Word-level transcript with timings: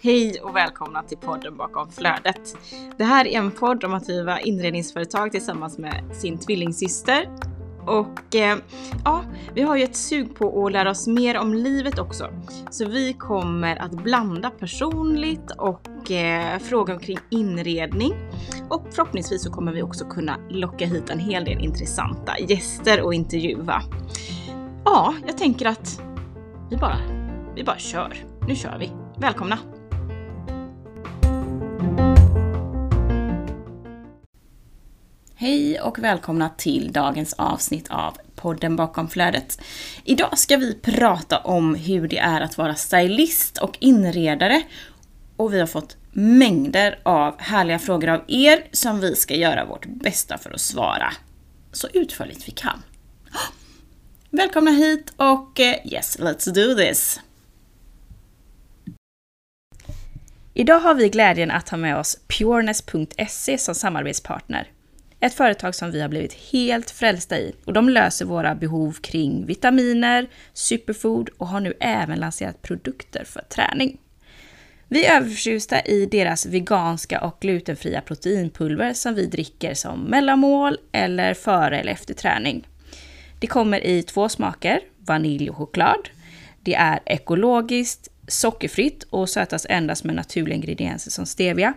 Hej 0.00 0.40
och 0.42 0.56
välkomna 0.56 1.02
till 1.02 1.18
podden 1.18 1.56
bakom 1.56 1.90
flödet. 1.90 2.56
Det 2.96 3.04
här 3.04 3.26
är 3.26 3.38
en 3.38 3.50
podd 3.50 3.84
om 3.84 3.94
att 3.94 4.06
driva 4.06 4.40
inredningsföretag 4.40 5.32
tillsammans 5.32 5.78
med 5.78 6.16
sin 6.16 6.38
tvillingsyster. 6.38 7.47
Och 7.88 8.34
eh, 8.34 8.58
ja, 9.04 9.24
vi 9.54 9.62
har 9.62 9.76
ju 9.76 9.84
ett 9.84 9.96
sug 9.96 10.34
på 10.34 10.66
att 10.66 10.72
lära 10.72 10.90
oss 10.90 11.06
mer 11.06 11.38
om 11.38 11.54
livet 11.54 11.98
också. 11.98 12.30
Så 12.70 12.88
vi 12.88 13.12
kommer 13.12 13.76
att 13.76 13.90
blanda 13.90 14.50
personligt 14.50 15.50
och 15.58 16.10
eh, 16.10 16.58
fråga 16.58 16.94
omkring 16.94 17.18
inredning. 17.30 18.12
Och 18.70 18.86
förhoppningsvis 18.90 19.42
så 19.42 19.50
kommer 19.50 19.72
vi 19.72 19.82
också 19.82 20.04
kunna 20.04 20.36
locka 20.50 20.86
hit 20.86 21.10
en 21.10 21.18
hel 21.18 21.44
del 21.44 21.64
intressanta 21.64 22.38
gäster 22.38 23.02
och 23.02 23.14
intervjua. 23.14 23.82
Ja, 24.84 25.14
jag 25.26 25.38
tänker 25.38 25.66
att 25.66 26.00
vi 26.70 26.76
bara, 26.76 26.98
vi 27.54 27.64
bara 27.64 27.78
kör. 27.78 28.24
Nu 28.48 28.54
kör 28.54 28.78
vi. 28.78 28.92
Välkomna! 29.18 29.77
Hej 35.40 35.80
och 35.80 35.98
välkomna 35.98 36.48
till 36.48 36.92
dagens 36.92 37.32
avsnitt 37.32 37.88
av 37.90 38.16
podden 38.34 38.76
bakom 38.76 39.08
flödet. 39.08 39.60
Idag 40.04 40.38
ska 40.38 40.56
vi 40.56 40.74
prata 40.74 41.38
om 41.38 41.74
hur 41.74 42.08
det 42.08 42.18
är 42.18 42.40
att 42.40 42.58
vara 42.58 42.74
stylist 42.74 43.58
och 43.58 43.76
inredare. 43.80 44.62
Och 45.36 45.54
vi 45.54 45.60
har 45.60 45.66
fått 45.66 45.96
mängder 46.12 46.98
av 47.02 47.40
härliga 47.40 47.78
frågor 47.78 48.08
av 48.08 48.24
er 48.28 48.64
som 48.72 49.00
vi 49.00 49.16
ska 49.16 49.34
göra 49.34 49.64
vårt 49.64 49.86
bästa 49.86 50.38
för 50.38 50.50
att 50.50 50.60
svara 50.60 51.12
så 51.72 51.88
utförligt 51.92 52.48
vi 52.48 52.52
kan. 52.52 52.82
Välkomna 54.30 54.70
hit 54.70 55.12
och 55.16 55.60
eh, 55.60 55.86
yes, 55.86 56.18
let's 56.18 56.50
do 56.50 56.74
this! 56.74 57.20
Idag 60.54 60.80
har 60.80 60.94
vi 60.94 61.08
glädjen 61.08 61.50
att 61.50 61.68
ha 61.68 61.78
med 61.78 61.96
oss 61.96 62.18
Pureness.se 62.28 63.58
som 63.58 63.74
samarbetspartner. 63.74 64.68
Ett 65.20 65.34
företag 65.34 65.74
som 65.74 65.90
vi 65.90 66.00
har 66.00 66.08
blivit 66.08 66.32
helt 66.32 66.90
frälsta 66.90 67.38
i 67.38 67.54
och 67.64 67.72
de 67.72 67.88
löser 67.88 68.24
våra 68.24 68.54
behov 68.54 68.92
kring 68.92 69.46
vitaminer, 69.46 70.28
superfood 70.52 71.28
och 71.36 71.48
har 71.48 71.60
nu 71.60 71.74
även 71.80 72.20
lanserat 72.20 72.62
produkter 72.62 73.24
för 73.24 73.40
träning. 73.40 73.98
Vi 74.88 75.04
är 75.04 75.16
överförtjusta 75.16 75.80
i 75.80 76.06
deras 76.06 76.46
veganska 76.46 77.20
och 77.20 77.36
glutenfria 77.40 78.00
proteinpulver 78.00 78.92
som 78.92 79.14
vi 79.14 79.26
dricker 79.26 79.74
som 79.74 80.00
mellanmål 80.00 80.78
eller 80.92 81.34
före 81.34 81.80
eller 81.80 81.92
efter 81.92 82.14
träning. 82.14 82.68
Det 83.38 83.46
kommer 83.46 83.86
i 83.86 84.02
två 84.02 84.28
smaker, 84.28 84.80
vanilj 84.98 85.50
och 85.50 85.56
choklad. 85.56 86.08
Det 86.62 86.74
är 86.74 87.00
ekologiskt, 87.06 88.08
sockerfritt 88.28 89.02
och 89.02 89.28
sötas 89.28 89.66
endast 89.68 90.04
med 90.04 90.14
naturliga 90.14 90.56
ingredienser 90.56 91.10
som 91.10 91.26
stevia. 91.26 91.74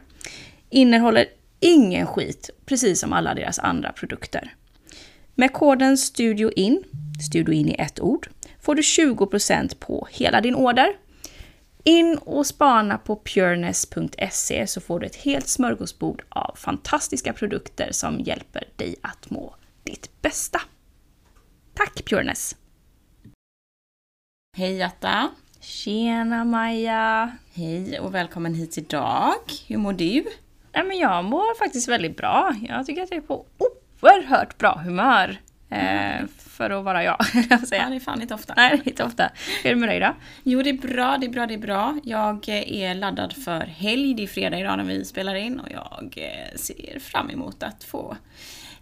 Innehåller 0.70 1.26
ingen 1.62 2.08
skit, 2.08 2.50
precis 2.66 3.00
som 3.00 3.14
alla 3.14 3.34
deras 3.34 3.60
andra 3.60 3.92
produkter. 3.92 4.56
Med 5.36 5.54
koden 5.54 5.98
STUDIOIN, 5.98 6.84
STUDIOIN 7.30 7.70
i 7.70 7.76
ett 7.80 8.00
ord, 8.00 8.30
får 8.62 8.76
du 8.76 8.82
20% 8.82 9.76
på 9.80 10.08
hela 10.12 10.42
din 10.42 10.56
order. 10.56 10.94
In 11.84 12.18
och 12.18 12.48
spana 12.48 12.98
på 12.98 13.16
pureness.se 13.16 14.68
så 14.68 14.82
får 14.82 15.00
du 15.00 15.06
ett 15.06 15.16
helt 15.16 15.48
smörgåsbord 15.48 16.24
av 16.30 16.56
fantastiska 16.56 17.34
produkter 17.34 17.92
som 17.92 18.20
hjälper 18.20 18.64
dig 18.76 18.96
att 19.02 19.30
må 19.30 19.56
ditt 19.84 20.22
bästa. 20.22 20.62
Tack 21.74 22.06
Pureness! 22.06 22.56
Hej 24.58 24.78
Jatta! 24.78 25.30
Tjena 25.60 26.46
Maja! 26.46 27.38
Hej 27.54 28.00
och 28.00 28.16
välkommen 28.16 28.54
hit 28.54 28.78
idag. 28.78 29.34
Hur 29.68 29.78
mår 29.78 29.94
du? 29.94 30.26
Nej, 30.74 30.84
men 30.84 30.98
jag 30.98 31.26
mår 31.26 31.58
faktiskt 31.58 31.88
väldigt 31.88 32.18
bra. 32.18 32.56
Jag 32.70 32.86
tycker 32.86 33.04
att 33.04 33.12
jag 33.12 33.18
är 33.18 33.22
på 33.22 33.46
oerhört 34.02 34.58
bra 34.58 34.82
humör. 34.86 35.38
Eh, 35.70 36.28
för 36.38 36.70
att 36.70 36.84
vara 36.84 37.04
jag, 37.04 37.18
jag 37.50 37.68
säga. 37.68 37.84
Ja, 37.84 37.90
det 37.90 37.96
är 37.96 38.00
fan 38.00 38.22
inte 38.22 38.34
ofta. 38.34 38.54
Nej, 38.58 38.82
inte 38.86 39.04
ofta. 39.04 39.32
Hur 39.64 39.72
är 39.72 39.76
det 39.76 39.80
med 39.80 39.90
dig 39.90 40.00
då? 40.00 40.16
Jo, 40.44 40.62
det 40.62 40.70
är 40.70 40.74
bra, 40.74 41.18
det 41.18 41.26
är 41.26 41.30
bra, 41.30 41.48
det 41.48 41.54
är 41.54 41.58
bra. 41.58 42.00
Jag 42.04 42.50
är 42.50 42.96
laddad 42.96 43.34
för 43.34 43.62
helg. 43.62 44.14
Det 44.14 44.24
är 44.24 44.28
fredag 44.28 44.60
idag 44.60 44.78
när 44.78 44.84
vi 44.84 45.06
spelar 45.06 45.36
in 45.36 45.60
och 45.60 45.72
jag 45.72 46.14
eh, 46.18 46.58
ser 46.58 47.00
fram 47.00 47.30
emot 47.30 47.64
att 47.64 47.84
få 47.84 48.18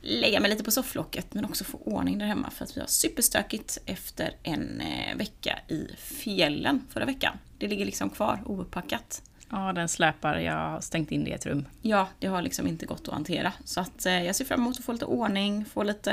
lägga 0.01 0.39
mig 0.39 0.49
lite 0.49 0.63
på 0.63 0.71
sofflocket 0.71 1.33
men 1.33 1.45
också 1.45 1.63
få 1.63 1.77
ordning 1.77 2.17
där 2.17 2.25
hemma 2.25 2.49
för 2.49 2.63
att 2.63 2.77
vi 2.77 2.81
har 2.81 2.87
superstökigt 2.87 3.77
efter 3.85 4.31
en 4.43 4.81
eh, 4.81 5.17
vecka 5.17 5.59
i 5.67 5.87
fjällen 5.97 6.87
förra 6.89 7.05
veckan. 7.05 7.37
Det 7.57 7.67
ligger 7.67 7.85
liksom 7.85 8.09
kvar 8.09 8.41
ouppackat. 8.45 9.21
Ja, 9.51 9.73
den 9.73 9.89
släpar. 9.89 10.37
Jag 10.37 10.53
har 10.53 10.81
stängt 10.81 11.11
in 11.11 11.23
det 11.23 11.29
i 11.29 11.33
ett 11.33 11.45
rum. 11.45 11.65
Ja, 11.81 12.07
det 12.19 12.27
har 12.27 12.41
liksom 12.41 12.67
inte 12.67 12.85
gått 12.85 13.07
att 13.07 13.13
hantera. 13.13 13.53
Så 13.63 13.81
att 13.81 14.05
eh, 14.05 14.25
jag 14.25 14.35
ser 14.35 14.45
fram 14.45 14.59
emot 14.59 14.79
att 14.79 14.85
få 14.85 14.91
lite 14.91 15.05
ordning, 15.05 15.65
få 15.65 15.83
lite 15.83 16.11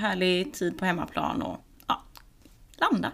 härlig 0.00 0.54
tid 0.54 0.78
på 0.78 0.84
hemmaplan 0.84 1.42
och 1.42 1.64
ja, 1.86 2.02
landa. 2.80 3.12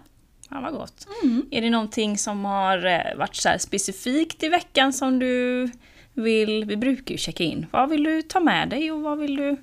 Ja, 0.49 0.61
vad 0.61 0.73
gott. 0.73 1.07
Mm. 1.23 1.45
Är 1.51 1.61
det 1.61 1.69
någonting 1.69 2.17
som 2.17 2.45
har 2.45 2.85
eh, 2.85 3.17
varit 3.17 3.35
så 3.35 3.49
specifikt 3.59 4.43
i 4.43 4.49
veckan 4.49 4.93
som 4.93 5.19
du 5.19 5.71
vill... 6.13 6.65
Vi 6.65 6.77
brukar 6.77 7.11
ju 7.11 7.17
checka 7.17 7.43
in. 7.43 7.65
Vad 7.71 7.89
vill 7.89 8.03
du 8.03 8.21
ta 8.21 8.39
med 8.39 8.69
dig 8.69 8.91
och 8.91 9.01
vad 9.01 9.17
vill 9.17 9.35
du 9.35 9.57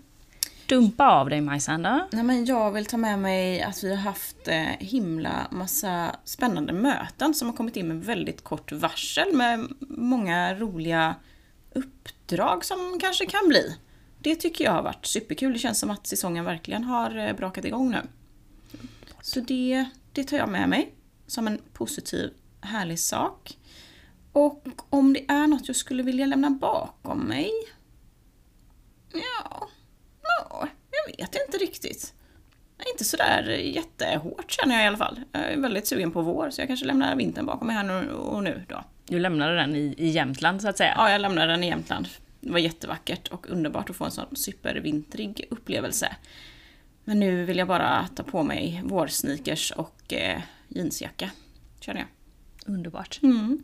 stumpa 0.73 1.11
av 1.11 1.31
dig 1.31 1.41
Majsanda? 1.41 2.09
Nej 2.13 2.23
men 2.25 2.45
jag 2.45 2.73
vill 2.73 2.87
ta 2.87 2.97
med 2.97 3.19
mig 3.19 3.63
att 3.63 3.85
vi 3.85 3.91
har 3.91 4.03
haft 4.03 4.49
eh, 4.49 4.63
himla 4.79 5.47
massa 5.51 6.17
spännande 6.25 6.73
möten 6.73 7.35
som 7.35 7.49
har 7.49 7.57
kommit 7.57 7.77
in 7.77 7.89
med 7.89 8.05
väldigt 8.05 8.45
kort 8.45 8.73
varsel 8.73 9.37
med 9.37 9.69
många 9.89 10.55
roliga 10.55 11.15
uppdrag 11.73 12.65
som 12.65 12.99
kanske 13.01 13.27
kan 13.27 13.49
bli. 13.49 13.77
Det 14.19 14.35
tycker 14.35 14.65
jag 14.65 14.73
har 14.73 14.83
varit 14.83 15.07
superkul. 15.07 15.53
Det 15.53 15.59
känns 15.59 15.79
som 15.79 15.91
att 15.91 16.07
säsongen 16.07 16.45
verkligen 16.45 16.85
har 16.85 17.17
eh, 17.17 17.37
brakat 17.37 17.65
igång 17.65 17.91
nu. 17.91 18.03
Så 19.23 19.41
det, 19.41 19.85
det 20.13 20.25
tar 20.25 20.37
jag 20.37 20.49
med 20.49 20.69
mig 20.69 20.95
som 21.27 21.47
en 21.47 21.59
positiv, 21.73 22.31
härlig 22.61 22.99
sak. 22.99 23.59
Och 24.33 24.67
om 24.91 25.13
det 25.13 25.31
är 25.31 25.47
något 25.47 25.69
jag 25.69 25.77
skulle 25.77 26.03
vilja 26.03 26.27
lämna 26.27 26.51
bakom 26.51 27.19
mig? 27.19 27.51
Ja, 29.13 29.69
Ja, 30.39 30.69
jag 30.91 31.17
vet 31.17 31.37
inte 31.47 31.59
riktigt. 31.59 32.15
Inte 32.93 33.05
sådär 33.05 33.43
jättehårt 33.49 34.51
känner 34.51 34.75
jag 34.75 34.85
i 34.85 34.87
alla 34.87 34.97
fall. 34.97 35.21
Jag 35.33 35.43
är 35.43 35.57
väldigt 35.57 35.87
sugen 35.87 36.11
på 36.11 36.23
vår, 36.23 36.51
så 36.51 36.61
jag 36.61 36.69
kanske 36.69 36.87
lämnar 36.87 37.17
vintern 37.17 37.47
bakom 37.47 37.67
mig 37.67 37.77
här 37.77 37.85
nu 37.85 38.13
och 38.13 38.43
nu 38.43 38.65
då. 38.69 38.85
Du 39.07 39.19
lämnade 39.19 39.57
den 39.57 39.77
i, 39.77 39.95
i 39.99 40.09
Jämtland 40.09 40.63
så 40.63 40.69
att 40.69 40.77
säga? 40.77 40.95
Ja, 40.97 41.11
jag 41.11 41.21
lämnade 41.21 41.53
den 41.53 41.65
i 41.65 41.67
Jämtland. 41.67 42.09
Det 42.41 42.51
var 42.51 42.59
jättevackert 42.59 43.29
och 43.29 43.51
underbart 43.51 43.91
att 43.91 43.97
få 43.97 44.05
en 44.05 44.11
sån 44.11 44.37
supervintrig 44.37 45.47
upplevelse. 45.51 46.17
Men 47.05 47.21
nu 47.21 47.45
vill 47.45 47.59
jag 47.59 47.69
bara 47.69 48.09
ta 48.15 48.23
på 48.23 48.43
mig 48.43 48.83
vårsneakers 48.85 49.71
och 49.71 50.13
eh, 50.13 50.41
jeansjacka, 50.69 51.31
känner 51.81 52.01
jag. 52.01 52.09
Underbart. 52.75 53.21
Mm. 53.23 53.63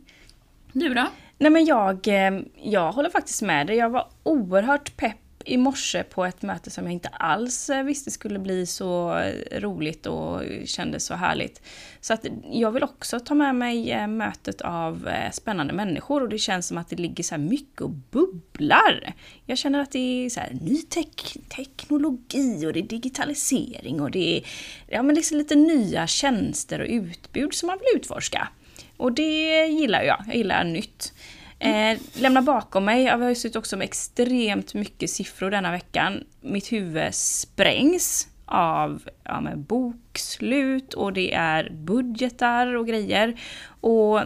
Du 0.72 0.94
då? 0.94 1.06
Nej 1.38 1.50
men 1.50 1.64
jag, 1.64 2.08
eh, 2.08 2.40
jag 2.62 2.92
håller 2.92 3.10
faktiskt 3.10 3.42
med 3.42 3.66
dig. 3.66 3.76
Jag 3.76 3.90
var 3.90 4.08
oerhört 4.22 4.96
pepp 4.96 5.16
i 5.48 5.56
morse 5.56 6.02
på 6.02 6.24
ett 6.24 6.42
möte 6.42 6.70
som 6.70 6.84
jag 6.84 6.92
inte 6.92 7.08
alls 7.08 7.70
eh, 7.70 7.82
visste 7.82 8.10
skulle 8.10 8.38
bli 8.38 8.66
så 8.66 9.18
eh, 9.18 9.60
roligt 9.60 10.06
och 10.06 10.42
kändes 10.64 11.04
så 11.04 11.14
härligt. 11.14 11.62
Så 12.00 12.14
att 12.14 12.26
jag 12.50 12.70
vill 12.70 12.82
också 12.82 13.20
ta 13.20 13.34
med 13.34 13.54
mig 13.54 13.90
eh, 13.90 14.06
mötet 14.06 14.60
av 14.60 15.10
spännande 15.32 15.72
människor 15.72 16.22
och 16.22 16.28
det 16.28 16.38
känns 16.38 16.66
som 16.66 16.78
att 16.78 16.88
det 16.88 16.96
ligger 16.96 17.24
så 17.24 17.38
mycket 17.38 17.80
och 17.80 17.90
bubblar. 17.90 19.14
Jag 19.46 19.58
känner 19.58 19.78
att 19.78 19.92
det 19.92 19.98
är 19.98 20.30
så 20.30 20.40
här 20.40 20.58
ny 20.60 20.82
tek 20.82 21.36
teknologi 21.48 22.66
och 22.66 22.72
det 22.72 22.80
är 22.80 22.88
digitalisering 22.88 24.00
och 24.00 24.10
det 24.10 24.36
är 24.36 24.44
ja, 24.86 25.02
men 25.02 25.14
liksom 25.14 25.38
lite 25.38 25.54
nya 25.54 26.06
tjänster 26.06 26.80
och 26.80 26.86
utbud 26.88 27.54
som 27.54 27.66
man 27.66 27.78
vill 27.78 28.00
utforska. 28.00 28.48
Och 28.96 29.12
det 29.12 29.66
gillar 29.66 30.02
jag, 30.02 30.24
jag 30.26 30.36
gillar 30.36 30.64
nytt. 30.64 31.12
Eh, 31.58 31.98
lämna 32.14 32.42
bakom 32.42 32.84
mig, 32.84 33.04
jag 33.04 33.18
har 33.18 33.28
ju 33.28 33.34
suttit 33.34 33.56
också 33.56 33.76
med 33.76 33.84
extremt 33.84 34.74
mycket 34.74 35.10
siffror 35.10 35.50
denna 35.50 35.70
veckan. 35.70 36.24
Mitt 36.40 36.72
huvud 36.72 37.14
sprängs 37.14 38.28
av 38.48 39.08
ja, 39.24 39.40
med 39.40 39.58
bokslut 39.58 40.94
och 40.94 41.12
det 41.12 41.34
är 41.34 41.70
budgetar 41.70 42.74
och 42.74 42.86
grejer. 42.86 43.40
Och 43.80 44.20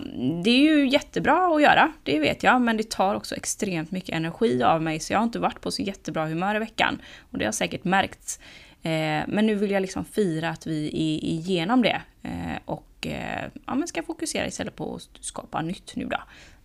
det 0.44 0.50
är 0.50 0.76
ju 0.76 0.88
jättebra 0.88 1.54
att 1.54 1.62
göra, 1.62 1.92
det 2.02 2.18
vet 2.18 2.42
jag, 2.42 2.60
men 2.60 2.76
det 2.76 2.90
tar 2.90 3.14
också 3.14 3.34
extremt 3.34 3.90
mycket 3.90 4.14
energi 4.14 4.62
av 4.62 4.82
mig 4.82 5.00
så 5.00 5.12
jag 5.12 5.18
har 5.18 5.24
inte 5.24 5.38
varit 5.38 5.60
på 5.60 5.70
så 5.70 5.82
jättebra 5.82 6.26
humör 6.26 6.54
i 6.54 6.58
veckan. 6.58 7.02
Och 7.30 7.38
det 7.38 7.44
har 7.44 7.52
säkert 7.52 7.84
märkts. 7.84 8.40
Eh, 8.82 9.22
men 9.28 9.46
nu 9.46 9.54
vill 9.54 9.70
jag 9.70 9.80
liksom 9.80 10.04
fira 10.04 10.50
att 10.50 10.66
vi 10.66 10.86
är 10.86 11.28
igenom 11.28 11.82
det. 11.82 12.02
Eh, 12.22 12.58
och 12.64 13.06
eh, 13.06 13.48
ja, 13.66 13.74
men 13.74 13.88
ska 13.88 14.02
fokusera 14.02 14.46
istället 14.46 14.76
på 14.76 14.94
att 14.94 15.24
skapa 15.24 15.62
nytt 15.62 15.96
nu 15.96 16.04
då. 16.04 16.18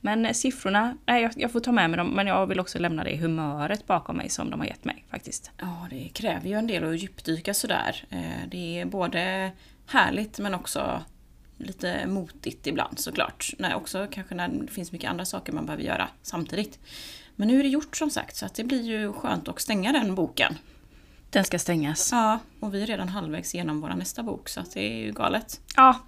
Men 0.07 0.25
eh, 0.25 0.33
siffrorna, 0.33 0.97
nej, 1.05 1.21
jag, 1.23 1.31
jag 1.35 1.51
får 1.51 1.59
ta 1.59 1.71
med 1.71 1.89
mig 1.89 1.97
dem, 1.97 2.09
men 2.09 2.27
jag 2.27 2.47
vill 2.47 2.59
också 2.59 2.79
lämna 2.79 3.03
det 3.03 3.17
humöret 3.17 3.87
bakom 3.87 4.17
mig 4.17 4.29
som 4.29 4.49
de 4.49 4.59
har 4.59 4.67
gett 4.67 4.85
mig 4.85 5.05
faktiskt. 5.09 5.51
Ja, 5.57 5.87
det 5.89 6.09
kräver 6.13 6.49
ju 6.49 6.53
en 6.53 6.67
del 6.67 6.83
att 6.83 7.01
djupdyka 7.01 7.53
sådär. 7.53 8.05
Eh, 8.09 8.47
det 8.51 8.79
är 8.79 8.85
både 8.85 9.51
härligt 9.87 10.39
men 10.39 10.53
också 10.53 11.01
lite 11.57 12.07
motigt 12.07 12.67
ibland 12.67 12.99
såklart. 12.99 13.53
Nej, 13.57 13.75
också 13.75 14.07
kanske 14.11 14.35
när 14.35 14.47
det 14.47 14.71
finns 14.71 14.91
mycket 14.91 15.09
andra 15.09 15.25
saker 15.25 15.53
man 15.53 15.65
behöver 15.65 15.83
göra 15.83 16.09
samtidigt. 16.21 16.79
Men 17.35 17.47
nu 17.47 17.59
är 17.59 17.63
det 17.63 17.69
gjort 17.69 17.97
som 17.97 18.09
sagt 18.09 18.35
så 18.35 18.45
att 18.45 18.55
det 18.55 18.63
blir 18.63 18.83
ju 18.83 19.13
skönt 19.13 19.47
att 19.47 19.61
stänga 19.61 19.91
den 19.91 20.15
boken. 20.15 20.57
Den 21.29 21.43
ska 21.43 21.59
stängas. 21.59 22.11
Ja, 22.11 22.39
och 22.59 22.73
vi 22.73 22.81
är 22.81 22.85
redan 22.85 23.09
halvvägs 23.09 23.55
igenom 23.55 23.81
vår 23.81 23.89
nästa 23.89 24.23
bok 24.23 24.49
så 24.49 24.59
att 24.59 24.73
det 24.73 24.81
är 24.81 25.05
ju 25.05 25.11
galet. 25.11 25.61
Ja, 25.75 25.99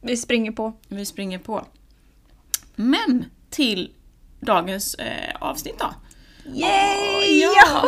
vi 0.00 0.16
springer 0.16 0.52
på. 0.52 0.72
Vi 0.88 1.06
springer 1.06 1.38
på. 1.38 1.64
Men 2.76 3.24
till 3.50 3.90
dagens 4.40 4.94
eh, 4.94 5.36
avsnitt 5.40 5.78
då. 5.78 5.94
Yay! 6.46 7.40
Ja! 7.40 7.84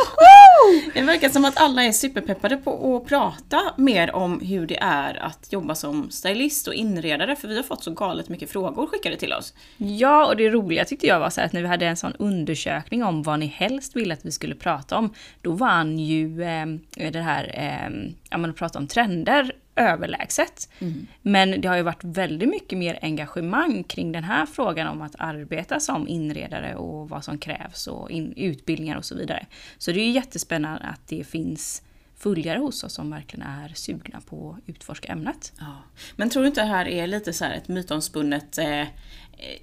Det 0.93 1.01
verkar 1.01 1.29
som 1.29 1.45
att 1.45 1.61
alla 1.61 1.83
är 1.83 1.91
superpeppade 1.91 2.57
på 2.57 2.95
att 2.95 3.09
prata 3.09 3.61
mer 3.77 4.15
om 4.15 4.39
hur 4.39 4.67
det 4.67 4.77
är 4.77 5.23
att 5.23 5.53
jobba 5.53 5.75
som 5.75 6.09
stylist 6.09 6.67
och 6.67 6.73
inredare 6.73 7.35
för 7.35 7.47
vi 7.47 7.55
har 7.55 7.63
fått 7.63 7.83
så 7.83 7.91
galet 7.91 8.29
mycket 8.29 8.51
frågor 8.51 8.87
skickade 8.87 9.17
till 9.17 9.33
oss. 9.33 9.53
Ja, 9.77 10.27
och 10.27 10.37
det 10.37 10.49
roliga 10.49 10.85
tyckte 10.85 11.07
jag 11.07 11.19
var 11.19 11.29
så 11.29 11.41
att 11.41 11.53
när 11.53 11.61
vi 11.61 11.67
hade 11.67 11.85
en 11.85 11.97
sån 11.97 12.13
undersökning 12.19 13.03
om 13.03 13.23
vad 13.23 13.39
ni 13.39 13.45
helst 13.45 13.95
ville 13.95 14.13
att 14.13 14.25
vi 14.25 14.31
skulle 14.31 14.55
prata 14.55 14.97
om, 14.97 15.13
då 15.41 15.51
vann 15.51 15.99
ju 15.99 16.43
eh, 16.43 16.65
det 17.11 17.21
här, 17.21 17.51
eh, 17.53 18.11
ja 18.29 18.37
men 18.37 18.53
prata 18.53 18.79
om 18.79 18.87
trender 18.87 19.51
överlägset. 19.77 20.69
Mm. 20.79 21.07
Men 21.21 21.61
det 21.61 21.67
har 21.67 21.75
ju 21.75 21.83
varit 21.83 22.03
väldigt 22.03 22.49
mycket 22.49 22.77
mer 22.77 22.99
engagemang 23.01 23.83
kring 23.83 24.11
den 24.11 24.23
här 24.23 24.45
frågan 24.45 24.87
om 24.87 25.01
att 25.01 25.15
arbeta 25.19 25.79
som 25.79 26.07
inredare 26.07 26.75
och 26.75 27.09
vad 27.09 27.23
som 27.23 27.37
krävs 27.37 27.87
och 27.87 28.11
in, 28.11 28.33
utbildningar 28.35 28.97
och 28.97 29.05
så 29.05 29.15
vidare. 29.15 29.45
Så 29.77 29.91
det 29.91 29.99
är 29.99 30.05
ju 30.05 30.11
jättespännande 30.11 30.85
att 30.85 31.07
det 31.07 31.23
finns 31.23 31.81
följare 32.15 32.59
hos 32.59 32.83
oss 32.83 32.93
som 32.93 33.11
verkligen 33.11 33.47
är 33.47 33.71
sugna 33.75 34.21
på 34.21 34.57
att 34.57 34.69
utforska 34.69 35.11
ämnet. 35.11 35.53
Ja. 35.59 35.75
Men 36.15 36.29
tror 36.29 36.43
du 36.43 36.47
inte 36.47 36.61
det 36.61 36.67
här 36.67 36.87
är 36.87 37.07
lite 37.07 37.33
så 37.33 37.45
ett 37.45 37.67
mytomspunnet 37.67 38.57
eh, 38.57 38.87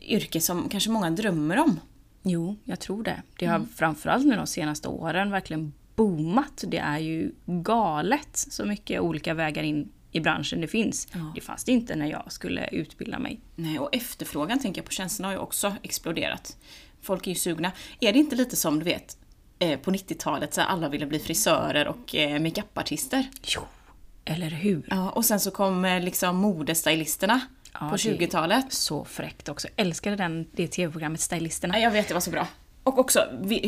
yrke 0.00 0.40
som 0.40 0.68
kanske 0.68 0.90
många 0.90 1.10
drömmer 1.10 1.58
om? 1.58 1.80
Jo, 2.22 2.56
jag 2.64 2.80
tror 2.80 3.02
det. 3.02 3.22
Det 3.38 3.46
har 3.46 3.56
mm. 3.56 3.68
framförallt 3.68 4.26
nu 4.26 4.36
de 4.36 4.46
senaste 4.46 4.88
åren 4.88 5.30
verkligen 5.30 5.72
boomat. 5.96 6.64
Det 6.66 6.78
är 6.78 6.98
ju 6.98 7.32
galet 7.46 8.36
så 8.36 8.64
mycket 8.64 9.00
olika 9.00 9.34
vägar 9.34 9.62
in 9.62 9.92
i 10.14 10.20
branschen 10.20 10.60
det 10.60 10.68
finns. 10.68 11.08
Ja. 11.12 11.32
Det 11.34 11.40
fanns 11.40 11.64
det 11.64 11.72
inte 11.72 11.96
när 11.96 12.06
jag 12.06 12.32
skulle 12.32 12.68
utbilda 12.68 13.18
mig. 13.18 13.40
Nej, 13.54 13.78
och 13.78 13.94
efterfrågan 13.94 14.58
tänker 14.58 14.80
jag 14.80 14.86
på 14.86 14.92
tjänsterna 14.92 15.28
har 15.28 15.32
ju 15.32 15.38
också 15.38 15.76
exploderat. 15.82 16.56
Folk 17.02 17.26
är 17.26 17.30
ju 17.30 17.34
sugna. 17.34 17.72
Är 18.00 18.12
det 18.12 18.18
inte 18.18 18.36
lite 18.36 18.56
som 18.56 18.78
du 18.78 18.84
vet 18.84 19.16
eh, 19.58 19.78
på 19.78 19.90
90-talet 19.90 20.54
så 20.54 20.60
alla 20.60 20.88
ville 20.88 21.06
bli 21.06 21.18
frisörer 21.18 21.88
och 21.88 22.14
eh, 22.14 22.40
makeupartister? 22.40 23.28
Jo, 23.42 23.60
eller 24.24 24.50
hur? 24.50 24.86
Ja, 24.90 25.10
och 25.10 25.24
sen 25.24 25.40
så 25.40 25.50
kom 25.50 25.84
eh, 25.84 26.02
liksom 26.02 26.36
modestylisterna 26.36 27.40
ja, 27.72 27.88
på 27.90 27.96
20-talet. 27.96 28.72
Så 28.72 29.04
fräckt 29.04 29.48
också. 29.48 29.68
Älskade 29.76 30.16
den, 30.16 30.48
det 30.52 30.68
tv-programmet 30.68 31.20
Stylisterna. 31.20 31.78
Ja, 31.78 31.82
jag 31.82 31.90
vet, 31.90 32.08
det 32.08 32.14
var 32.14 32.20
så 32.20 32.30
bra. 32.30 32.46
Och 32.84 32.98
också 32.98 33.24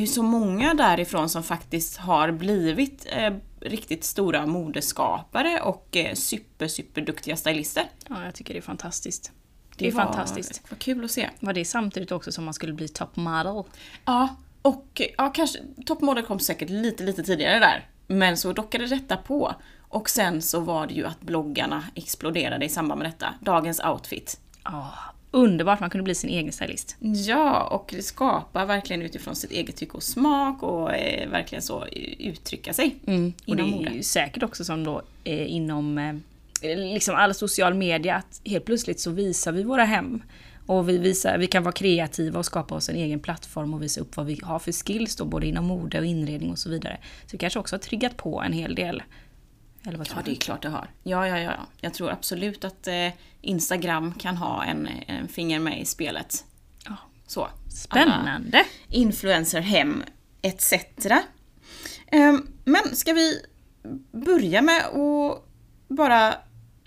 så 0.08 0.22
många 0.22 0.74
därifrån 0.74 1.28
som 1.28 1.42
faktiskt 1.42 1.96
har 1.96 2.30
blivit 2.30 3.06
eh, 3.12 3.34
riktigt 3.60 4.04
stora 4.04 4.46
modeskapare 4.46 5.60
och 5.60 5.96
eh, 5.96 6.14
super, 6.14 6.68
super 6.68 7.00
duktiga 7.00 7.36
stylister. 7.36 7.84
Ja, 8.08 8.24
jag 8.24 8.34
tycker 8.34 8.54
det 8.54 8.60
är 8.60 8.62
fantastiskt. 8.62 9.32
Det, 9.76 9.84
det 9.84 9.88
är 9.88 9.92
var, 9.92 10.02
fantastiskt. 10.02 10.62
Vad 10.68 10.78
kul 10.78 11.04
att 11.04 11.10
se. 11.10 11.30
Var 11.40 11.52
det 11.52 11.64
samtidigt 11.64 12.12
också 12.12 12.32
som 12.32 12.44
man 12.44 12.54
skulle 12.54 12.72
bli 12.72 12.88
top 12.88 13.16
model? 13.16 13.62
Ja, 14.04 14.36
och 14.62 15.02
ja, 15.18 15.32
kanske 15.34 15.58
top 15.86 16.00
model 16.00 16.24
kom 16.24 16.40
säkert 16.40 16.70
lite, 16.70 17.04
lite 17.04 17.22
tidigare 17.22 17.58
där. 17.58 17.88
Men 18.06 18.36
så 18.36 18.52
dockade 18.52 18.86
detta 18.86 19.16
på. 19.16 19.54
Och 19.88 20.10
sen 20.10 20.42
så 20.42 20.60
var 20.60 20.86
det 20.86 20.94
ju 20.94 21.06
att 21.06 21.20
bloggarna 21.20 21.84
exploderade 21.94 22.64
i 22.64 22.68
samband 22.68 22.98
med 22.98 23.10
detta. 23.10 23.34
Dagens 23.40 23.80
outfit. 23.80 24.40
Ja, 24.64 24.94
underbart, 25.30 25.80
man 25.80 25.90
kunde 25.90 26.02
bli 26.02 26.14
sin 26.14 26.30
egen 26.30 26.52
stylist. 26.52 26.96
Ja, 27.00 27.62
och 27.62 27.94
skapa 28.00 28.64
verkligen 28.64 29.02
utifrån 29.02 29.36
sitt 29.36 29.50
eget 29.50 29.76
tycke 29.76 29.96
och 29.96 30.02
smak 30.02 30.62
och 30.62 30.94
eh, 30.94 31.28
verkligen 31.28 31.62
så 31.62 31.86
uttrycka 32.18 32.72
sig 32.72 32.96
mm. 33.06 33.32
Och 33.46 33.56
det 33.56 33.62
är 33.62 33.94
ju 33.94 34.02
säkert 34.02 34.42
också 34.42 34.64
som 34.64 34.84
då 34.84 35.02
eh, 35.24 35.52
inom 35.52 35.98
eh, 35.98 36.14
liksom 36.78 37.14
all 37.14 37.34
social 37.34 37.74
media 37.74 38.16
att 38.16 38.40
helt 38.44 38.64
plötsligt 38.64 39.00
så 39.00 39.10
visar 39.10 39.52
vi 39.52 39.62
våra 39.62 39.84
hem. 39.84 40.22
Och 40.66 40.88
vi, 40.88 40.98
visar, 40.98 41.38
vi 41.38 41.46
kan 41.46 41.62
vara 41.62 41.72
kreativa 41.72 42.38
och 42.38 42.46
skapa 42.46 42.74
oss 42.74 42.88
en 42.88 42.96
egen 42.96 43.20
plattform 43.20 43.74
och 43.74 43.82
visa 43.82 44.00
upp 44.00 44.16
vad 44.16 44.26
vi 44.26 44.40
har 44.42 44.58
för 44.58 44.72
skills 44.72 45.16
då, 45.16 45.24
både 45.24 45.46
inom 45.46 45.64
mode 45.64 45.98
och 45.98 46.04
inredning 46.04 46.50
och 46.50 46.58
så 46.58 46.70
vidare. 46.70 46.98
Så 47.26 47.30
det 47.30 47.38
kanske 47.38 47.58
också 47.58 47.74
har 47.76 47.80
triggat 47.80 48.16
på 48.16 48.42
en 48.42 48.52
hel 48.52 48.74
del 48.74 49.02
eller 49.86 49.98
vad 49.98 50.08
ja, 50.10 50.22
det 50.24 50.30
är 50.30 50.34
klart 50.34 50.62
det 50.62 50.68
har. 50.68 50.90
Ja, 51.02 51.28
ja, 51.28 51.38
ja. 51.38 51.66
Jag 51.80 51.94
tror 51.94 52.10
absolut 52.10 52.64
att 52.64 52.86
eh, 52.86 53.08
Instagram 53.40 54.14
kan 54.14 54.36
ha 54.36 54.64
en, 54.64 54.88
en 55.06 55.28
finger 55.28 55.60
med 55.60 55.80
i 55.80 55.84
spelet. 55.84 56.44
Ja. 56.84 56.96
Så. 57.26 57.48
Spännande! 57.68 58.64
Influencerhem 58.88 60.02
etc. 60.42 60.72
Eh, 62.06 62.38
men 62.64 62.96
ska 62.96 63.12
vi 63.12 63.42
börja 64.12 64.62
med 64.62 64.86
att 64.86 65.44
bara 65.88 66.34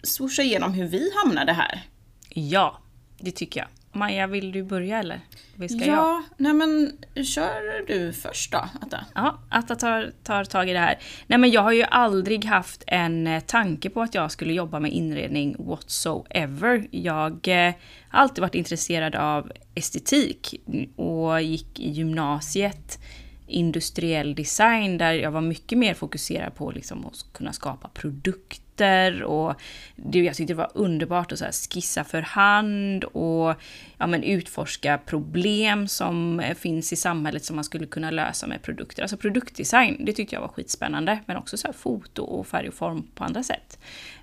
swoosha 0.03 0.43
igenom 0.43 0.73
hur 0.73 0.87
vi 0.87 1.11
hamnade 1.23 1.53
här? 1.53 1.81
Ja, 2.29 2.79
det 3.17 3.31
tycker 3.31 3.59
jag. 3.59 3.69
Maja, 3.91 4.27
vill 4.27 4.51
du 4.51 4.63
börja 4.63 4.99
eller? 4.99 5.21
Ska 5.67 5.85
ja, 5.85 5.85
jag? 5.85 6.23
nej 6.37 6.53
men 6.53 6.91
kör 7.25 7.87
du 7.87 8.13
först 8.13 8.51
då, 8.51 8.69
Atta. 8.81 9.05
Ja, 9.15 9.39
Atta 9.49 9.75
tar, 9.75 10.11
tar 10.23 10.43
tag 10.43 10.69
i 10.69 10.73
det 10.73 10.79
här. 10.79 10.99
Nej 11.27 11.39
men 11.39 11.51
jag 11.51 11.61
har 11.61 11.71
ju 11.71 11.83
aldrig 11.83 12.45
haft 12.45 12.83
en 12.87 13.27
eh, 13.27 13.39
tanke 13.39 13.89
på 13.89 14.01
att 14.01 14.15
jag 14.15 14.31
skulle 14.31 14.53
jobba 14.53 14.79
med 14.79 14.91
inredning 14.91 15.55
whatsoever. 15.59 16.87
Jag 16.91 17.47
eh, 17.47 17.73
har 18.09 18.19
alltid 18.19 18.41
varit 18.41 18.55
intresserad 18.55 19.15
av 19.15 19.51
estetik 19.75 20.61
och 20.95 21.41
gick 21.41 21.79
i 21.79 21.89
gymnasiet 21.89 22.99
industriell 23.47 24.35
design 24.35 24.97
där 24.97 25.13
jag 25.13 25.31
var 25.31 25.41
mycket 25.41 25.77
mer 25.77 25.93
fokuserad 25.93 26.55
på 26.55 26.71
liksom 26.71 27.05
att 27.05 27.25
kunna 27.33 27.53
skapa 27.53 27.87
produkter 27.87 28.68
noter 28.79 29.23
och 29.23 29.55
det, 29.95 30.19
jag 30.19 30.35
tyckte 30.35 30.53
det 30.53 30.57
var 30.57 30.71
underbart 30.73 31.31
att 31.31 31.39
så 31.39 31.69
skissa 31.73 32.03
för 32.03 32.21
hand 32.21 33.03
och 33.03 33.55
ja, 33.97 34.07
men 34.07 34.23
utforska 34.23 34.97
problem 35.05 35.87
som 35.87 36.39
eh, 36.39 36.55
finns 36.55 36.93
i 36.93 36.95
samhället 36.95 37.45
som 37.45 37.55
man 37.55 37.63
skulle 37.65 37.85
kunna 37.85 38.11
lösa 38.11 38.47
med 38.47 38.61
produkter. 38.61 39.01
Alltså 39.01 39.17
produktdesign, 39.17 40.05
det 40.05 40.13
tyckte 40.13 40.35
jag 40.35 40.41
var 40.41 40.47
skitspännande, 40.47 41.19
men 41.25 41.37
också 41.37 41.57
så 41.57 41.73
foto 41.73 42.23
och 42.23 42.47
färg 42.47 42.67
och 42.67 42.73
form 42.73 43.03
på 43.15 43.23
andra 43.23 43.43
sätt. 43.43 43.79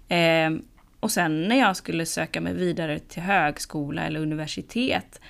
Eh, 0.08 0.50
och 1.00 1.10
sen 1.10 1.42
när 1.42 1.56
jag 1.58 1.76
skulle 1.76 2.06
söka 2.06 2.40
mig 2.40 2.54
vidare 2.54 2.98
till 2.98 3.22
högskola 3.22 4.02
eller 4.02 4.20
universitet 4.20 5.20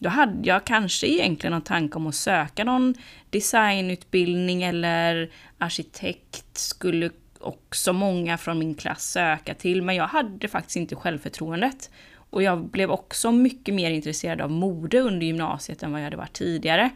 då 0.00 0.08
hade 0.08 0.48
jag 0.48 0.64
kanske 0.64 1.06
egentligen 1.06 1.52
någon 1.52 1.62
tanke 1.62 1.96
om 1.96 2.06
att 2.06 2.14
söka 2.14 2.64
någon 2.64 2.94
designutbildning 3.30 4.62
eller 4.62 5.30
arkitekt 5.58 6.58
skulle 6.58 7.10
också 7.44 7.92
många 7.92 8.38
från 8.38 8.58
min 8.58 8.74
klass 8.74 9.10
söka 9.12 9.54
till, 9.54 9.82
men 9.82 9.96
jag 9.96 10.06
hade 10.06 10.48
faktiskt 10.48 10.76
inte 10.76 10.96
självförtroendet. 10.96 11.90
Och 12.30 12.42
jag 12.42 12.70
blev 12.70 12.90
också 12.90 13.32
mycket 13.32 13.74
mer 13.74 13.90
intresserad 13.90 14.40
av 14.40 14.50
mode 14.50 15.00
under 15.00 15.26
gymnasiet 15.26 15.82
än 15.82 15.92
vad 15.92 16.00
jag 16.00 16.04
hade 16.04 16.16
varit 16.16 16.32
tidigare. 16.32 16.90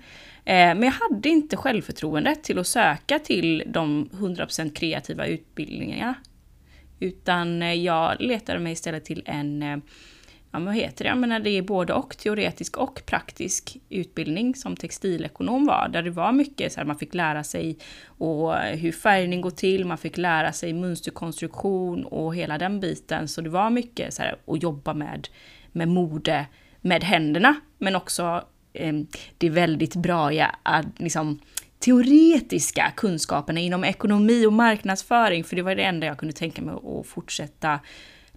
Eh, 0.44 0.74
men 0.74 0.82
jag 0.82 0.92
hade 0.92 1.28
inte 1.28 1.56
självförtroendet 1.56 2.44
till 2.44 2.58
att 2.58 2.66
söka 2.66 3.18
till 3.18 3.62
de 3.66 4.08
100% 4.12 4.74
kreativa 4.74 5.26
utbildningarna. 5.26 6.14
Utan 7.00 7.62
eh, 7.62 7.74
jag 7.74 8.16
letade 8.20 8.58
mig 8.58 8.72
istället 8.72 9.04
till 9.04 9.22
en 9.26 9.62
eh, 9.62 9.78
ja, 10.62 10.66
vad 10.66 10.74
heter 10.74 11.04
det? 11.04 11.08
Jag 11.08 11.18
menar, 11.18 11.40
det 11.40 11.50
är 11.50 11.62
både 11.62 11.92
och 11.92 12.16
teoretisk 12.18 12.76
och 12.76 13.02
praktisk 13.06 13.76
utbildning 13.88 14.54
som 14.54 14.76
textilekonom 14.76 15.66
var, 15.66 15.88
där 15.88 16.02
det 16.02 16.10
var 16.10 16.32
mycket 16.32 16.72
så 16.72 16.80
här, 16.80 16.86
man 16.86 16.98
fick 16.98 17.14
lära 17.14 17.44
sig 17.44 17.78
och 18.06 18.54
hur 18.54 18.92
färgning 18.92 19.40
går 19.40 19.50
till, 19.50 19.84
man 19.84 19.98
fick 19.98 20.16
lära 20.16 20.52
sig 20.52 20.72
mönsterkonstruktion 20.72 22.04
och 22.04 22.36
hela 22.36 22.58
den 22.58 22.80
biten. 22.80 23.28
Så 23.28 23.40
det 23.40 23.50
var 23.50 23.70
mycket 23.70 24.14
så 24.14 24.22
här, 24.22 24.36
att 24.46 24.62
jobba 24.62 24.94
med, 24.94 25.28
med 25.72 25.88
mode 25.88 26.46
med 26.80 27.04
händerna, 27.04 27.54
men 27.78 27.96
också 27.96 28.44
eh, 28.72 28.94
det 29.38 29.50
väldigt 29.50 29.96
bra 29.96 30.32
ja, 30.32 30.50
liksom, 30.96 31.40
teoretiska 31.78 32.92
kunskaperna 32.96 33.60
inom 33.60 33.84
ekonomi 33.84 34.46
och 34.46 34.52
marknadsföring, 34.52 35.44
för 35.44 35.56
det 35.56 35.62
var 35.62 35.74
det 35.74 35.82
enda 35.82 36.06
jag 36.06 36.18
kunde 36.18 36.34
tänka 36.34 36.62
mig 36.62 36.74
att 36.74 37.06
fortsätta 37.06 37.80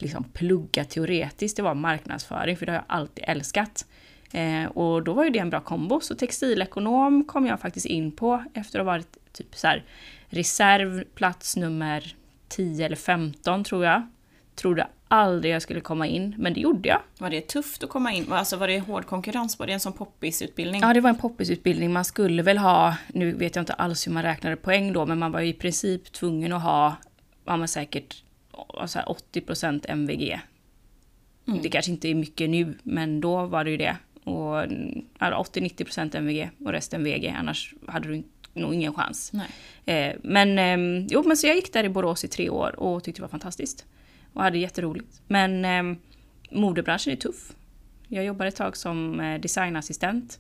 liksom 0.02 0.24
plugga 0.24 0.86
teoretiskt, 0.86 1.58
det 1.58 1.64
var 1.64 1.74
marknadsföring, 1.74 2.58
för 2.58 2.66
det 2.66 2.72
har 2.72 2.78
jag 2.78 2.86
alltid 2.88 3.24
älskat. 3.28 3.86
Eh, 4.32 4.66
och 4.66 5.04
då 5.04 5.14
var 5.14 5.24
ju 5.24 5.30
det 5.30 5.40
en 5.40 5.50
bra 5.50 5.60
kombo, 5.60 6.00
så 6.00 6.16
textilekonom 6.16 7.24
kom 7.24 7.46
jag 7.46 7.60
faktiskt 7.60 7.86
in 7.86 8.12
på 8.12 8.44
efter 8.54 8.80
att 8.80 8.86
ha 8.86 8.92
varit 8.92 9.18
typ 9.34 9.56
så 9.56 9.68
här, 9.68 9.84
reserv, 10.30 11.04
plats 11.16 11.56
nummer 11.58 12.16
10 12.50 12.86
eller 12.86 12.96
15 12.96 13.64
tror 13.64 13.86
jag. 13.86 14.08
Trodde 14.56 14.88
aldrig 15.08 15.54
jag 15.54 15.62
skulle 15.62 15.82
komma 15.82 16.08
in, 16.08 16.36
men 16.38 16.54
det 16.54 16.60
gjorde 16.60 16.90
jag. 16.90 17.00
Var 17.18 17.30
det 17.30 17.42
tufft 17.48 17.84
att 17.84 17.90
komma 17.90 18.14
in? 18.14 18.32
Alltså 18.32 18.58
var 18.58 18.68
det 18.68 18.80
hård 18.80 19.06
konkurrens? 19.06 19.60
Var 19.60 19.68
det 19.68 19.74
en 19.74 19.80
sån 19.80 19.94
poppisutbildning? 19.94 20.82
Ja, 20.82 20.94
det 20.94 21.02
var 21.02 21.10
en 21.10 21.18
poppisutbildning. 21.18 21.94
Man 21.94 22.06
skulle 22.06 22.44
väl 22.44 22.58
ha, 22.58 22.96
nu 23.08 23.32
vet 23.32 23.56
jag 23.56 23.62
inte 23.64 23.74
alls 23.74 24.08
hur 24.08 24.12
man 24.12 24.24
räknade 24.24 24.56
poäng 24.56 24.94
då, 24.94 25.06
men 25.06 25.20
man 25.20 25.32
var 25.32 25.40
ju 25.40 25.48
i 25.48 25.54
princip 25.54 26.12
tvungen 26.12 26.54
att 26.54 26.62
ha, 26.62 26.96
ja 27.46 27.58
men 27.58 27.68
säkert 27.68 28.24
alltså 28.70 29.00
80% 29.00 29.86
MVG. 29.88 30.40
Mm. 31.48 31.62
Det 31.62 31.70
kanske 31.70 31.92
inte 31.92 32.10
är 32.10 32.16
mycket 32.16 32.50
nu, 32.50 32.74
men 32.84 33.22
då 33.22 33.46
var 33.46 33.64
det 33.64 33.72
ju 33.72 33.78
det. 33.78 33.98
Och 34.24 34.66
80-90% 35.20 36.18
MVG 36.18 36.50
och 36.60 36.72
resten 36.72 37.04
VG, 37.04 37.28
annars 37.38 37.74
hade 37.88 38.08
du 38.08 38.24
nog 38.54 38.74
ingen 38.74 38.94
chans. 38.94 39.32
Eh, 39.86 40.16
men, 40.24 40.60
eh, 40.60 41.06
jo, 41.10 41.24
men 41.26 41.38
så 41.38 41.48
jag 41.48 41.56
gick 41.56 41.74
där 41.74 41.84
i 41.84 41.90
Borås 41.90 42.24
i 42.24 42.28
tre 42.28 42.50
år 42.50 42.80
och 42.80 43.04
tyckte 43.04 43.20
det 43.20 43.24
var 43.24 43.30
fantastiskt. 43.30 43.86
Och 44.34 44.44
hade 44.44 44.58
jätteroligt. 44.58 45.22
Men 45.28 45.66
eh, 45.66 45.98
modebranschen 46.52 47.14
är 47.14 47.18
tuff. 47.18 47.54
Jag 48.08 48.26
jobbade 48.26 48.48
ett 48.48 48.56
tag 48.56 48.78
som 48.78 49.20
eh, 49.20 49.42
designassistent. 49.42 50.40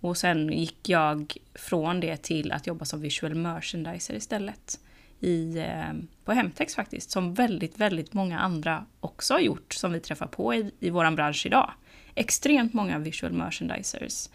Och 0.00 0.16
sen 0.16 0.52
gick 0.52 0.88
jag 0.88 1.36
från 1.54 2.00
det 2.00 2.16
till 2.16 2.52
att 2.52 2.66
jobba 2.66 2.84
som 2.84 3.00
visual 3.00 3.34
merchandiser 3.34 4.14
istället. 4.14 4.80
I, 5.20 5.58
eh, 5.58 5.92
på 6.24 6.32
Hemtex 6.32 6.74
faktiskt, 6.74 7.10
som 7.10 7.34
väldigt, 7.34 7.78
väldigt 7.78 8.12
många 8.12 8.38
andra 8.38 8.86
också 9.00 9.34
har 9.34 9.40
gjort, 9.40 9.74
som 9.74 9.92
vi 9.92 10.00
träffar 10.00 10.26
på 10.26 10.54
i, 10.54 10.70
i 10.80 10.90
vår 10.90 11.10
bransch 11.10 11.46
idag. 11.46 11.72
Extremt 12.14 12.72
många 12.72 12.98
visual 12.98 13.32
merchandisers. 13.32 14.28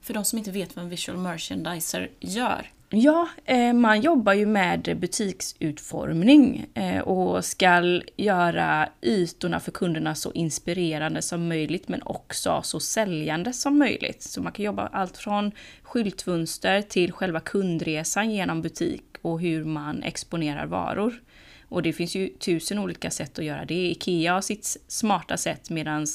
För 0.00 0.14
de 0.14 0.24
som 0.24 0.38
inte 0.38 0.50
vet 0.50 0.76
vad 0.76 0.84
en 0.84 0.90
visual 0.90 1.18
merchandiser 1.18 2.10
gör, 2.20 2.70
Ja, 2.90 3.28
eh, 3.44 3.72
man 3.72 4.00
jobbar 4.00 4.32
ju 4.32 4.46
med 4.46 4.98
butiksutformning 5.00 6.66
eh, 6.74 7.00
och 7.00 7.44
ska 7.44 8.00
göra 8.16 8.88
ytorna 9.02 9.60
för 9.60 9.72
kunderna 9.72 10.14
så 10.14 10.32
inspirerande 10.32 11.22
som 11.22 11.48
möjligt 11.48 11.88
men 11.88 12.02
också 12.02 12.60
så 12.64 12.80
säljande 12.80 13.52
som 13.52 13.78
möjligt. 13.78 14.22
Så 14.22 14.42
man 14.42 14.52
kan 14.52 14.64
jobba 14.64 14.86
allt 14.86 15.16
från 15.16 15.52
skyltfönster 15.82 16.82
till 16.82 17.12
själva 17.12 17.40
kundresan 17.40 18.30
genom 18.30 18.62
butik 18.62 19.04
och 19.22 19.40
hur 19.40 19.64
man 19.64 20.02
exponerar 20.02 20.66
varor. 20.66 21.14
Och 21.68 21.82
det 21.82 21.92
finns 21.92 22.14
ju 22.14 22.28
tusen 22.28 22.78
olika 22.78 23.10
sätt 23.10 23.38
att 23.38 23.44
göra 23.44 23.64
det. 23.64 23.90
Ikea 23.90 24.32
har 24.32 24.40
sitt 24.40 24.76
smarta 24.88 25.36
sätt 25.36 25.70
medan 25.70 26.06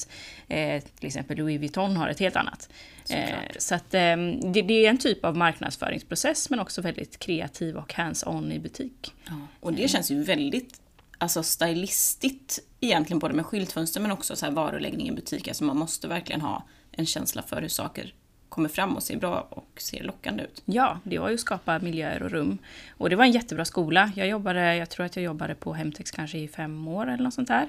eh, 0.47 0.83
till 0.83 1.07
exempel 1.07 1.37
Louis 1.37 1.59
Vuitton 1.59 1.97
har 1.97 2.09
ett 2.09 2.19
helt 2.19 2.35
annat. 2.35 2.69
Eh, 3.09 3.29
så 3.57 3.75
att, 3.75 3.93
eh, 3.93 4.17
det, 4.53 4.61
det, 4.61 4.85
är 4.85 4.89
en 4.89 4.97
typ 4.97 5.25
av 5.25 5.37
marknadsföringsprocess 5.37 6.49
men 6.49 6.59
också 6.59 6.81
väldigt 6.81 7.19
kreativ 7.19 7.77
och 7.77 7.93
hands-on 7.93 8.51
i 8.51 8.59
butik. 8.59 9.13
Ja. 9.25 9.47
Och 9.59 9.73
det 9.73 9.87
känns 9.87 10.11
ju 10.11 10.23
väldigt 10.23 10.81
alltså 11.17 11.43
stylistigt 11.43 12.59
egentligen 12.79 13.19
både 13.19 13.33
med 13.33 13.45
skyltfönster 13.45 14.01
men 14.01 14.11
också 14.11 14.35
så 14.35 14.45
här 14.45 14.53
varuläggning 14.53 15.09
i 15.09 15.11
butik. 15.11 15.47
Alltså 15.47 15.63
man 15.63 15.77
måste 15.77 16.07
verkligen 16.07 16.41
ha 16.41 16.63
en 16.91 17.05
känsla 17.05 17.41
för 17.41 17.61
hur 17.61 17.69
saker 17.69 18.13
kommer 18.51 18.69
fram 18.69 18.95
och 18.95 19.03
ser 19.03 19.17
bra 19.17 19.47
och 19.49 19.81
ser 19.81 20.03
lockande 20.03 20.43
ut. 20.43 20.63
Ja, 20.65 20.99
det 21.03 21.19
var 21.19 21.29
ju 21.29 21.33
att 21.33 21.39
skapa 21.39 21.79
miljöer 21.79 22.23
och 22.23 22.31
rum. 22.31 22.57
Och 22.97 23.09
det 23.09 23.15
var 23.15 23.25
en 23.25 23.31
jättebra 23.31 23.65
skola. 23.65 24.11
Jag 24.15 24.27
jobbade, 24.27 24.75
jag 24.75 24.89
tror 24.89 25.05
att 25.05 25.15
jag 25.15 25.25
jobbade 25.25 25.55
på 25.55 25.73
Hemtex 25.73 26.11
kanske 26.11 26.37
i 26.37 26.47
fem 26.47 26.87
år 26.87 27.07
eller 27.07 27.23
något 27.23 27.33
sånt 27.33 27.47
där. 27.47 27.67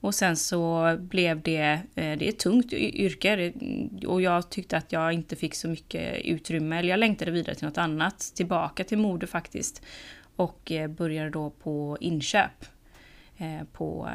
Och 0.00 0.14
sen 0.14 0.36
så 0.36 0.96
blev 1.00 1.42
det, 1.42 1.80
eh, 1.94 2.18
det 2.18 2.22
är 2.22 2.28
ett 2.28 2.38
tungt 2.38 2.72
yrke 2.72 3.52
och 4.06 4.22
jag 4.22 4.50
tyckte 4.50 4.76
att 4.76 4.92
jag 4.92 5.12
inte 5.12 5.36
fick 5.36 5.54
så 5.54 5.68
mycket 5.68 6.24
utrymme, 6.24 6.78
eller 6.78 6.88
jag 6.88 7.00
längtade 7.00 7.30
vidare 7.30 7.54
till 7.54 7.66
något 7.66 7.78
annat, 7.78 8.32
tillbaka 8.34 8.84
till 8.84 8.98
mode 8.98 9.26
faktiskt. 9.26 9.82
Och 10.36 10.72
eh, 10.72 10.88
började 10.88 11.30
då 11.30 11.50
på 11.50 11.96
inköp 12.00 12.64
eh, 13.36 13.64
på 13.72 14.10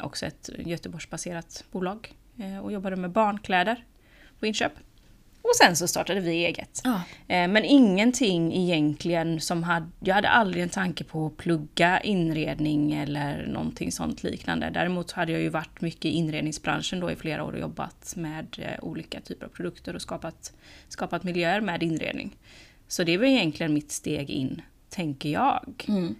också 0.00 0.26
ett 0.26 0.50
Göteborgsbaserat 0.58 1.64
bolag 1.70 2.14
och 2.62 2.72
jobbade 2.72 2.96
med 2.96 3.10
barnkläder 3.10 3.84
på 4.38 4.46
inköp. 4.46 4.72
Och 5.42 5.56
sen 5.56 5.76
så 5.76 5.88
startade 5.88 6.20
vi 6.20 6.44
eget. 6.44 6.80
Ja. 6.84 6.94
Eh, 7.28 7.48
men 7.48 7.64
ingenting 7.64 8.54
egentligen 8.54 9.40
som 9.40 9.62
hade... 9.62 9.86
Jag 10.00 10.14
hade 10.14 10.28
aldrig 10.28 10.62
en 10.62 10.68
tanke 10.68 11.04
på 11.04 11.26
att 11.26 11.36
plugga 11.36 12.00
inredning 12.00 12.92
eller 12.92 13.46
någonting 13.46 13.92
sånt 13.92 14.22
liknande. 14.22 14.70
Däremot 14.70 15.12
hade 15.12 15.32
jag 15.32 15.40
ju 15.40 15.48
varit 15.48 15.80
mycket 15.80 16.04
i 16.04 16.08
inredningsbranschen 16.08 17.00
då 17.00 17.10
i 17.10 17.16
flera 17.16 17.44
år 17.44 17.52
och 17.52 17.58
jobbat 17.58 18.12
med 18.16 18.58
eh, 18.58 18.84
olika 18.84 19.20
typer 19.20 19.46
av 19.46 19.50
produkter 19.50 19.94
och 19.94 20.02
skapat, 20.02 20.52
skapat 20.88 21.24
miljöer 21.24 21.60
med 21.60 21.82
inredning. 21.82 22.36
Så 22.88 23.04
det 23.04 23.18
var 23.18 23.24
egentligen 23.24 23.74
mitt 23.74 23.92
steg 23.92 24.30
in, 24.30 24.62
tänker 24.88 25.28
jag. 25.28 25.84
Mm. 25.88 26.14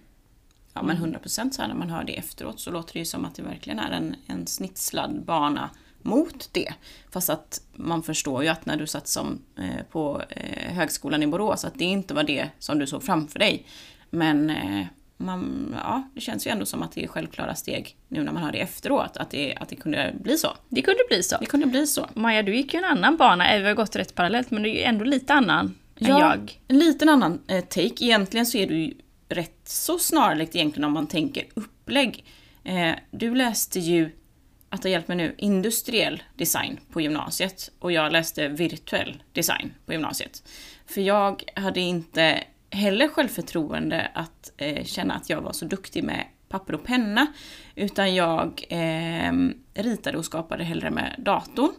Ja 0.73 0.83
men 0.83 0.97
100% 0.97 1.51
så 1.51 1.61
här 1.61 1.69
när 1.69 1.75
man 1.75 1.89
hör 1.89 2.03
det 2.03 2.17
efteråt 2.17 2.59
så 2.59 2.71
låter 2.71 2.93
det 2.93 2.99
ju 2.99 3.05
som 3.05 3.25
att 3.25 3.35
det 3.35 3.43
verkligen 3.43 3.79
är 3.79 3.91
en, 3.91 4.15
en 4.27 4.47
snitslad 4.47 5.23
bana 5.25 5.69
mot 6.03 6.49
det. 6.51 6.73
Fast 7.11 7.29
att 7.29 7.61
man 7.73 8.03
förstår 8.03 8.43
ju 8.43 8.49
att 8.49 8.65
när 8.65 8.77
du 8.77 8.87
satt 8.87 9.07
som 9.07 9.41
eh, 9.57 9.85
på 9.91 10.21
eh, 10.29 10.73
högskolan 10.73 11.23
i 11.23 11.27
Borås 11.27 11.65
att 11.65 11.79
det 11.79 11.85
inte 11.85 12.13
var 12.13 12.23
det 12.23 12.49
som 12.59 12.79
du 12.79 12.87
såg 12.87 13.03
framför 13.03 13.39
dig. 13.39 13.65
Men 14.09 14.49
eh, 14.49 14.85
man, 15.17 15.75
ja, 15.83 16.03
det 16.13 16.21
känns 16.21 16.47
ju 16.47 16.51
ändå 16.51 16.65
som 16.65 16.83
att 16.83 16.91
det 16.91 17.03
är 17.03 17.07
självklara 17.07 17.55
steg 17.55 17.97
nu 18.07 18.23
när 18.23 18.31
man 18.31 18.43
hör 18.43 18.51
det 18.51 18.59
efteråt, 18.59 19.17
att 19.17 19.29
det, 19.31 19.55
att 19.55 19.69
det 19.69 19.75
kunde 19.75 20.15
bli 20.21 20.37
så. 20.37 20.47
Det 20.69 20.81
kunde 20.81 21.03
bli 21.07 21.23
så. 21.23 21.37
Det 21.39 21.45
kunde 21.45 21.65
bli 21.65 21.87
så. 21.87 22.09
Maja, 22.13 22.43
du 22.43 22.55
gick 22.55 22.73
ju 22.73 22.77
en 22.77 22.85
annan 22.85 23.17
bana, 23.17 23.57
vi 23.57 23.67
har 23.67 23.73
gått 23.73 23.95
rätt 23.95 24.15
parallellt, 24.15 24.51
men 24.51 24.63
du 24.63 24.69
är 24.69 24.73
ju 24.73 24.81
ändå 24.81 25.05
lite 25.05 25.33
annan 25.33 25.75
ja, 25.95 26.07
än 26.07 26.19
jag. 26.19 26.61
en 26.67 26.79
liten 26.79 27.09
annan 27.09 27.41
eh, 27.47 27.63
take. 27.63 28.05
Egentligen 28.05 28.45
så 28.45 28.57
är 28.57 28.67
du 28.67 28.77
ju 28.77 28.93
rätt 29.29 29.61
så 29.63 29.99
snarlikt 29.99 30.55
egentligen 30.55 30.83
om 30.83 30.93
man 30.93 31.07
tänker 31.07 31.43
upplägg. 31.53 32.25
Eh, 32.63 32.91
du 33.11 33.35
läste 33.35 33.79
ju 33.79 34.09
att 34.73 34.83
ha 34.83 34.89
hjälpt 34.89 35.07
mig 35.07 35.17
nu, 35.17 35.35
industriell 35.37 36.23
design 36.35 36.79
på 36.91 37.01
gymnasiet 37.01 37.71
och 37.79 37.91
jag 37.91 38.11
läste 38.11 38.47
virtuell 38.47 39.23
design 39.31 39.73
på 39.85 39.93
gymnasiet. 39.93 40.43
För 40.85 41.01
jag 41.01 41.43
hade 41.55 41.79
inte 41.79 42.43
heller 42.69 43.07
självförtroende 43.07 44.11
att 44.13 44.51
eh, 44.57 44.83
känna 44.85 45.13
att 45.13 45.29
jag 45.29 45.41
var 45.41 45.51
så 45.51 45.65
duktig 45.65 46.03
med 46.03 46.25
papper 46.49 46.75
och 46.75 46.83
penna, 46.83 47.27
utan 47.75 48.15
jag 48.15 48.63
eh, 48.69 49.33
ritade 49.73 50.17
och 50.17 50.25
skapade 50.25 50.63
hellre 50.63 50.91
med 50.91 51.15
datorn. 51.17 51.73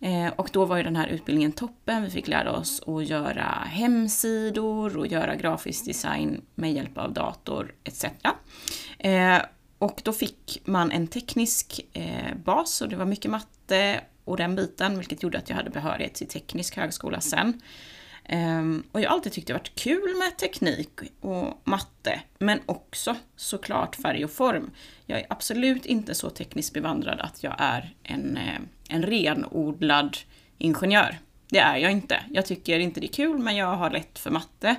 Eh, 0.00 0.32
och 0.36 0.50
då 0.52 0.64
var 0.64 0.76
ju 0.76 0.82
den 0.82 0.96
här 0.96 1.06
utbildningen 1.06 1.52
toppen. 1.52 2.02
Vi 2.02 2.10
fick 2.10 2.28
lära 2.28 2.52
oss 2.52 2.82
att 2.86 3.08
göra 3.08 3.44
hemsidor 3.66 4.96
och 4.96 5.06
göra 5.06 5.36
grafisk 5.36 5.84
design 5.84 6.44
med 6.54 6.72
hjälp 6.72 6.98
av 6.98 7.12
dator 7.12 7.74
etc. 7.84 8.04
Eh, 8.98 9.38
och 9.78 10.00
då 10.04 10.12
fick 10.12 10.60
man 10.64 10.90
en 10.90 11.06
teknisk 11.06 11.80
eh, 11.92 12.34
bas 12.44 12.80
och 12.80 12.88
det 12.88 12.96
var 12.96 13.04
mycket 13.04 13.30
matte 13.30 14.00
och 14.24 14.36
den 14.36 14.56
biten, 14.56 14.98
vilket 14.98 15.22
gjorde 15.22 15.38
att 15.38 15.48
jag 15.48 15.56
hade 15.56 15.70
behörighet 15.70 16.14
till 16.14 16.28
teknisk 16.28 16.76
högskola 16.76 17.20
sen. 17.20 17.60
Um, 18.32 18.82
och 18.92 19.00
jag 19.00 19.08
har 19.08 19.14
alltid 19.14 19.32
tyckt 19.32 19.46
det 19.46 19.52
varit 19.52 19.74
kul 19.74 20.16
med 20.18 20.38
teknik 20.38 20.90
och 21.20 21.60
matte, 21.64 22.20
men 22.38 22.60
också 22.66 23.16
såklart 23.36 23.96
färg 23.96 24.24
och 24.24 24.30
form. 24.30 24.70
Jag 25.06 25.18
är 25.18 25.26
absolut 25.30 25.86
inte 25.86 26.14
så 26.14 26.30
tekniskt 26.30 26.74
bevandrad 26.74 27.20
att 27.20 27.42
jag 27.42 27.54
är 27.58 27.94
en, 28.02 28.36
eh, 28.36 28.60
en 28.88 29.02
renodlad 29.02 30.16
ingenjör. 30.58 31.18
Det 31.48 31.58
är 31.58 31.76
jag 31.76 31.92
inte. 31.92 32.20
Jag 32.30 32.46
tycker 32.46 32.78
inte 32.78 33.00
det 33.00 33.06
är 33.06 33.12
kul, 33.12 33.38
men 33.38 33.56
jag 33.56 33.76
har 33.76 33.90
lätt 33.90 34.18
för 34.18 34.30
matte. 34.30 34.76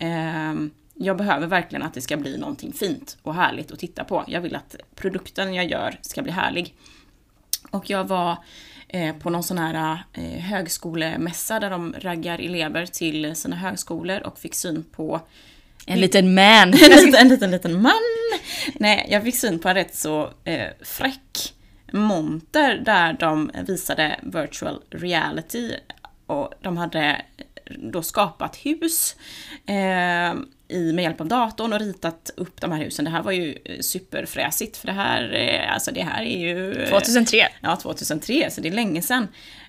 Um, 0.00 0.70
jag 0.98 1.16
behöver 1.16 1.46
verkligen 1.46 1.82
att 1.82 1.94
det 1.94 2.00
ska 2.00 2.16
bli 2.16 2.38
någonting 2.38 2.72
fint 2.72 3.16
och 3.22 3.34
härligt 3.34 3.70
att 3.70 3.78
titta 3.78 4.04
på. 4.04 4.24
Jag 4.26 4.40
vill 4.40 4.56
att 4.56 4.76
produkten 4.94 5.54
jag 5.54 5.70
gör 5.70 5.98
ska 6.02 6.22
bli 6.22 6.32
härlig. 6.32 6.74
Och 7.70 7.90
jag 7.90 8.04
var 8.04 8.36
eh, 8.88 9.16
på 9.16 9.30
någon 9.30 9.42
sån 9.42 9.58
här 9.58 10.04
eh, 10.12 10.22
högskolemässa 10.22 11.60
där 11.60 11.70
de 11.70 11.94
raggar 11.98 12.38
elever 12.38 12.86
till 12.86 13.36
sina 13.36 13.56
högskolor 13.56 14.26
och 14.26 14.38
fick 14.38 14.54
syn 14.54 14.84
på 14.92 15.20
en 15.86 16.00
liten 16.00 16.34
man! 16.34 16.68
en, 16.72 16.72
liten, 16.72 17.14
en 17.14 17.28
liten, 17.28 17.50
liten 17.50 17.82
man! 17.82 17.92
Nej, 18.74 19.06
jag 19.10 19.22
fick 19.22 19.36
syn 19.36 19.58
på 19.58 19.68
en 19.68 19.74
rätt 19.74 19.94
så 19.94 20.30
eh, 20.44 20.68
fräck 20.80 21.54
monter 21.92 22.82
där 22.84 23.16
de 23.20 23.50
visade 23.66 24.20
virtual 24.22 24.82
reality 24.90 25.72
och 26.26 26.54
de 26.60 26.76
hade 26.76 27.22
då 27.78 28.02
skapat 28.02 28.56
hus 28.56 29.16
eh, 29.66 30.34
i, 30.68 30.92
med 30.92 31.02
hjälp 31.02 31.20
av 31.20 31.28
datorn 31.28 31.72
och 31.72 31.80
ritat 31.80 32.30
upp 32.36 32.60
de 32.60 32.72
här 32.72 32.84
husen. 32.84 33.04
Det 33.04 33.10
här 33.10 33.22
var 33.22 33.32
ju 33.32 33.58
eh, 33.64 33.80
superfräsigt 33.80 34.76
för 34.76 34.86
det 34.86 34.92
här, 34.92 35.34
eh, 35.34 35.74
alltså 35.74 35.90
det 35.92 36.02
här 36.02 36.22
är 36.22 36.38
ju... 36.38 36.86
2003! 36.86 37.38
Eh, 37.38 37.46
ja, 37.60 37.76
2003, 37.76 38.50
så 38.50 38.60
det 38.60 38.68
är 38.68 38.72
länge 38.72 39.02
sedan. 39.02 39.28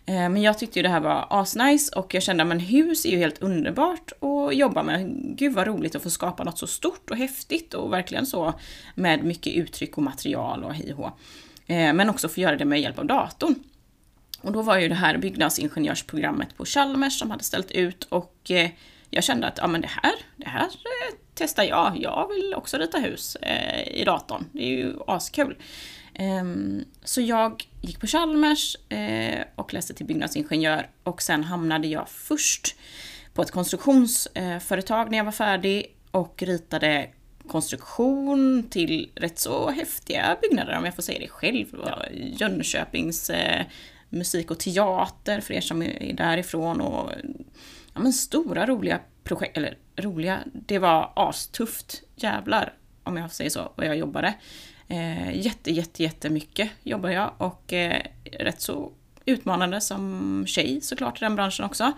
Men 0.10 0.42
jag 0.42 0.60
tyckte 0.60 0.80
ju 0.80 0.84
det 0.84 0.90
här 0.90 1.00
var 1.00 1.28
asnice 1.30 1.96
och 1.96 2.14
jag 2.14 2.24
kände 2.24 2.44
att 2.44 2.62
hus 2.62 3.06
är 3.06 3.10
ju 3.10 3.18
helt 3.18 3.42
underbart 3.42 4.12
att 4.12 4.56
jobba 4.56 4.84
med. 4.84 5.12
Gud 5.38 5.54
vad 5.54 5.68
roligt 5.68 5.96
att 5.96 6.04
få 6.04 6.10
skapa 6.10 6.44
något 6.44 6.58
så 6.58 6.68
stort 6.68 7.12
och 7.12 7.18
häftigt 7.18 7.74
och 7.74 7.94
verkligen 7.94 8.26
så 8.26 8.54
med 8.96 9.24
mycket 9.24 9.54
uttryck 9.54 9.98
och 9.98 10.04
material 10.04 10.64
och 10.64 10.74
hej 10.74 10.94
och 10.94 11.20
Men 11.68 12.10
också 12.10 12.30
få 12.30 12.40
göra 12.40 12.56
det 12.56 12.66
med 12.66 12.82
hjälp 12.82 13.00
av 13.00 13.06
datorn. 13.06 13.56
Och 14.42 14.52
då 14.52 14.62
var 14.62 14.78
ju 14.78 14.88
det 14.88 14.96
här 14.96 15.18
byggnadsingenjörsprogrammet 15.18 16.58
på 16.58 16.66
Chalmers 16.66 17.20
som 17.20 17.32
hade 17.32 17.44
ställt 17.44 17.72
ut 17.72 18.04
och 18.04 18.52
jag 19.10 19.24
kände 19.24 19.48
att 19.48 19.58
ja, 19.58 19.68
men 19.68 19.82
det 19.82 19.88
här, 19.88 20.14
det 20.36 20.50
här 20.50 20.62
eh, 20.66 21.16
testar 21.34 21.64
jag. 21.64 21.98
Jag 21.98 22.28
vill 22.28 22.54
också 22.54 22.78
rita 22.78 22.98
hus 22.98 23.36
eh, 23.36 24.02
i 24.02 24.04
datorn. 24.06 24.46
Det 24.52 24.64
är 24.64 24.78
ju 24.78 24.94
askul. 25.08 25.58
Ehm, 26.14 26.86
Så 27.04 27.22
jag 27.22 27.64
gick 27.82 28.00
på 28.00 28.08
Chalmers 28.08 28.76
eh, 28.90 29.44
och 29.56 29.74
läste 29.74 29.94
till 29.94 30.06
byggnadsingenjör 30.06 30.90
och 31.04 31.22
sen 31.22 31.44
hamnade 31.44 31.88
jag 31.88 32.10
först 32.10 32.76
på 33.34 33.42
ett 33.42 33.52
konstruktionsföretag 33.52 35.12
när 35.12 35.18
jag 35.18 35.26
var 35.26 35.32
färdig 35.32 35.96
och 36.12 36.44
ritade 36.44 37.10
konstruktion 37.48 38.68
till 38.70 39.10
rätt 39.16 39.40
så 39.40 39.70
häftiga 39.70 40.38
byggnader 40.42 40.78
om 40.78 40.86
jag 40.86 40.96
får 40.96 41.04
säga 41.04 41.20
det 41.20 41.28
själv. 41.28 41.66
Var 41.72 42.10
Jönköpings 42.14 43.30
eh, 43.30 43.66
musik 44.10 44.52
och 44.52 44.60
teater 44.60 45.42
för 45.42 45.54
er 45.54 45.62
som 45.62 45.82
är 45.82 46.14
därifrån 46.14 46.82
och 46.82 47.12
ja, 47.94 48.00
men 48.00 48.14
stora 48.14 48.66
roliga 48.66 49.00
projekt, 49.24 49.58
eller 49.58 49.78
roliga, 49.96 50.40
det 50.54 50.80
var 50.80 51.12
astufft 51.16 52.04
jävlar 52.16 52.74
om 53.04 53.18
jag 53.18 53.32
säger 53.32 53.50
så, 53.50 53.72
vad 53.76 53.88
jag 53.88 53.98
jobbade. 53.98 54.34
Eh, 54.88 55.38
jätte, 55.38 55.72
jätte, 55.72 56.04
jättemycket 56.04 56.70
jobbar 56.84 57.10
jag 57.10 57.34
och 57.38 57.74
eh, 57.74 58.02
rätt 58.24 58.62
så 58.62 58.92
utmanande 59.26 59.82
som 59.82 60.44
tjej 60.48 60.82
såklart 60.82 61.22
i 61.22 61.26
den 61.26 61.36
branschen 61.36 61.66
också. 61.66 61.94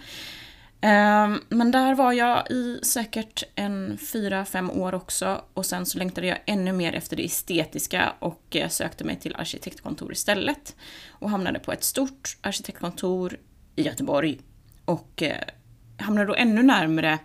Ehm, 0.81 1.41
men 1.49 1.71
där 1.71 1.95
var 1.95 2.13
jag 2.13 2.51
i 2.51 2.79
säkert 2.83 3.43
en 3.55 3.97
fyra, 3.97 4.45
fem 4.45 4.71
år 4.71 4.95
också 4.95 5.41
och 5.53 5.65
sen 5.65 5.85
så 5.85 5.97
längtade 5.97 6.27
jag 6.27 6.37
ännu 6.45 6.71
mer 6.71 6.93
efter 6.93 7.15
det 7.15 7.25
estetiska 7.25 8.13
och 8.19 8.55
eh, 8.55 8.69
sökte 8.69 9.03
mig 9.03 9.15
till 9.15 9.35
arkitektkontor 9.35 10.11
istället. 10.11 10.75
Och 11.09 11.29
hamnade 11.29 11.59
på 11.59 11.71
ett 11.71 11.83
stort 11.83 12.37
arkitektkontor 12.41 13.37
i 13.75 13.81
Göteborg 13.81 14.39
och 14.85 15.21
eh, 15.21 15.43
hamnade 15.97 16.27
då 16.27 16.35
ännu 16.35 16.63
närmre 16.63 17.19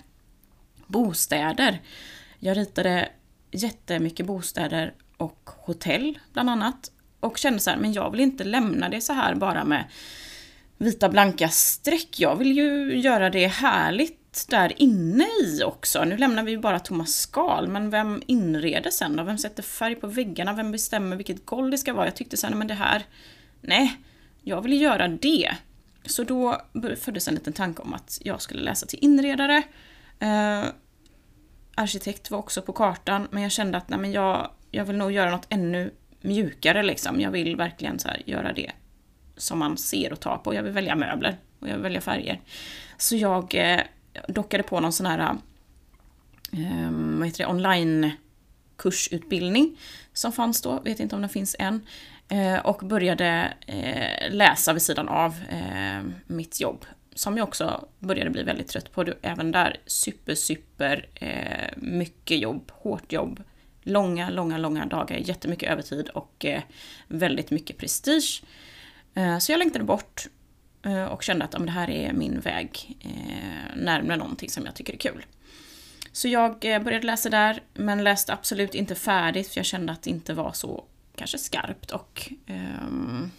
bostäder. 0.86 1.82
Jag 2.38 2.56
ritade 2.56 3.08
jättemycket 3.50 4.26
bostäder 4.26 4.94
och 5.16 5.50
hotell 5.56 6.18
bland 6.32 6.50
annat. 6.50 6.90
Och 7.20 7.38
kände 7.38 7.58
så 7.58 7.70
här, 7.70 7.76
men 7.76 7.92
jag 7.92 8.10
vill 8.10 8.20
inte 8.20 8.44
lämna 8.44 8.88
det 8.88 9.00
så 9.00 9.12
här 9.12 9.34
bara 9.34 9.64
med 9.64 9.84
vita 10.78 11.08
blanka 11.08 11.48
streck. 11.48 12.20
Jag 12.20 12.36
vill 12.36 12.56
ju 12.56 12.98
göra 12.98 13.30
det 13.30 13.46
härligt 13.46 14.46
där 14.48 14.82
inne 14.82 15.24
i 15.24 15.62
också. 15.64 16.04
Nu 16.04 16.16
lämnar 16.16 16.42
vi 16.42 16.50
ju 16.50 16.58
bara 16.58 16.80
tomma 16.80 17.06
skal, 17.06 17.68
men 17.68 17.90
vem 17.90 18.22
inreder 18.26 18.90
sen 18.90 19.16
då? 19.16 19.22
Vem 19.22 19.38
sätter 19.38 19.62
färg 19.62 19.94
på 19.94 20.06
väggarna? 20.06 20.52
Vem 20.52 20.72
bestämmer 20.72 21.16
vilket 21.16 21.46
golv 21.46 21.70
det 21.70 21.78
ska 21.78 21.92
vara? 21.92 22.06
Jag 22.06 22.16
tyckte 22.16 22.36
sen, 22.36 22.58
men 22.58 22.66
det 22.66 22.74
här, 22.74 23.04
nej, 23.60 24.00
jag 24.42 24.62
vill 24.62 24.80
göra 24.80 25.08
det. 25.08 25.54
Så 26.06 26.24
då 26.24 26.62
föddes 27.00 27.28
en 27.28 27.34
liten 27.34 27.52
tanke 27.52 27.82
om 27.82 27.94
att 27.94 28.18
jag 28.22 28.42
skulle 28.42 28.62
läsa 28.62 28.86
till 28.86 28.98
inredare. 29.02 29.62
Eh, 30.18 30.64
arkitekt 31.74 32.30
var 32.30 32.38
också 32.38 32.62
på 32.62 32.72
kartan, 32.72 33.28
men 33.30 33.42
jag 33.42 33.52
kände 33.52 33.78
att 33.78 33.88
nej, 33.88 33.98
men 33.98 34.12
jag, 34.12 34.50
jag 34.70 34.84
vill 34.84 34.96
nog 34.96 35.12
göra 35.12 35.30
något 35.30 35.46
ännu 35.48 35.90
mjukare 36.20 36.82
liksom. 36.82 37.20
Jag 37.20 37.30
vill 37.30 37.56
verkligen 37.56 37.98
så 37.98 38.08
här, 38.08 38.22
göra 38.26 38.52
det 38.52 38.72
som 39.36 39.58
man 39.58 39.76
ser 39.76 40.12
och 40.12 40.20
tar 40.20 40.36
på. 40.36 40.54
Jag 40.54 40.62
vill 40.62 40.72
välja 40.72 40.96
möbler 40.96 41.36
och 41.60 41.68
jag 41.68 41.74
vill 41.74 41.82
välja 41.82 42.00
färger. 42.00 42.40
Så 42.96 43.16
jag 43.16 43.54
eh, 43.54 43.80
dockade 44.28 44.62
på 44.62 44.80
någon 44.80 44.92
sån 44.92 45.06
här 45.06 45.18
eh, 46.52 46.90
vad 46.90 47.26
heter 47.26 47.44
det, 47.44 47.50
online 47.50 48.10
kursutbildning 48.76 49.76
som 50.12 50.32
fanns 50.32 50.62
då, 50.62 50.80
vet 50.80 51.00
inte 51.00 51.14
om 51.14 51.20
den 51.20 51.30
finns 51.30 51.56
än. 51.58 51.86
Eh, 52.28 52.66
och 52.66 52.78
började 52.78 53.52
eh, 53.66 54.30
läsa 54.30 54.72
vid 54.72 54.82
sidan 54.82 55.08
av 55.08 55.34
eh, 55.48 56.02
mitt 56.26 56.60
jobb. 56.60 56.84
Som 57.14 57.36
jag 57.36 57.48
också 57.48 57.88
började 57.98 58.30
bli 58.30 58.42
väldigt 58.42 58.68
trött 58.68 58.92
på. 58.92 59.04
Även 59.22 59.52
där 59.52 59.76
super, 59.86 60.34
super 60.34 61.08
eh, 61.14 61.76
mycket 61.76 62.38
jobb, 62.38 62.72
hårt 62.72 63.12
jobb. 63.12 63.42
Långa, 63.82 64.30
långa, 64.30 64.58
långa 64.58 64.86
dagar, 64.86 65.16
jättemycket 65.16 65.70
övertid 65.70 66.08
och 66.08 66.44
eh, 66.44 66.62
väldigt 67.08 67.50
mycket 67.50 67.78
prestige. 67.78 68.42
Eh, 69.14 69.38
så 69.38 69.52
jag 69.52 69.58
längtade 69.58 69.84
bort 69.84 70.26
eh, 70.82 71.04
och 71.04 71.22
kände 71.22 71.44
att 71.44 71.50
det 71.50 71.70
här 71.70 71.90
är 71.90 72.12
min 72.12 72.40
väg 72.40 72.96
eh, 73.00 73.76
närmare 73.76 74.16
någonting 74.16 74.50
som 74.50 74.64
jag 74.64 74.74
tycker 74.74 74.92
är 74.92 74.98
kul. 74.98 75.26
Så 76.12 76.28
jag 76.28 76.60
började 76.60 77.06
läsa 77.06 77.30
där, 77.30 77.62
men 77.74 78.04
läste 78.04 78.32
absolut 78.32 78.74
inte 78.74 78.94
färdigt 78.94 79.48
för 79.48 79.58
jag 79.58 79.66
kände 79.66 79.92
att 79.92 80.02
det 80.02 80.10
inte 80.10 80.34
var 80.34 80.52
så 80.52 80.84
kanske 81.16 81.38
skarpt 81.38 81.90
och 81.90 82.32
um, 82.48 83.30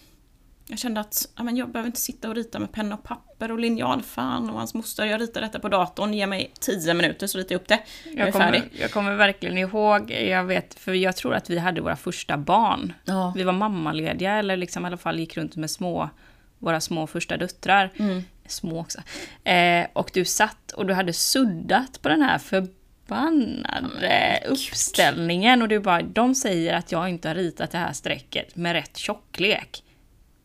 jag 0.68 0.78
kände 0.78 1.00
att 1.00 1.28
ja, 1.36 1.42
men 1.42 1.56
jag 1.56 1.70
behöver 1.70 1.86
inte 1.86 2.00
sitta 2.00 2.28
och 2.28 2.34
rita 2.34 2.58
med 2.58 2.72
penna 2.72 2.94
och 2.94 3.02
papper 3.02 3.50
och 3.50 3.58
linjal. 3.58 4.02
Fan 4.02 4.50
och 4.50 4.58
hans 4.58 4.74
moster, 4.74 5.04
jag 5.04 5.20
ritar 5.20 5.40
detta 5.40 5.58
på 5.58 5.68
datorn, 5.68 6.14
ge 6.14 6.26
mig 6.26 6.52
10 6.60 6.94
minuter 6.94 7.26
så 7.26 7.38
ritar 7.38 7.54
jag 7.54 7.60
upp 7.60 7.68
det. 7.68 7.80
Jag, 8.04 8.14
är 8.14 8.24
Jag 8.24 8.34
färdig. 8.34 8.62
kommer, 8.62 8.80
jag 8.80 8.90
kommer 8.90 9.14
verkligen 9.14 9.58
ihåg, 9.58 10.10
jag 10.10 10.44
vet, 10.44 10.74
för 10.74 10.92
jag 10.92 11.16
tror 11.16 11.34
att 11.34 11.50
vi 11.50 11.58
hade 11.58 11.80
våra 11.80 11.96
första 11.96 12.36
barn. 12.36 12.92
Ja. 13.04 13.32
Vi 13.36 13.42
var 13.42 13.52
mammalediga, 13.52 14.32
eller 14.32 14.56
liksom 14.56 14.84
i 14.84 14.86
alla 14.86 14.96
fall 14.96 15.18
gick 15.18 15.36
runt 15.36 15.56
med 15.56 15.70
små, 15.70 16.10
våra 16.58 16.80
små 16.80 17.06
första 17.06 17.36
döttrar. 17.36 17.92
Mm. 17.96 18.22
Små 18.48 18.80
också. 18.80 18.98
Eh, 19.44 19.86
och 19.92 20.10
du 20.14 20.24
satt 20.24 20.72
och 20.72 20.86
du 20.86 20.94
hade 20.94 21.12
suddat 21.12 22.02
på 22.02 22.08
den 22.08 22.22
här 22.22 22.38
förbannade 22.38 24.42
uppställningen. 24.48 25.62
Och 25.62 25.68
du 25.68 25.80
bara, 25.80 26.02
de 26.02 26.34
säger 26.34 26.74
att 26.74 26.92
jag 26.92 27.08
inte 27.08 27.28
har 27.28 27.34
ritat 27.34 27.70
det 27.70 27.78
här 27.78 27.92
strecket 27.92 28.56
med 28.56 28.72
rätt 28.72 28.96
tjocklek. 28.96 29.82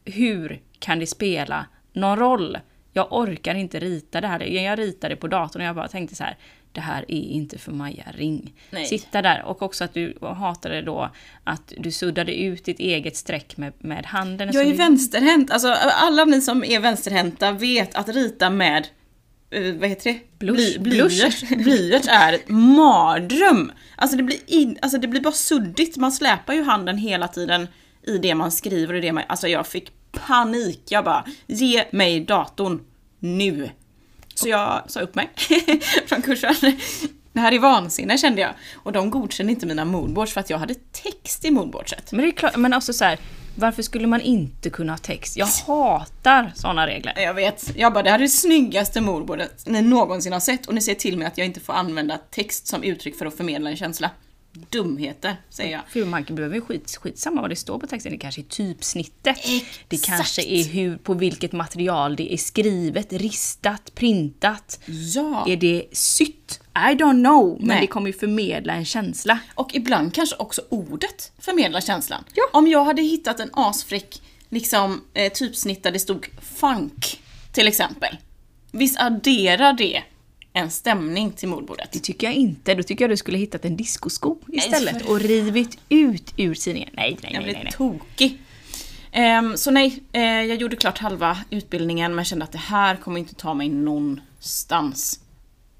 Hur 0.05 0.61
kan 0.79 0.99
det 0.99 1.07
spela 1.07 1.65
någon 1.93 2.19
roll? 2.19 2.57
Jag 2.93 3.07
orkar 3.13 3.55
inte 3.55 3.79
rita 3.79 4.21
det 4.21 4.27
här. 4.27 4.39
Jag 4.39 4.79
ritade 4.79 5.15
på 5.15 5.27
datorn 5.27 5.61
och 5.61 5.67
jag 5.67 5.75
bara 5.75 5.87
tänkte 5.87 6.15
så 6.15 6.23
här. 6.23 6.37
Det 6.73 6.81
här 6.81 7.05
är 7.07 7.21
inte 7.21 7.57
för 7.57 7.71
Maja 7.71 8.05
Ring. 8.15 8.53
Nej. 8.69 8.85
Sitta 8.85 9.21
där 9.21 9.43
och 9.45 9.61
också 9.61 9.83
att 9.83 9.93
du 9.93 10.17
hatade 10.21 10.81
då 10.81 11.09
att 11.43 11.73
du 11.77 11.91
suddade 11.91 12.35
ut 12.41 12.65
ditt 12.65 12.79
eget 12.79 13.15
streck 13.17 13.57
med, 13.57 13.73
med 13.79 14.05
handen. 14.05 14.49
Jag 14.53 14.65
är 14.67 14.71
Så- 14.71 14.77
vänsterhänt, 14.77 15.51
alltså 15.51 15.67
alla 15.93 16.25
ni 16.25 16.41
som 16.41 16.63
är 16.63 16.79
vänsterhänta 16.79 17.51
vet 17.51 17.95
att 17.95 18.09
rita 18.09 18.49
med 18.49 18.87
eh, 19.49 19.73
vad 19.75 19.89
heter 19.89 20.13
det? 20.13 20.19
Blush. 20.39 20.79
blyert. 20.79 21.49
blyert 21.49 22.05
är 22.09 22.33
ett 22.33 22.49
mardröm. 22.49 23.71
Alltså 23.95 24.17
det, 24.17 24.23
blir 24.23 24.39
in, 24.47 24.77
alltså 24.81 24.97
det 24.97 25.07
blir 25.07 25.21
bara 25.21 25.33
suddigt, 25.33 25.97
man 25.97 26.11
släpar 26.11 26.53
ju 26.53 26.63
handen 26.63 26.97
hela 26.97 27.27
tiden 27.27 27.67
i 28.03 28.17
det 28.17 28.35
man 28.35 28.51
skriver 28.51 28.93
och 28.93 29.01
det 29.01 29.11
man, 29.11 29.23
alltså 29.27 29.47
jag 29.47 29.67
fick 29.67 29.91
panik. 30.11 30.81
Jag 30.89 31.05
bara, 31.05 31.25
ge 31.47 31.85
mig 31.91 32.19
datorn 32.19 32.79
nu. 33.19 33.69
Så 34.35 34.47
jag 34.49 34.83
sa 34.87 34.99
upp 34.99 35.15
mig 35.15 35.29
från 36.07 36.21
kursen. 36.21 36.55
Det 37.33 37.39
här 37.39 37.51
är 37.51 37.59
vansinne 37.59 38.17
kände 38.17 38.41
jag. 38.41 38.51
Och 38.75 38.91
de 38.91 39.09
godkände 39.09 39.53
inte 39.53 39.65
mina 39.65 39.85
moodboards 39.85 40.33
för 40.33 40.39
att 40.39 40.49
jag 40.49 40.57
hade 40.57 40.75
text 40.91 41.45
i 41.45 41.51
moodboardset. 41.51 42.11
Men 42.11 42.21
det 42.21 42.27
är 42.27 42.31
klart, 42.31 42.57
men 42.57 42.73
också 42.73 42.93
så 42.93 43.05
här, 43.05 43.19
varför 43.55 43.83
skulle 43.83 44.07
man 44.07 44.21
inte 44.21 44.69
kunna 44.69 44.93
ha 44.93 44.97
text? 44.97 45.37
Jag 45.37 45.45
hatar 45.67 46.51
sådana 46.55 46.87
regler. 46.87 47.13
Jag 47.17 47.33
vet. 47.33 47.71
Jag 47.75 47.93
bara, 47.93 48.03
det 48.03 48.09
här 48.09 48.17
är 48.17 48.23
det 48.23 48.29
snyggaste 48.29 49.01
moodboardet 49.01 49.63
ni 49.65 49.81
någonsin 49.81 50.33
har 50.33 50.39
sett 50.39 50.65
och 50.65 50.73
ni 50.73 50.81
ser 50.81 50.95
till 50.95 51.17
mig 51.17 51.27
att 51.27 51.37
jag 51.37 51.47
inte 51.47 51.59
får 51.59 51.73
använda 51.73 52.17
text 52.17 52.67
som 52.67 52.83
uttryck 52.83 53.17
för 53.17 53.25
att 53.25 53.37
förmedla 53.37 53.69
en 53.69 53.77
känsla. 53.77 54.09
Dumheter, 54.53 55.35
säger 55.49 55.71
jag. 55.71 55.81
För 55.89 56.05
man 56.05 56.23
behöver 56.23 56.55
ju 56.55 56.61
skit, 56.61 56.97
skitsamma 57.01 57.41
vad 57.41 57.49
det 57.49 57.55
står 57.55 57.79
på 57.79 57.87
texten, 57.87 58.11
det 58.11 58.17
kanske 58.17 58.41
är 58.41 58.45
typsnittet. 58.45 59.37
Det 59.87 59.95
Exakt. 59.95 60.17
kanske 60.17 60.41
är 60.41 60.63
hur, 60.63 60.97
på 60.97 61.13
vilket 61.13 61.51
material 61.51 62.15
det 62.15 62.33
är 62.33 62.37
skrivet, 62.37 63.13
ristat, 63.13 63.95
printat. 63.95 64.79
Ja. 64.85 65.45
Är 65.47 65.57
det 65.57 65.85
sytt? 65.91 66.59
I 66.75 66.95
don't 66.95 67.23
know, 67.23 67.57
men 67.59 67.67
Nej. 67.67 67.81
det 67.81 67.87
kommer 67.87 68.07
ju 68.07 68.13
förmedla 68.13 68.73
en 68.73 68.85
känsla. 68.85 69.39
Och 69.55 69.75
ibland 69.75 70.13
kanske 70.13 70.35
också 70.35 70.61
ordet 70.69 71.31
förmedlar 71.39 71.81
känslan. 71.81 72.23
Ja. 72.33 72.43
Om 72.53 72.67
jag 72.67 72.85
hade 72.85 73.01
hittat 73.01 73.39
en 73.39 73.49
asfräck 73.53 74.21
liksom, 74.49 75.01
eh, 75.13 75.31
typsnitt 75.31 75.83
där 75.83 75.91
det 75.91 75.99
stod 75.99 76.27
funk, 76.41 77.21
till 77.51 77.67
exempel. 77.67 78.17
Visst 78.71 78.99
adderar 78.99 79.73
det 79.73 80.03
en 80.53 80.71
stämning 80.71 81.31
till 81.31 81.49
moodboardet? 81.49 81.91
Det 81.91 81.99
tycker 81.99 82.27
jag 82.27 82.33
inte. 82.35 82.75
Då 82.75 82.83
tycker 82.83 83.03
jag 83.03 83.09
du 83.11 83.17
skulle 83.17 83.37
hittat 83.37 83.65
en 83.65 83.77
discosko 83.77 84.37
istället 84.47 85.01
för- 85.01 85.11
och 85.11 85.19
rivit 85.19 85.77
ut 85.89 86.33
ur 86.37 86.55
tidningen. 86.55 86.89
Nej, 86.93 87.17
nej, 87.23 87.33
Jag 87.33 87.39
nej, 87.39 87.43
blev 87.43 87.53
nej. 87.55 87.63
nej. 87.63 87.73
tokig. 87.73 88.37
Ehm, 89.11 89.57
så 89.57 89.71
nej, 89.71 90.03
eh, 90.11 90.21
jag 90.21 90.55
gjorde 90.61 90.75
klart 90.75 90.97
halva 90.97 91.37
utbildningen 91.49 92.15
men 92.15 92.25
kände 92.25 92.45
att 92.45 92.51
det 92.51 92.57
här 92.57 92.95
kommer 92.95 93.19
inte 93.19 93.35
ta 93.35 93.53
mig 93.53 93.69
någonstans. 93.69 95.19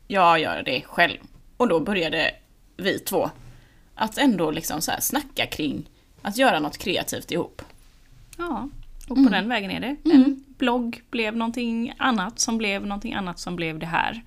Jag 0.07 0.39
gör 0.39 0.63
det 0.65 0.81
själv. 0.85 1.17
Och 1.57 1.67
då 1.67 1.79
började 1.79 2.31
vi 2.77 2.99
två 2.99 3.29
att 3.95 4.17
ändå 4.17 4.51
liksom 4.51 4.81
så 4.81 4.91
här 4.91 4.99
snacka 5.01 5.45
kring 5.45 5.89
att 6.21 6.37
göra 6.37 6.59
något 6.59 6.77
kreativt 6.77 7.31
ihop. 7.31 7.61
Ja, 8.37 8.69
och 9.09 9.15
på 9.23 9.29
den 9.29 9.49
vägen 9.49 9.71
är 9.71 9.79
det. 9.79 9.95
En 10.11 10.40
blogg 10.61 11.01
blev 11.09 11.35
någonting 11.35 11.93
annat 11.97 12.39
som 12.39 12.57
blev 12.57 12.85
någonting 12.85 13.13
annat 13.13 13.39
som 13.39 13.55
blev 13.55 13.79
det 13.79 13.85
här. 13.85 14.23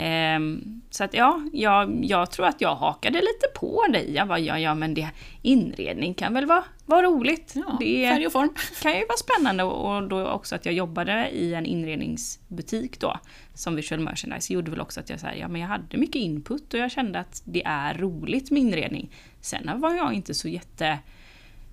Ehm, 0.00 0.82
så 0.90 1.04
att 1.04 1.14
ja, 1.14 1.42
jag, 1.52 2.04
jag 2.04 2.30
tror 2.30 2.46
att 2.46 2.60
jag 2.60 2.74
hakade 2.74 3.18
lite 3.18 3.46
på 3.54 3.84
dig. 3.92 4.14
Jag 4.14 4.28
bara, 4.28 4.38
ja, 4.38 4.58
ja 4.58 4.74
men 4.74 4.94
det, 4.94 5.08
inredning 5.42 6.14
kan 6.14 6.34
väl 6.34 6.46
vara, 6.46 6.64
vara 6.86 7.02
roligt. 7.02 7.52
Ja, 7.54 7.76
det 7.80 8.08
färg 8.08 8.26
och 8.26 8.32
form. 8.32 8.54
kan 8.82 8.92
ju 8.92 9.06
vara 9.06 9.16
spännande 9.16 9.62
och 9.62 10.08
då 10.08 10.28
också 10.28 10.54
att 10.54 10.66
jag 10.66 10.74
jobbade 10.74 11.30
i 11.30 11.54
en 11.54 11.66
inredningsbutik 11.66 13.00
då 13.00 13.18
som 13.54 13.76
visual 13.76 14.00
merchandise 14.00 14.52
gjorde 14.52 14.70
väl 14.70 14.80
också 14.80 15.00
att 15.00 15.10
jag, 15.10 15.20
så 15.20 15.26
här, 15.26 15.34
ja, 15.34 15.48
men 15.48 15.60
jag 15.60 15.68
hade 15.68 15.96
mycket 15.96 16.20
input 16.20 16.74
och 16.74 16.80
jag 16.80 16.90
kände 16.90 17.18
att 17.18 17.42
det 17.44 17.62
är 17.64 17.94
roligt 17.94 18.50
med 18.50 18.62
inredning. 18.62 19.10
Sen 19.40 19.80
var 19.80 19.94
jag 19.94 20.12
inte 20.12 20.34
så 20.34 20.48
jätte 20.48 20.98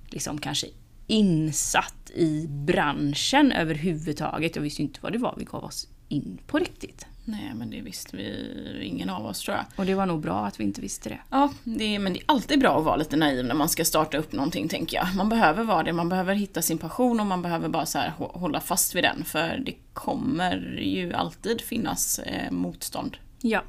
liksom 0.10 0.38
kanske 0.38 0.68
insatt 1.08 2.12
i 2.16 2.48
branschen 2.48 3.52
överhuvudtaget. 3.52 4.56
Jag 4.56 4.64
visste 4.64 4.82
inte 4.82 5.00
vad 5.02 5.12
det 5.12 5.18
var 5.18 5.34
vi 5.38 5.44
gav 5.44 5.64
oss 5.64 5.88
in 6.10 6.38
på 6.48 6.60
riktigt. 6.60 7.06
Nej, 7.28 7.52
men 7.56 7.70
det 7.70 7.82
visste 7.82 8.18
vi 8.18 8.82
ingen 8.84 9.10
av 9.10 9.26
oss 9.26 9.40
tror 9.42 9.58
jag. 9.58 9.66
Och 9.76 9.86
det 9.86 9.94
var 9.96 10.06
nog 10.06 10.22
bra 10.22 10.46
att 10.46 10.60
vi 10.60 10.64
inte 10.64 10.82
visste 10.82 11.10
det. 11.10 11.20
Ja, 11.30 11.52
det 11.64 12.00
men 12.00 12.14
det 12.14 12.20
är 12.20 12.24
alltid 12.26 12.60
bra 12.60 12.78
att 12.78 12.84
vara 12.86 12.96
lite 12.96 13.16
naiv 13.18 13.46
när 13.46 13.56
man 13.56 13.70
ska 13.70 13.86
starta 13.86 14.18
upp 14.18 14.32
någonting, 14.32 14.68
tänker 14.68 14.98
jag. 14.98 15.16
Man 15.16 15.30
behöver 15.30 15.64
vara 15.64 15.84
det, 15.84 15.94
man 15.94 16.10
behöver 16.10 16.36
hitta 16.36 16.62
sin 16.62 16.78
passion 16.78 17.20
och 17.20 17.26
man 17.26 17.42
behöver 17.42 17.70
bara 17.70 17.86
så 17.86 17.98
här 17.98 18.14
hå- 18.18 18.38
hålla 18.40 18.60
fast 18.60 18.96
vid 18.96 19.04
den, 19.04 19.24
för 19.24 19.62
det 19.66 19.74
kommer 19.94 20.80
ju 20.82 21.14
alltid 21.14 21.62
finnas 21.62 22.20
eh, 22.20 22.52
motstånd. 22.52 23.18
Ja. 23.42 23.64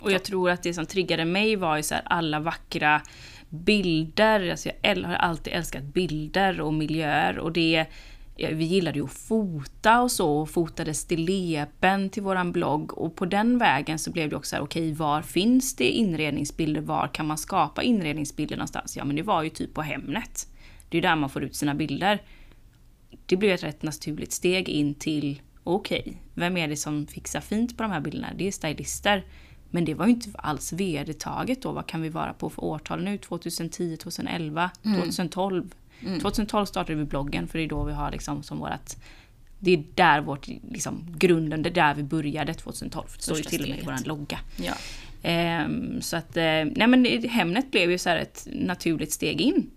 Och 0.00 0.12
jag 0.12 0.22
tror 0.22 0.50
att 0.50 0.62
det 0.62 0.74
som 0.74 0.86
triggade 0.86 1.24
mig 1.24 1.56
var 1.56 1.76
ju 1.76 1.82
så 1.82 1.94
här 1.94 2.02
alla 2.06 2.40
vackra 2.40 3.02
bilder. 3.50 4.50
Alltså 4.50 4.70
jag 4.82 4.96
har 4.96 5.14
alltid 5.14 5.52
älskat 5.52 5.84
bilder 5.84 6.60
och 6.60 6.74
miljöer 6.74 7.38
och 7.38 7.52
det 7.52 7.86
vi 8.52 8.64
gillade 8.64 8.98
ju 8.98 9.04
att 9.04 9.12
fota 9.12 10.00
och 10.00 10.10
så, 10.10 10.30
och 10.30 10.50
fotade 10.50 10.94
stilleben 10.94 12.10
till 12.10 12.22
våran 12.22 12.52
blogg 12.52 12.98
och 12.98 13.16
på 13.16 13.26
den 13.26 13.58
vägen 13.58 13.98
så 13.98 14.10
blev 14.10 14.28
det 14.30 14.36
också 14.36 14.56
här, 14.56 14.62
okej 14.62 14.92
var 14.92 15.22
finns 15.22 15.76
det 15.76 15.90
inredningsbilder, 15.90 16.80
var 16.80 17.08
kan 17.14 17.26
man 17.26 17.38
skapa 17.38 17.82
inredningsbilder 17.82 18.56
någonstans? 18.56 18.96
Ja 18.96 19.04
men 19.04 19.16
det 19.16 19.22
var 19.22 19.42
ju 19.42 19.50
typ 19.50 19.74
på 19.74 19.82
Hemnet. 19.82 20.48
Det 20.88 20.96
är 20.96 21.02
ju 21.02 21.08
där 21.08 21.16
man 21.16 21.30
får 21.30 21.44
ut 21.44 21.56
sina 21.56 21.74
bilder. 21.74 22.22
Det 23.26 23.36
blev 23.36 23.54
ett 23.54 23.62
rätt 23.62 23.82
naturligt 23.82 24.32
steg 24.32 24.68
in 24.68 24.94
till, 24.94 25.42
okej, 25.64 26.16
vem 26.34 26.56
är 26.56 26.68
det 26.68 26.76
som 26.76 27.06
fixar 27.06 27.40
fint 27.40 27.76
på 27.76 27.82
de 27.82 27.92
här 27.92 28.00
bilderna? 28.00 28.28
Det 28.36 28.46
är 28.46 28.52
stylister. 28.52 29.24
Men 29.70 29.84
det 29.84 29.94
var 29.94 30.06
ju 30.06 30.12
inte 30.12 30.30
alls 30.34 30.72
vedertaget 30.72 31.62
då. 31.62 31.72
Vad 31.72 31.86
kan 31.86 32.02
vi 32.02 32.08
vara 32.08 32.32
på 32.32 32.50
för 32.50 32.64
årtal 32.64 33.02
nu? 33.02 33.18
2010, 33.18 33.96
2011, 33.96 34.70
2012? 34.82 35.74
2012 36.20 36.66
startade 36.66 36.98
vi 36.98 37.04
bloggen 37.04 37.48
för 37.48 37.58
det 37.58 37.64
är 37.64 37.68
då 37.68 37.84
vi 37.84 37.92
har 37.92 38.10
liksom 38.10 38.42
som 38.42 38.58
vårat... 38.58 39.02
Det 39.58 39.70
är 39.72 39.84
där 39.94 40.20
vårt, 40.20 40.46
liksom, 40.46 41.14
grunden, 41.18 41.62
det 41.62 41.68
är 41.68 41.74
där 41.74 41.94
vi 41.94 42.02
började 42.02 42.54
2012. 42.54 43.06
Det 43.16 43.22
står 43.22 43.36
ju 43.36 43.42
till 43.42 43.62
och 43.62 43.68
med 43.68 43.78
i 43.78 43.82
vår 43.84 44.06
logga. 44.06 44.38
Ja. 44.56 44.72
Ehm, 45.22 46.02
så 46.02 46.16
att, 46.16 46.36
eh, 46.36 46.42
nej 46.42 46.86
men 46.86 47.04
Hemnet 47.28 47.70
blev 47.70 47.90
ju 47.90 47.98
så 47.98 48.08
här 48.08 48.16
ett 48.16 48.48
naturligt 48.52 49.12
steg 49.12 49.40
in. 49.40 49.70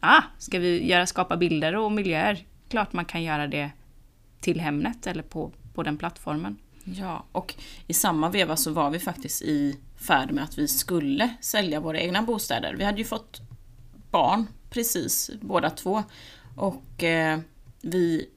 Ah, 0.00 0.22
ska 0.38 0.58
vi 0.58 0.88
göra, 0.88 1.06
skapa 1.06 1.36
bilder 1.36 1.76
och 1.76 1.92
miljöer? 1.92 2.38
Klart 2.68 2.92
man 2.92 3.04
kan 3.04 3.22
göra 3.22 3.46
det 3.46 3.70
till 4.40 4.60
Hemnet 4.60 5.06
eller 5.06 5.22
på, 5.22 5.52
på 5.74 5.82
den 5.82 5.96
plattformen. 5.96 6.56
Ja, 6.84 7.24
och 7.32 7.54
i 7.86 7.92
samma 7.94 8.28
veva 8.28 8.56
så 8.56 8.70
var 8.72 8.90
vi 8.90 8.98
faktiskt 8.98 9.42
i 9.42 9.76
färd 9.96 10.32
med 10.32 10.44
att 10.44 10.58
vi 10.58 10.68
skulle 10.68 11.34
sälja 11.40 11.80
våra 11.80 12.00
egna 12.00 12.22
bostäder. 12.22 12.74
Vi 12.78 12.84
hade 12.84 12.98
ju 12.98 13.04
fått 13.04 13.40
barn 14.10 14.46
precis, 14.70 15.30
båda 15.40 15.70
två. 15.70 16.02
Och 16.56 17.02
eh, 17.04 17.38
vi 17.82 18.28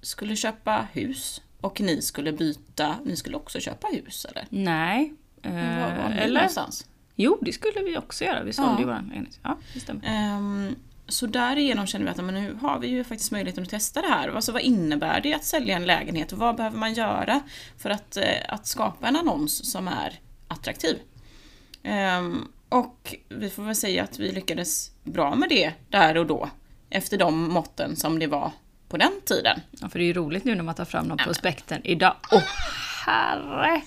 skulle 0.00 0.36
köpa 0.36 0.86
hus. 0.92 1.42
Och 1.60 1.80
ni 1.80 2.02
skulle 2.02 2.32
byta, 2.32 2.96
ni 3.04 3.16
skulle 3.16 3.36
också 3.36 3.60
köpa 3.60 3.86
hus 3.92 4.24
eller? 4.24 4.46
Nej. 4.50 5.12
eh, 5.42 5.52
Var 5.54 5.96
var 5.96 6.10
eller? 6.10 6.34
någonstans? 6.34 6.86
Jo, 7.16 7.38
det 7.42 7.52
skulle 7.52 7.82
vi 7.82 7.96
också 7.98 8.24
göra. 8.24 8.42
Vi 8.44 8.52
sålde 8.52 8.72
Ja. 8.72 8.78
ju 8.80 8.84
våran 8.84 9.06
lägenhet. 9.08 9.38
Ja, 9.42 9.56
det 9.74 9.80
stämmer. 9.80 10.02
Ehm, 10.06 10.74
så 11.10 11.26
därigenom 11.26 11.86
känner 11.86 12.04
vi 12.04 12.10
att 12.10 12.16
men 12.24 12.34
nu 12.34 12.58
har 12.60 12.78
vi 12.78 12.86
ju 12.86 13.04
faktiskt 13.04 13.32
möjligheten 13.32 13.64
att 13.64 13.70
testa 13.70 14.02
det 14.02 14.08
här. 14.08 14.28
Alltså, 14.28 14.52
vad 14.52 14.62
innebär 14.62 15.20
det 15.20 15.34
att 15.34 15.44
sälja 15.44 15.76
en 15.76 15.84
lägenhet 15.86 16.32
och 16.32 16.38
vad 16.38 16.56
behöver 16.56 16.78
man 16.78 16.94
göra 16.94 17.40
för 17.78 17.90
att, 17.90 18.16
eh, 18.16 18.24
att 18.48 18.66
skapa 18.66 19.08
en 19.08 19.16
annons 19.16 19.72
som 19.72 19.88
är 19.88 20.20
attraktiv? 20.48 20.98
Ehm, 21.82 22.48
och 22.68 23.14
vi 23.28 23.50
får 23.50 23.62
väl 23.62 23.76
säga 23.76 24.04
att 24.04 24.18
vi 24.18 24.32
lyckades 24.32 24.90
bra 25.04 25.34
med 25.34 25.48
det 25.48 25.72
där 25.88 26.16
och 26.16 26.26
då. 26.26 26.50
Efter 26.90 27.18
de 27.18 27.52
måtten 27.52 27.96
som 27.96 28.18
det 28.18 28.26
var 28.26 28.52
på 28.88 28.96
den 28.96 29.12
tiden. 29.24 29.60
Ja, 29.70 29.88
för 29.88 29.98
det 29.98 30.04
är 30.04 30.06
ju 30.06 30.12
roligt 30.12 30.44
nu 30.44 30.54
när 30.54 30.62
man 30.62 30.74
tar 30.74 30.84
fram 30.84 31.08
de 31.08 31.18
prospekten 31.18 31.80
idag. 31.84 32.16
Åh, 32.32 32.42
herre! 33.06 33.80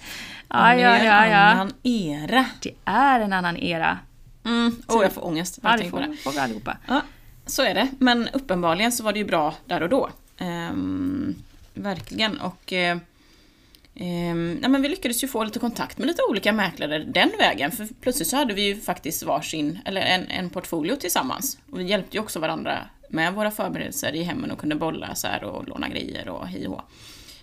Ja, 0.47 0.73
En 0.73 0.79
ja, 0.79 0.97
ja, 0.97 1.27
ja. 1.27 1.37
annan 1.37 1.73
era. 1.83 2.45
Det 2.61 2.73
är 2.85 3.19
en 3.19 3.33
annan 3.33 3.57
era. 3.57 3.99
Mm. 4.45 4.75
Oh, 4.87 5.03
jag 5.03 5.11
får 5.13 5.25
ångest 5.25 5.59
Ja, 5.63 5.77
det 5.77 5.89
får, 5.89 6.15
får 6.23 6.31
vi 6.31 6.37
allihopa. 6.39 6.77
Ja, 6.87 7.01
så 7.45 7.61
är 7.63 7.73
det. 7.73 7.87
Men 7.99 8.29
uppenbarligen 8.33 8.91
så 8.91 9.03
var 9.03 9.13
det 9.13 9.19
ju 9.19 9.25
bra 9.25 9.55
där 9.65 9.83
och 9.83 9.89
då. 9.89 10.09
Ehm, 10.37 11.35
verkligen. 11.73 12.37
Och 12.39 12.73
eh, 12.73 12.97
ehm, 13.95 14.59
ja, 14.61 14.67
men 14.69 14.81
vi 14.81 14.89
lyckades 14.89 15.23
ju 15.23 15.27
få 15.27 15.43
lite 15.43 15.59
kontakt 15.59 15.97
med 15.97 16.07
lite 16.07 16.21
olika 16.29 16.53
mäklare 16.53 16.99
den 16.99 17.31
vägen. 17.39 17.71
För 17.71 17.87
plötsligt 18.01 18.27
så 18.27 18.37
hade 18.37 18.53
vi 18.53 18.61
ju 18.61 18.81
faktiskt 18.81 19.23
varsin, 19.23 19.79
eller 19.85 20.01
en, 20.01 20.27
en 20.27 20.49
portfolio 20.49 20.95
tillsammans. 20.95 21.57
Och 21.71 21.79
vi 21.79 21.83
hjälpte 21.83 22.17
ju 22.17 22.23
också 22.23 22.39
varandra 22.39 22.79
med 23.09 23.33
våra 23.33 23.51
förberedelser 23.51 24.15
i 24.15 24.23
hemmen 24.23 24.51
och 24.51 24.59
kunde 24.59 24.75
bolla 24.75 25.15
så 25.15 25.27
här 25.27 25.43
och 25.43 25.67
låna 25.67 25.89
grejer 25.89 26.29
och 26.29 26.47
hej 26.47 26.67
och. 26.67 26.81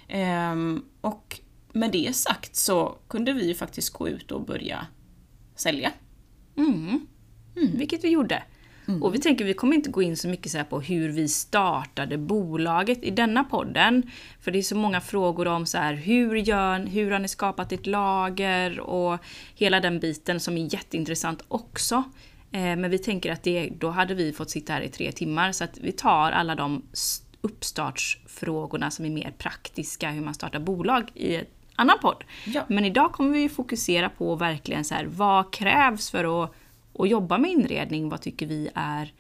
Ehm, 0.08 0.84
Och 1.00 1.40
med 1.72 1.90
det 1.92 2.16
sagt 2.16 2.56
så 2.56 2.96
kunde 3.08 3.32
vi 3.32 3.46
ju 3.46 3.54
faktiskt 3.54 3.90
gå 3.90 4.08
ut 4.08 4.30
och 4.30 4.42
börja 4.42 4.86
sälja. 5.56 5.92
Mm. 7.56 7.78
Vilket 7.78 8.04
vi 8.04 8.08
gjorde. 8.08 8.42
Och 9.00 9.14
vi 9.14 9.18
tänker 9.18 9.44
vi 9.44 9.54
kommer 9.54 9.76
inte 9.76 9.90
gå 9.90 10.02
in 10.02 10.16
så 10.16 10.28
mycket 10.28 10.52
så 10.52 10.64
på 10.64 10.80
hur 10.80 11.08
vi 11.08 11.28
startade 11.28 12.18
bolaget 12.18 13.02
i 13.02 13.10
denna 13.10 13.44
podden. 13.44 14.10
För 14.40 14.50
det 14.50 14.58
är 14.58 14.62
så 14.62 14.76
många 14.76 15.00
frågor 15.00 15.48
om 15.48 15.66
så 15.66 15.78
här, 15.78 15.94
hur, 15.94 16.36
gör, 16.36 16.86
hur 16.86 17.10
har 17.10 17.18
ni 17.18 17.28
skapat 17.28 17.72
ett 17.72 17.86
lager 17.86 18.80
och 18.80 19.18
hela 19.54 19.80
den 19.80 20.00
biten 20.00 20.40
som 20.40 20.56
är 20.56 20.74
jätteintressant 20.74 21.44
också. 21.48 22.04
Eh, 22.52 22.60
men 22.60 22.90
vi 22.90 22.98
tänker 22.98 23.32
att 23.32 23.42
det, 23.42 23.70
då 23.78 23.90
hade 23.90 24.14
vi 24.14 24.32
fått 24.32 24.50
sitta 24.50 24.72
här 24.72 24.80
i 24.80 24.88
tre 24.88 25.12
timmar 25.12 25.52
så 25.52 25.64
att 25.64 25.78
vi 25.78 25.92
tar 25.92 26.32
alla 26.32 26.54
de 26.54 26.82
uppstartsfrågorna 27.40 28.90
som 28.90 29.04
är 29.04 29.10
mer 29.10 29.34
praktiska, 29.38 30.10
hur 30.10 30.20
man 30.20 30.34
startar 30.34 30.60
bolag 30.60 31.10
i 31.14 31.36
en 31.36 31.44
annan 31.80 31.98
podd. 31.98 32.24
Ja. 32.44 32.62
Men 32.68 32.84
idag 32.84 33.12
kommer 33.12 33.30
vi 33.30 33.48
fokusera 33.48 34.08
på 34.08 34.34
verkligen 34.34 34.84
så 34.84 34.94
här, 34.94 35.04
vad 35.04 35.52
krävs 35.52 36.10
för 36.10 36.44
att, 36.44 36.54
att 36.98 37.08
jobba 37.08 37.38
med 37.38 37.50
inredning? 37.50 38.08
Vad 38.08 38.20
tycker 38.20 38.46
vi 38.46 38.68
är 38.74 39.12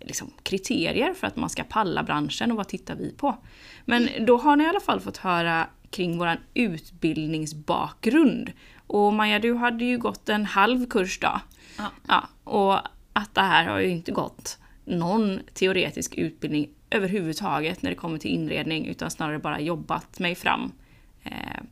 liksom, 0.00 0.30
kriterier 0.42 1.14
för 1.14 1.26
att 1.26 1.36
man 1.36 1.50
ska 1.50 1.64
palla 1.64 2.02
branschen 2.02 2.50
och 2.50 2.56
vad 2.56 2.68
tittar 2.68 2.94
vi 2.94 3.12
på? 3.12 3.36
Men 3.84 4.08
då 4.20 4.36
har 4.36 4.56
ni 4.56 4.64
i 4.64 4.68
alla 4.68 4.80
fall 4.80 5.00
fått 5.00 5.16
höra 5.16 5.66
kring 5.90 6.18
vår 6.18 6.36
utbildningsbakgrund. 6.54 8.52
Och 8.86 9.12
Maja, 9.12 9.38
du 9.38 9.54
hade 9.54 9.84
ju 9.84 9.98
gått 9.98 10.28
en 10.28 10.44
halv 10.44 10.86
kurs 10.86 11.18
då. 11.20 11.40
Ja. 11.78 11.90
Ja, 12.08 12.28
och 12.44 12.78
att 13.12 13.34
det 13.34 13.40
här 13.40 13.66
har 13.66 13.78
ju 13.78 13.88
inte 13.88 14.12
gått 14.12 14.58
någon 14.84 15.40
teoretisk 15.54 16.14
utbildning 16.14 16.68
överhuvudtaget 16.90 17.82
när 17.82 17.90
det 17.90 17.96
kommer 17.96 18.18
till 18.18 18.30
inredning 18.30 18.86
utan 18.86 19.10
snarare 19.10 19.38
bara 19.38 19.60
jobbat 19.60 20.18
mig 20.18 20.34
fram 20.34 20.72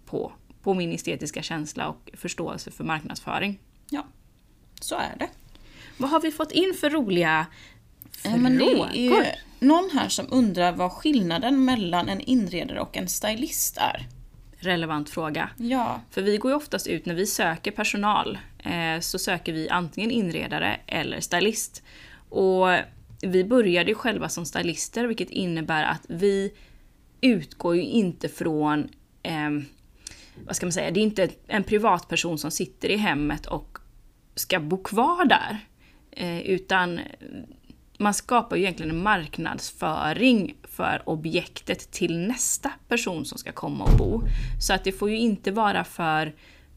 på, 0.07 0.33
på 0.63 0.75
min 0.75 0.93
estetiska 0.93 1.43
känsla 1.43 1.89
och 1.89 2.11
förståelse 2.15 2.71
för 2.71 2.85
marknadsföring. 2.85 3.59
Ja, 3.91 4.07
så 4.81 4.95
är 4.95 5.17
det. 5.19 5.29
Vad 5.99 6.11
har 6.11 6.21
vi 6.21 6.31
fått 6.31 6.53
in 6.53 6.75
för 6.81 6.91
roliga 6.91 7.47
Ja, 8.25 8.31
frågor? 8.31 8.89
ju 8.95 9.25
någon 9.59 9.91
här 9.93 10.09
som 10.09 10.27
undrar 10.31 10.73
vad 10.73 10.93
skillnaden 10.93 11.65
mellan 11.65 12.09
en 12.09 12.21
inredare 12.21 12.81
och 12.81 12.97
en 12.97 13.09
stylist 13.09 13.77
är. 13.79 14.07
Relevant 14.59 15.11
fråga. 15.11 15.51
Ja, 15.57 16.01
För 16.11 16.23
vi 16.23 16.37
går 16.37 16.51
ju 16.51 16.57
oftast 16.57 16.87
ut 16.87 17.07
när 17.07 17.15
vi 17.15 17.27
söker 17.27 17.71
personal 17.71 18.39
eh, 18.59 19.01
så 19.01 19.19
söker 19.19 19.53
vi 19.53 19.69
antingen 19.69 20.11
inredare 20.11 20.81
eller 20.87 21.21
stylist. 21.21 21.83
Och 22.29 22.67
vi 23.23 23.45
började 23.45 23.91
ju 23.91 23.95
själva 23.95 24.29
som 24.29 24.47
stylister 24.47 25.05
vilket 25.07 25.31
innebär 25.31 25.85
att 25.85 26.03
vi 26.09 26.53
utgår 27.21 27.77
ju 27.77 27.83
inte 27.83 28.29
från 28.29 28.89
eh, 29.27 29.51
vad 30.47 30.57
ska 30.57 30.67
man 30.67 30.73
säga, 30.73 30.91
det 30.91 31.01
är 31.01 31.03
inte 31.03 31.29
en 31.47 31.65
privatperson 31.65 32.39
som 32.39 32.51
sitter 32.51 32.89
i 32.89 32.97
hemmet 32.97 33.47
och 33.47 33.79
ska 34.35 34.61
bo 34.61 34.83
kvar 34.83 35.25
där. 35.25 35.59
Eh, 36.11 36.41
utan 36.41 37.01
man 37.99 38.15
skapar 38.15 38.57
ju 38.57 38.63
egentligen 38.63 38.91
en 38.91 39.03
marknadsföring 39.03 40.55
för 40.63 41.03
objektet 41.07 41.91
till 41.91 42.19
nästa 42.19 42.73
person 42.89 43.25
som 43.25 43.39
ska 43.39 43.53
komma 43.53 43.85
och 43.85 43.97
bo. 43.99 44.23
Så 44.61 44.75
att 44.75 44.85
det 44.85 44.93
får 44.93 45.11
ju 45.11 45.19
inte 45.19 45.51
vara 45.51 45.85
för 45.85 46.35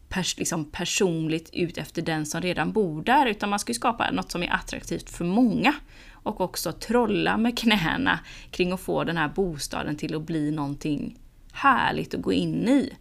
pers 0.09 0.37
liksom 0.37 0.65
personligt 0.65 1.49
ut 1.53 1.77
efter 1.77 2.01
den 2.01 2.25
som 2.25 2.41
redan 2.41 2.71
bor 2.71 3.03
där, 3.03 3.25
utan 3.25 3.49
man 3.49 3.59
ska 3.59 3.69
ju 3.69 3.75
skapa 3.75 4.11
något 4.11 4.31
som 4.31 4.43
är 4.43 4.53
attraktivt 4.53 5.09
för 5.09 5.25
många. 5.25 5.75
Och 6.23 6.41
också 6.41 6.71
trolla 6.71 7.37
med 7.37 7.57
knäna 7.57 8.19
kring 8.51 8.71
att 8.71 8.79
få 8.79 9.03
den 9.03 9.17
här 9.17 9.29
bostaden 9.29 9.95
till 9.95 10.15
att 10.15 10.21
bli 10.21 10.51
någonting 10.51 11.17
härligt 11.51 12.13
att 12.13 12.21
gå 12.21 12.33
in 12.33 12.67
i. 12.67 12.93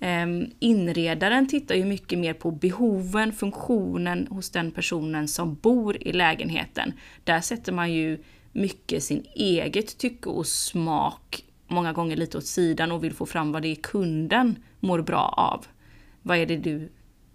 Ehm, 0.00 0.50
inredaren 0.58 1.48
tittar 1.48 1.74
ju 1.74 1.84
mycket 1.84 2.18
mer 2.18 2.34
på 2.34 2.50
behoven, 2.50 3.32
funktionen 3.32 4.26
hos 4.30 4.50
den 4.50 4.70
personen 4.70 5.28
som 5.28 5.54
bor 5.54 5.96
i 6.00 6.12
lägenheten. 6.12 6.92
Där 7.24 7.40
sätter 7.40 7.72
man 7.72 7.92
ju 7.92 8.18
mycket 8.52 9.04
sin 9.04 9.24
eget 9.34 9.98
tycke 9.98 10.28
och 10.28 10.46
smak 10.46 11.44
många 11.66 11.92
gånger 11.92 12.16
lite 12.16 12.38
åt 12.38 12.46
sidan 12.46 12.92
och 12.92 13.04
vill 13.04 13.14
få 13.14 13.26
fram 13.26 13.52
vad 13.52 13.62
det 13.62 13.68
är 13.68 13.74
kunden 13.74 14.56
mår 14.80 15.02
bra 15.02 15.34
av. 15.36 15.66
Vad 16.22 16.38
är 16.38 16.46
det 16.46 16.56
du 16.56 16.88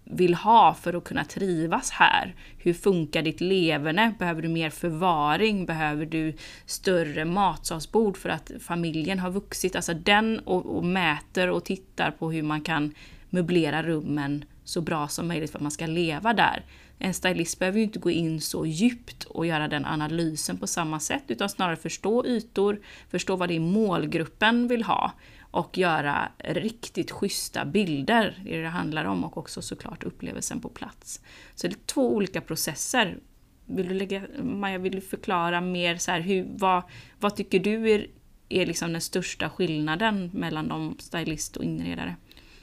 vill 0.04 0.34
ha 0.34 0.74
för 0.74 0.94
att 0.94 1.04
kunna 1.04 1.24
trivas 1.24 1.90
här. 1.90 2.34
Hur 2.58 2.74
funkar 2.74 3.22
ditt 3.22 3.40
leverne? 3.40 4.14
Behöver 4.18 4.42
du 4.42 4.48
mer 4.48 4.70
förvaring? 4.70 5.66
Behöver 5.66 6.06
du 6.06 6.32
större 6.66 7.24
matsalsbord 7.24 8.16
för 8.16 8.28
att 8.28 8.50
familjen 8.60 9.18
har 9.18 9.30
vuxit? 9.30 9.76
Alltså 9.76 9.94
den 9.94 10.38
och, 10.38 10.76
och 10.76 10.84
mäter 10.84 11.50
och 11.50 11.64
tittar 11.64 12.10
på 12.10 12.30
hur 12.30 12.42
man 12.42 12.60
kan 12.60 12.94
möblera 13.30 13.82
rummen 13.82 14.44
så 14.64 14.80
bra 14.80 15.08
som 15.08 15.28
möjligt 15.28 15.50
för 15.50 15.58
att 15.58 15.62
man 15.62 15.70
ska 15.70 15.86
leva 15.86 16.32
där. 16.32 16.64
En 16.98 17.14
stylist 17.14 17.58
behöver 17.58 17.78
ju 17.78 17.84
inte 17.84 17.98
gå 17.98 18.10
in 18.10 18.40
så 18.40 18.66
djupt 18.66 19.24
och 19.24 19.46
göra 19.46 19.68
den 19.68 19.84
analysen 19.84 20.58
på 20.58 20.66
samma 20.66 21.00
sätt 21.00 21.22
utan 21.28 21.48
snarare 21.48 21.76
förstå 21.76 22.26
ytor, 22.26 22.80
förstå 23.10 23.36
vad 23.36 23.48
det 23.48 23.56
är 23.56 23.60
målgruppen 23.60 24.68
vill 24.68 24.82
ha 24.82 25.12
och 25.54 25.78
göra 25.78 26.32
riktigt 26.38 27.10
schyssta 27.10 27.64
bilder. 27.64 28.40
Det 28.44 28.54
är 28.54 28.56
det 28.56 28.62
det 28.62 28.68
handlar 28.68 29.04
om 29.04 29.24
och 29.24 29.38
också 29.38 29.62
såklart 29.62 30.04
upplevelsen 30.04 30.60
på 30.60 30.68
plats. 30.68 31.20
Så 31.54 31.68
det 31.68 31.74
är 31.74 31.86
två 31.86 32.14
olika 32.14 32.40
processer. 32.40 33.18
Vill 33.66 33.88
du 33.88 33.94
lägga, 33.94 34.22
Maja, 34.42 34.78
vill 34.78 34.92
du 34.92 35.00
förklara 35.00 35.60
mer 35.60 35.96
så 35.96 36.10
här, 36.10 36.20
hur, 36.20 36.46
vad, 36.50 36.82
vad 37.20 37.36
tycker 37.36 37.60
du 37.60 37.90
är, 37.90 38.06
är 38.48 38.66
liksom 38.66 38.92
den 38.92 39.00
största 39.00 39.50
skillnaden 39.50 40.30
mellan 40.32 40.68
de 40.68 40.96
stylist 40.98 41.56
och 41.56 41.64
inredare? 41.64 42.16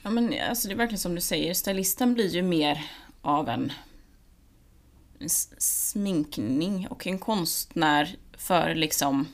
Ja 0.03 0.09
men 0.09 0.33
alltså 0.49 0.67
det 0.67 0.73
är 0.73 0.77
verkligen 0.77 0.99
som 0.99 1.15
du 1.15 1.21
säger, 1.21 1.53
stylisten 1.53 2.13
blir 2.13 2.27
ju 2.27 2.41
mer 2.41 2.85
av 3.21 3.49
en 3.49 3.71
sminkning 5.57 6.87
och 6.87 7.07
en 7.07 7.19
konstnär 7.19 8.15
för 8.37 8.75
liksom 8.75 9.27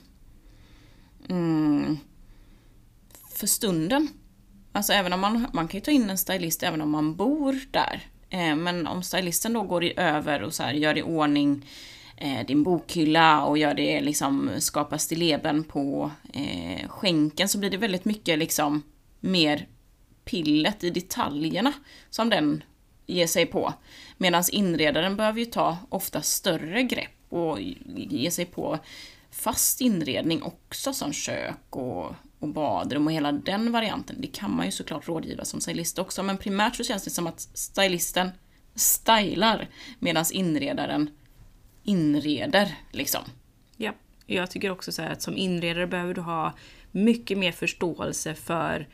mm, 1.28 1.98
för 3.38 3.46
stunden. 3.46 4.08
Alltså 4.72 4.92
även 4.92 5.12
om 5.12 5.20
man, 5.20 5.46
man 5.52 5.68
kan 5.68 5.78
ju 5.78 5.84
ta 5.84 5.90
in 5.90 6.10
en 6.10 6.18
stylist 6.18 6.62
även 6.62 6.80
om 6.80 6.90
man 6.90 7.16
bor 7.16 7.58
där. 7.70 8.06
Eh, 8.30 8.56
men 8.56 8.86
om 8.86 9.02
stylisten 9.02 9.52
då 9.52 9.62
går 9.62 9.84
i 9.84 9.92
över 9.96 10.42
och 10.42 10.54
så 10.54 10.62
här, 10.62 10.72
gör 10.72 10.98
i 10.98 11.02
ordning 11.02 11.66
eh, 12.16 12.46
din 12.46 12.62
bokhylla 12.62 13.44
och 13.44 13.58
gör 13.58 13.74
det 13.74 14.00
liksom, 14.00 14.50
skapar 14.58 14.98
stilleben 14.98 15.64
på 15.64 16.10
eh, 16.32 16.88
skänken 16.88 17.48
så 17.48 17.58
blir 17.58 17.70
det 17.70 17.76
väldigt 17.76 18.04
mycket 18.04 18.38
liksom 18.38 18.82
mer 19.20 19.66
pillet 20.24 20.84
i 20.84 20.90
detaljerna 20.90 21.72
som 22.10 22.30
den 22.30 22.62
ger 23.06 23.26
sig 23.26 23.46
på. 23.46 23.74
Medan 24.16 24.44
inredaren 24.52 25.16
behöver 25.16 25.38
ju 25.38 25.44
ta 25.44 25.76
ofta 25.88 26.22
större 26.22 26.82
grepp 26.82 27.32
och 27.32 27.60
ge 27.96 28.30
sig 28.30 28.44
på 28.44 28.78
fast 29.30 29.80
inredning 29.80 30.42
också 30.42 30.92
som 30.92 31.12
kök 31.12 31.76
och, 31.76 32.14
och 32.38 32.48
badrum 32.48 33.06
och 33.06 33.12
hela 33.12 33.32
den 33.32 33.72
varianten. 33.72 34.16
Det 34.18 34.26
kan 34.26 34.56
man 34.56 34.66
ju 34.66 34.72
såklart 34.72 35.08
rådgiva 35.08 35.44
som 35.44 35.60
stylist 35.60 35.98
också 35.98 36.22
men 36.22 36.38
primärt 36.38 36.76
så 36.76 36.84
känns 36.84 37.04
det 37.04 37.10
som 37.10 37.26
att 37.26 37.40
stylisten 37.40 38.30
stylar 38.74 39.68
medan 39.98 40.24
inredaren 40.32 41.10
inreder 41.82 42.74
liksom. 42.92 43.20
Ja, 43.76 43.92
jag 44.26 44.50
tycker 44.50 44.70
också 44.70 44.92
så 44.92 45.02
att 45.02 45.22
som 45.22 45.36
inredare 45.36 45.86
behöver 45.86 46.14
du 46.14 46.20
ha 46.20 46.54
mycket 46.92 47.38
mer 47.38 47.52
förståelse 47.52 48.34
för 48.34 48.88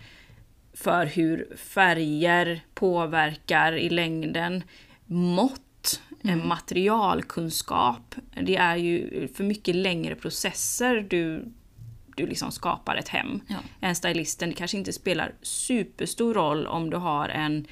för 0.74 1.07
hur 1.07 1.57
färger 1.57 2.64
påverkar 2.74 3.72
i 3.72 3.88
längden. 3.90 4.62
Mått, 5.07 6.00
mm. 6.24 6.48
materialkunskap. 6.48 8.14
Det 8.42 8.57
är 8.57 8.76
ju 8.76 9.28
för 9.28 9.44
mycket 9.44 9.76
längre 9.76 10.14
processer 10.14 11.07
du, 11.11 11.52
du 12.16 12.27
liksom 12.27 12.53
skapar 12.53 12.96
ett 12.96 13.09
hem. 13.09 13.40
Ja. 13.48 13.57
En 13.81 13.94
stylisten, 13.94 14.48
det 14.48 14.55
kanske 14.55 14.77
inte 14.77 14.92
spelar 14.92 15.35
superstor 15.42 16.35
roll 16.35 16.66
om 16.66 16.90
du 16.90 16.96
har 16.96 17.29
en 17.29 17.66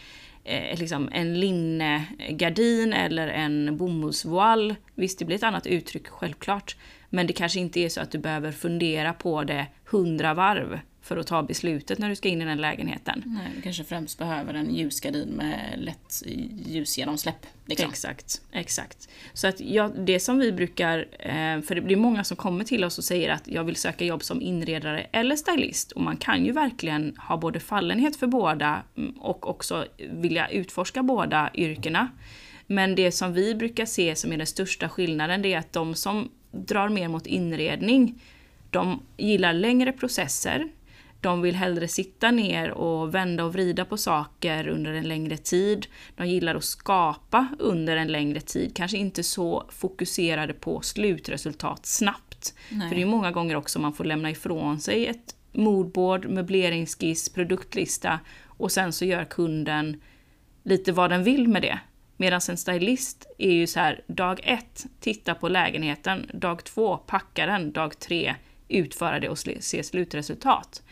eh, 0.45 0.79
liksom 0.79 1.09
en 1.13 1.41
linnegardin 1.41 2.93
eller 2.93 3.29
en 3.29 3.77
bomullsvoal. 3.77 4.75
Visst, 4.95 5.19
det 5.19 5.25
blir 5.25 5.37
ett 5.37 5.43
annat 5.43 5.67
uttryck 5.67 6.09
självklart. 6.09 6.77
Men 7.11 7.27
det 7.27 7.33
kanske 7.33 7.61
inte 7.61 7.81
är 7.81 7.89
så 7.89 8.01
att 8.01 8.11
du 8.11 8.19
behöver 8.19 8.53
fundera 8.53 9.13
på 9.13 9.45
det 9.45 9.67
hundra 9.85 10.35
varv 10.35 10.81
för 11.03 11.17
att 11.17 11.27
ta 11.27 11.43
beslutet 11.43 11.99
när 11.99 12.09
du 12.09 12.17
ska 12.17 12.29
in 12.29 12.43
i 12.43 12.45
den 12.45 12.61
lägenheten. 12.61 13.23
Nej, 13.27 13.53
du 13.57 13.63
kanske 13.63 13.85
främst 13.85 14.19
behöver 14.19 14.55
en 14.55 14.75
ljusgardin 14.75 15.29
med 15.29 15.75
lätt 15.77 16.23
ljusgenomsläpp. 16.67 17.47
Liksom. 17.67 17.91
Exakt, 17.91 18.43
exakt. 18.53 19.09
Så 19.33 19.47
att 19.47 19.61
ja, 19.61 19.89
det 19.89 20.21
som 20.21 20.39
vi 20.39 20.53
brukar, 20.53 20.99
eh, 21.19 21.61
för 21.61 21.75
det 21.75 21.81
blir 21.81 21.97
många 21.97 22.25
som 22.25 22.37
kommer 22.37 22.65
till 22.65 22.85
oss 22.85 22.99
och 22.99 23.05
säger 23.05 23.31
att 23.31 23.49
jag 23.49 23.65
vill 23.65 23.77
söka 23.77 24.05
jobb 24.05 24.23
som 24.23 24.43
inredare 24.43 25.07
eller 25.13 25.37
stylist. 25.37 25.93
Och 25.93 26.01
man 26.01 26.17
kan 26.17 26.45
ju 26.45 26.53
verkligen 26.53 27.17
ha 27.17 27.37
både 27.37 27.61
fallenhet 27.61 28.17
för 28.17 28.27
båda 28.27 28.83
mm, 28.97 29.13
och 29.13 29.49
också 29.49 29.87
vilja 29.99 30.49
utforska 30.49 31.03
båda 31.03 31.51
yrkena. 31.55 32.09
Men 32.67 32.95
det 32.95 33.13
som 33.13 33.33
vi 33.33 33.55
brukar 33.55 33.87
se 33.87 34.17
som 34.17 34.33
är 34.33 34.37
den 34.37 34.47
största 34.47 34.89
skillnaden 34.89 35.43
det 35.43 35.55
är 35.55 35.59
att 35.59 35.73
de 35.73 35.95
som 35.95 36.31
drar 36.53 36.89
mer 36.89 37.09
mot 37.09 37.27
inredning, 37.27 38.23
de 38.71 39.03
gillar 39.17 39.53
längre 39.53 39.93
processer, 39.93 40.69
de 41.23 41.43
vill 41.43 41.55
hellre 41.55 41.89
sitta 41.89 42.31
ner 42.31 42.71
och 42.71 43.15
vända 43.15 43.45
och 43.45 43.53
vrida 43.53 43.85
på 43.85 43.97
saker 43.97 44.69
under 44.69 44.93
en 44.93 45.09
längre 45.09 45.37
tid. 45.37 45.87
De 46.17 46.29
gillar 46.29 46.55
att 46.55 46.65
skapa 46.65 47.49
under 47.59 47.97
en 47.97 48.09
längre 48.09 48.41
tid, 48.41 48.77
kanske 48.77 48.97
inte 48.97 49.23
så 49.23 49.65
fokuserade 49.69 50.53
på 50.53 50.81
slutresultat 50.81 51.87
snabbt. 51.87 52.55
Nej. 52.69 52.89
För 52.89 52.97
det 52.97 53.03
är 53.03 53.07
många 53.07 53.31
gånger 53.31 53.57
också 53.57 53.79
man 53.79 53.93
får 53.93 54.05
lämna 54.05 54.31
ifrån 54.31 54.81
sig 54.81 55.07
ett 55.07 55.37
moodboard, 55.53 56.29
möbleringsskiss, 56.29 57.29
produktlista 57.29 58.21
och 58.47 58.73
sen 58.73 58.93
så 58.93 59.05
gör 59.05 59.25
kunden 59.25 60.01
lite 60.63 60.93
vad 60.93 61.11
den 61.11 61.25
vill 61.25 61.49
med 61.49 61.63
det. 61.63 61.79
Medan 62.17 62.41
en 62.49 62.57
stylist 62.57 63.27
är 63.39 63.53
ju 63.53 63.67
så 63.67 63.81
här, 63.81 64.01
dag 64.07 64.41
ett, 64.45 64.87
titta 65.01 65.35
på 65.35 65.49
lägenheten, 65.49 66.31
dag 66.35 66.65
två, 66.65 66.97
packa 66.97 67.47
den, 67.47 67.73
dag 67.73 67.99
tre, 67.99 68.35
utföra 68.69 69.21
det 69.21 69.29
och 69.29 69.39
se 69.39 69.83
slutresultat 69.83 70.83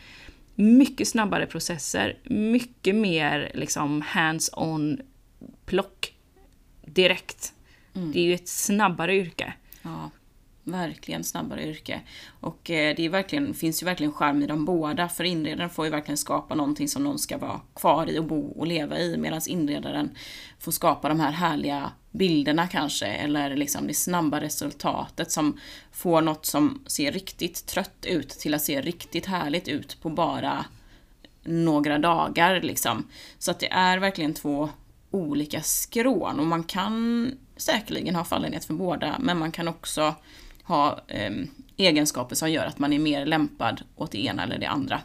mycket 0.55 1.07
snabbare 1.07 1.45
processer, 1.45 2.17
mycket 2.23 2.95
mer 2.95 3.51
liksom 3.53 4.01
hands-on 4.01 5.01
plock 5.65 6.13
direkt. 6.85 7.53
Mm. 7.93 8.11
Det 8.11 8.19
är 8.19 8.23
ju 8.23 8.33
ett 8.33 8.47
snabbare 8.47 9.15
yrke. 9.15 9.53
Ja, 9.81 10.09
verkligen 10.63 11.23
snabbare 11.23 11.67
yrke. 11.67 12.01
Och 12.39 12.69
eh, 12.69 12.95
det 12.95 13.05
är 13.05 13.09
verkligen, 13.09 13.53
finns 13.53 13.83
ju 13.83 13.85
verkligen 13.85 14.13
charm 14.13 14.43
i 14.43 14.47
dem 14.47 14.65
båda, 14.65 15.09
för 15.09 15.23
inredaren 15.23 15.69
får 15.69 15.85
ju 15.85 15.91
verkligen 15.91 16.17
skapa 16.17 16.55
någonting 16.55 16.87
som 16.87 17.03
någon 17.03 17.19
ska 17.19 17.37
vara 17.37 17.61
kvar 17.75 18.09
i 18.09 18.19
och 18.19 18.25
bo 18.25 18.41
och 18.41 18.67
leva 18.67 18.99
i, 18.99 19.17
medan 19.17 19.41
inredaren 19.47 20.17
får 20.59 20.71
skapa 20.71 21.09
de 21.09 21.19
här 21.19 21.31
härliga 21.31 21.91
bilderna 22.11 22.67
kanske, 22.67 23.05
eller 23.05 23.55
liksom 23.55 23.87
det 23.87 23.93
snabba 23.93 24.41
resultatet 24.41 25.31
som 25.31 25.59
får 25.91 26.21
något 26.21 26.45
som 26.45 26.83
ser 26.87 27.11
riktigt 27.11 27.65
trött 27.65 28.05
ut 28.05 28.29
till 28.29 28.53
att 28.53 28.61
se 28.61 28.81
riktigt 28.81 29.25
härligt 29.25 29.67
ut 29.67 30.01
på 30.01 30.09
bara 30.09 30.65
några 31.43 31.97
dagar 31.97 32.61
liksom. 32.61 33.07
Så 33.39 33.51
att 33.51 33.59
det 33.59 33.71
är 33.71 33.97
verkligen 33.97 34.33
två 34.33 34.69
olika 35.11 35.61
skrån 35.61 36.39
och 36.39 36.45
man 36.45 36.63
kan 36.63 37.31
säkerligen 37.57 38.15
ha 38.15 38.23
fallenhet 38.23 38.65
för 38.65 38.73
båda 38.73 39.15
men 39.19 39.37
man 39.37 39.51
kan 39.51 39.67
också 39.67 40.15
ha 40.63 40.99
eh, 41.07 41.31
egenskaper 41.77 42.35
som 42.35 42.51
gör 42.51 42.65
att 42.65 42.79
man 42.79 42.93
är 42.93 42.99
mer 42.99 43.25
lämpad 43.25 43.81
åt 43.95 44.11
det 44.11 44.25
ena 44.25 44.43
eller 44.43 44.57
det 44.57 44.69
andra. 44.69 45.01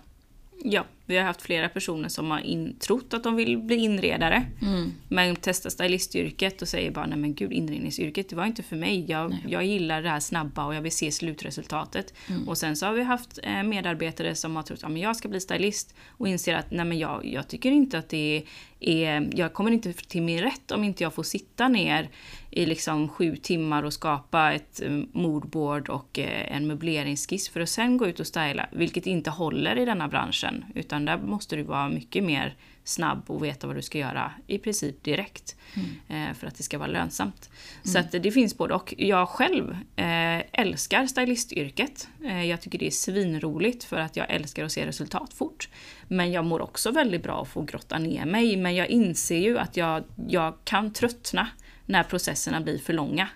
Ja, 0.64 0.84
vi 1.06 1.16
har 1.16 1.24
haft 1.24 1.42
flera 1.42 1.68
personer 1.68 2.08
som 2.08 2.30
har 2.30 2.38
in, 2.38 2.76
trott 2.78 3.14
att 3.14 3.24
de 3.24 3.36
vill 3.36 3.58
bli 3.58 3.76
inredare. 3.76 4.46
Mm. 4.62 4.92
Men 5.08 5.36
testar 5.36 5.70
stylistyrket 5.70 6.62
och 6.62 6.68
säger 6.68 6.90
bara 6.90 7.06
nej 7.06 7.18
men 7.18 7.34
gud 7.34 7.52
inredningsyrket 7.52 8.28
det 8.28 8.36
var 8.36 8.46
inte 8.46 8.62
för 8.62 8.76
mig. 8.76 9.04
Jag, 9.10 9.36
jag 9.48 9.64
gillar 9.64 10.02
det 10.02 10.08
här 10.08 10.20
snabba 10.20 10.64
och 10.64 10.74
jag 10.74 10.82
vill 10.82 10.92
se 10.92 11.12
slutresultatet. 11.12 12.14
Mm. 12.28 12.48
Och 12.48 12.58
sen 12.58 12.76
så 12.76 12.86
har 12.86 12.92
vi 12.92 13.02
haft 13.02 13.38
eh, 13.42 13.62
medarbetare 13.62 14.34
som 14.34 14.56
har 14.56 14.62
trott 14.62 14.84
att 14.84 14.92
ja, 14.92 14.98
jag 14.98 15.16
ska 15.16 15.28
bli 15.28 15.40
stylist 15.40 15.94
och 16.08 16.28
inser 16.28 16.54
att 16.54 16.70
nej 16.70 16.84
men 16.84 16.98
jag, 16.98 17.26
jag 17.26 17.48
tycker 17.48 17.70
inte 17.70 17.98
att 17.98 18.08
det 18.08 18.42
är, 18.80 19.30
jag 19.34 19.52
kommer 19.52 19.70
inte 19.70 19.92
till 19.92 20.22
min 20.22 20.40
rätt 20.40 20.70
om 20.70 20.84
inte 20.84 21.02
jag 21.02 21.14
får 21.14 21.22
sitta 21.22 21.68
ner 21.68 22.08
i 22.50 22.66
liksom 22.66 23.08
sju 23.08 23.36
timmar 23.36 23.82
och 23.82 23.92
skapa 23.92 24.52
ett 24.52 24.82
eh, 24.82 24.90
moodboard 25.12 25.88
och 25.88 26.18
eh, 26.18 26.56
en 26.56 26.66
möbleringsskiss 26.66 27.48
för 27.48 27.60
att 27.60 27.68
sen 27.68 27.96
gå 27.96 28.06
ut 28.06 28.20
och 28.20 28.26
styla, 28.26 28.66
vilket 28.72 29.06
inte 29.06 29.30
håller 29.30 29.78
i 29.78 29.84
denna 29.84 30.08
branschen. 30.08 30.64
Utan 30.74 31.04
där 31.04 31.18
måste 31.18 31.56
du 31.56 31.62
vara 31.62 31.88
mycket 31.88 32.24
mer 32.24 32.56
snabb 32.88 33.22
och 33.26 33.44
veta 33.44 33.66
vad 33.66 33.76
du 33.76 33.82
ska 33.82 33.98
göra 33.98 34.32
i 34.46 34.58
princip 34.58 35.04
direkt. 35.04 35.56
Mm. 35.74 36.28
Eh, 36.30 36.34
för 36.34 36.46
att 36.46 36.56
det 36.56 36.62
ska 36.62 36.78
vara 36.78 36.88
lönsamt. 36.88 37.50
Mm. 37.50 37.92
Så 37.92 37.98
att 37.98 38.22
det 38.22 38.32
finns 38.32 38.56
både 38.56 38.74
och. 38.74 38.94
Jag 38.98 39.28
själv 39.28 39.76
eh, 39.96 40.42
älskar 40.52 41.06
stylistyrket. 41.06 42.08
Eh, 42.24 42.44
jag 42.44 42.60
tycker 42.60 42.78
det 42.78 42.86
är 42.86 42.90
svinroligt 42.90 43.84
för 43.84 43.96
att 43.96 44.16
jag 44.16 44.30
älskar 44.30 44.64
att 44.64 44.72
se 44.72 44.86
resultat 44.86 45.34
fort. 45.34 45.68
Men 46.08 46.32
jag 46.32 46.44
mår 46.44 46.60
också 46.60 46.90
väldigt 46.90 47.22
bra 47.22 47.42
att 47.42 47.48
få 47.48 47.62
grotta 47.62 47.98
ner 47.98 48.24
mig. 48.24 48.56
Men 48.56 48.74
jag 48.74 48.88
inser 48.88 49.38
ju 49.38 49.58
att 49.58 49.76
jag, 49.76 50.04
jag 50.28 50.54
kan 50.64 50.92
tröttna 50.92 51.48
när 51.86 52.02
processerna 52.02 52.60
blir 52.60 52.78
för 52.78 52.92
långa. 52.92 53.28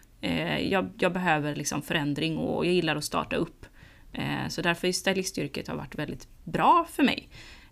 Jag, 0.60 0.90
jag, 0.98 1.12
behöver 1.12 1.56
liksom 1.56 1.82
förändring 1.82 2.38
och 2.38 2.66
jag 2.66 2.74
gillar 2.74 2.96
att 2.96 3.04
starta 3.04 3.36
upp. 3.36 3.66
Så 4.48 4.62
därför 4.62 4.88
är 4.88 4.92
stylistyrket 4.92 5.68
har 5.68 5.76
varit 5.76 5.94
väldigt 5.94 6.28
bra 6.44 6.86
för 6.92 7.02
mig. 7.02 7.28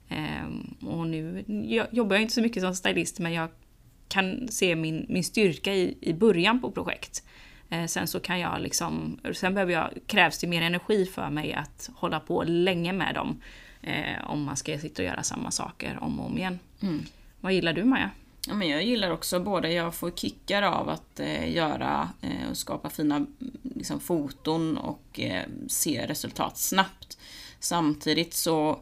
Eh, 0.08 0.86
och 0.88 1.06
nu 1.06 1.44
jag 1.68 1.86
jobbar 1.90 2.16
jag 2.16 2.22
inte 2.22 2.34
så 2.34 2.42
mycket 2.42 2.62
som 2.62 2.74
stylist 2.74 3.18
men 3.18 3.32
jag 3.32 3.48
kan 4.08 4.48
se 4.48 4.76
min, 4.76 5.06
min 5.08 5.24
styrka 5.24 5.74
i, 5.74 5.98
i 6.00 6.12
början 6.14 6.60
på 6.60 6.70
projekt. 6.70 7.22
Eh, 7.70 7.86
sen 7.86 8.06
så 8.06 8.20
kan 8.20 8.40
jag 8.40 8.60
liksom, 8.60 9.20
sen 9.32 9.54
behöver 9.54 9.72
jag, 9.72 9.90
krävs 10.06 10.38
det 10.38 10.46
mer 10.46 10.62
energi 10.62 11.06
för 11.06 11.30
mig 11.30 11.52
att 11.52 11.90
hålla 11.94 12.20
på 12.20 12.44
länge 12.46 12.92
med 12.92 13.14
dem. 13.14 13.40
Eh, 13.82 14.30
om 14.30 14.42
man 14.42 14.56
ska 14.56 14.78
sitta 14.78 15.02
och 15.02 15.08
göra 15.08 15.22
samma 15.22 15.50
saker 15.50 15.98
om 16.00 16.20
och 16.20 16.26
om 16.26 16.38
igen. 16.38 16.58
Mm. 16.82 17.02
Vad 17.40 17.52
gillar 17.52 17.72
du 17.72 17.84
Maja? 17.84 18.10
Ja, 18.48 18.54
men 18.54 18.68
jag 18.68 18.82
gillar 18.82 19.10
också 19.10 19.40
både, 19.40 19.72
jag 19.72 19.94
får 19.94 20.10
kickar 20.10 20.62
av 20.62 20.88
att 20.88 21.20
eh, 21.20 21.54
göra 21.54 22.08
eh, 22.20 22.50
och 22.50 22.56
skapa 22.56 22.90
fina 22.90 23.26
liksom, 23.62 24.00
foton 24.00 24.78
och 24.78 25.20
eh, 25.20 25.44
se 25.68 26.06
resultat 26.06 26.58
snabbt. 26.58 27.18
Samtidigt 27.60 28.34
så 28.34 28.80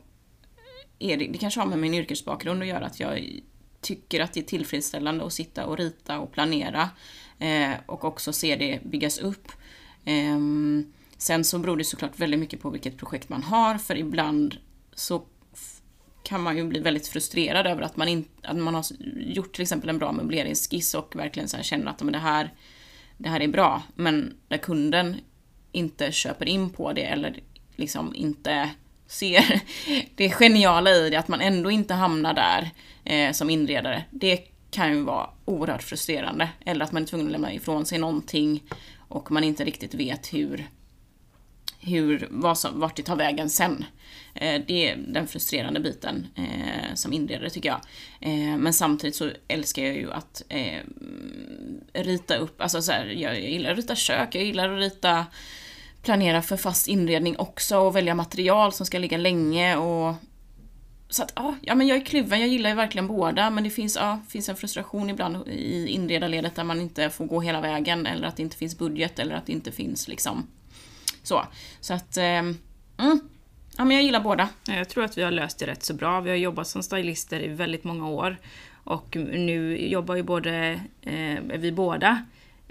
är 0.98 1.16
det, 1.16 1.26
det 1.26 1.38
kanske 1.38 1.60
har 1.60 1.66
med 1.66 1.78
min 1.78 1.94
yrkesbakgrund 1.94 2.62
att 2.62 2.68
göra 2.68 2.86
att 2.86 3.00
jag 3.00 3.40
tycker 3.80 4.20
att 4.20 4.32
det 4.32 4.40
är 4.40 4.44
tillfredsställande 4.44 5.26
att 5.26 5.32
sitta 5.32 5.66
och 5.66 5.78
rita 5.78 6.18
och 6.18 6.32
planera 6.32 6.90
eh, 7.38 7.72
och 7.86 8.04
också 8.04 8.32
se 8.32 8.56
det 8.56 8.84
byggas 8.84 9.18
upp. 9.18 9.52
Eh, 10.04 10.38
sen 11.16 11.44
så 11.44 11.58
beror 11.58 11.76
det 11.76 11.84
såklart 11.84 12.18
väldigt 12.18 12.40
mycket 12.40 12.60
på 12.60 12.70
vilket 12.70 12.96
projekt 12.96 13.28
man 13.28 13.42
har 13.42 13.78
för 13.78 13.96
ibland 13.96 14.56
så 14.94 15.22
kan 16.22 16.42
man 16.42 16.56
ju 16.56 16.64
bli 16.64 16.80
väldigt 16.80 17.08
frustrerad 17.08 17.66
över 17.66 17.82
att 17.82 17.96
man, 17.96 18.08
in, 18.08 18.24
att 18.42 18.56
man 18.56 18.74
har 18.74 18.84
gjort 19.16 19.54
till 19.54 19.62
exempel 19.62 19.88
en 19.88 19.98
bra 19.98 20.12
möbleringsskiss 20.12 20.94
och 20.94 21.16
verkligen 21.16 21.48
så 21.48 21.56
känner 21.62 21.86
att 21.86 22.02
men 22.02 22.12
det, 22.12 22.18
här, 22.18 22.54
det 23.18 23.28
här 23.28 23.40
är 23.40 23.48
bra. 23.48 23.82
Men 23.94 24.34
där 24.48 24.58
kunden 24.58 25.16
inte 25.72 26.12
köper 26.12 26.48
in 26.48 26.70
på 26.70 26.92
det 26.92 27.04
eller 27.04 27.40
liksom 27.76 28.14
inte 28.14 28.70
ser 29.06 29.60
det 30.14 30.30
geniala 30.30 30.90
i 30.90 31.10
det, 31.10 31.16
att 31.16 31.28
man 31.28 31.40
ändå 31.40 31.70
inte 31.70 31.94
hamnar 31.94 32.34
där 32.34 32.70
eh, 33.04 33.32
som 33.32 33.50
inredare. 33.50 34.04
Det 34.10 34.36
kan 34.70 34.92
ju 34.92 35.02
vara 35.02 35.30
oerhört 35.44 35.82
frustrerande. 35.82 36.48
Eller 36.64 36.84
att 36.84 36.92
man 36.92 37.02
är 37.02 37.06
tvungen 37.06 37.26
att 37.26 37.32
lämna 37.32 37.52
ifrån 37.52 37.86
sig 37.86 37.98
någonting 37.98 38.62
och 39.08 39.30
man 39.30 39.44
inte 39.44 39.64
riktigt 39.64 39.94
vet 39.94 40.34
hur, 40.34 40.68
hur, 41.80 42.28
vad 42.30 42.58
som, 42.58 42.80
vart 42.80 42.96
det 42.96 43.02
tar 43.02 43.16
vägen 43.16 43.50
sen. 43.50 43.84
Eh, 44.34 44.62
det 44.66 44.90
är 44.90 44.96
den 44.96 45.26
frustrerande 45.26 45.80
biten 45.80 46.26
eh, 46.34 46.94
som 46.94 47.12
inredare 47.12 47.50
tycker 47.50 47.68
jag. 47.68 47.80
Eh, 48.20 48.56
men 48.56 48.72
samtidigt 48.72 49.16
så 49.16 49.30
älskar 49.48 49.82
jag 49.82 49.96
ju 49.96 50.12
att 50.12 50.42
eh, 50.48 50.80
rita 51.92 52.36
upp, 52.36 52.60
alltså 52.60 52.82
så 52.82 52.92
här, 52.92 53.06
jag, 53.06 53.34
jag 53.34 53.50
gillar 53.50 53.70
att 53.70 53.76
rita 53.78 53.96
kök, 53.96 54.34
jag 54.34 54.44
gillar 54.44 54.72
att 54.72 54.80
rita 54.80 55.26
planera 56.06 56.42
för 56.42 56.56
fast 56.56 56.88
inredning 56.88 57.36
också 57.38 57.78
och 57.78 57.96
välja 57.96 58.14
material 58.14 58.72
som 58.72 58.86
ska 58.86 58.98
ligga 58.98 59.18
länge 59.18 59.76
och 59.76 60.14
så 61.08 61.22
att 61.22 61.32
ja, 61.60 61.74
men 61.74 61.86
jag 61.86 61.98
är 61.98 62.04
kluven, 62.04 62.40
jag 62.40 62.48
gillar 62.48 62.70
ju 62.70 62.76
verkligen 62.76 63.06
båda 63.06 63.50
men 63.50 63.64
det 63.64 63.70
finns, 63.70 63.96
ja, 63.96 64.20
finns 64.28 64.48
en 64.48 64.56
frustration 64.56 65.10
ibland 65.10 65.48
i 65.48 65.86
inredarledet 65.88 66.54
där 66.54 66.64
man 66.64 66.80
inte 66.80 67.10
får 67.10 67.26
gå 67.26 67.40
hela 67.40 67.60
vägen 67.60 68.06
eller 68.06 68.28
att 68.28 68.36
det 68.36 68.42
inte 68.42 68.56
finns 68.56 68.78
budget 68.78 69.18
eller 69.18 69.34
att 69.34 69.46
det 69.46 69.52
inte 69.52 69.72
finns 69.72 70.08
liksom 70.08 70.46
så. 71.22 71.42
Så 71.80 71.94
att, 71.94 72.16
eh, 72.16 72.24
mm, 72.24 72.58
ja 73.76 73.84
men 73.84 73.90
jag 73.90 74.02
gillar 74.02 74.20
båda. 74.20 74.48
Jag 74.66 74.88
tror 74.88 75.04
att 75.04 75.18
vi 75.18 75.22
har 75.22 75.30
löst 75.30 75.58
det 75.58 75.66
rätt 75.66 75.82
så 75.82 75.94
bra. 75.94 76.20
Vi 76.20 76.30
har 76.30 76.36
jobbat 76.36 76.68
som 76.68 76.82
stylister 76.82 77.44
i 77.44 77.48
väldigt 77.48 77.84
många 77.84 78.08
år 78.08 78.36
och 78.84 79.16
nu 79.16 79.88
jobbar 79.88 80.14
ju 80.14 80.22
både 80.22 80.80
eh, 81.02 81.58
vi 81.58 81.72
båda 81.72 82.22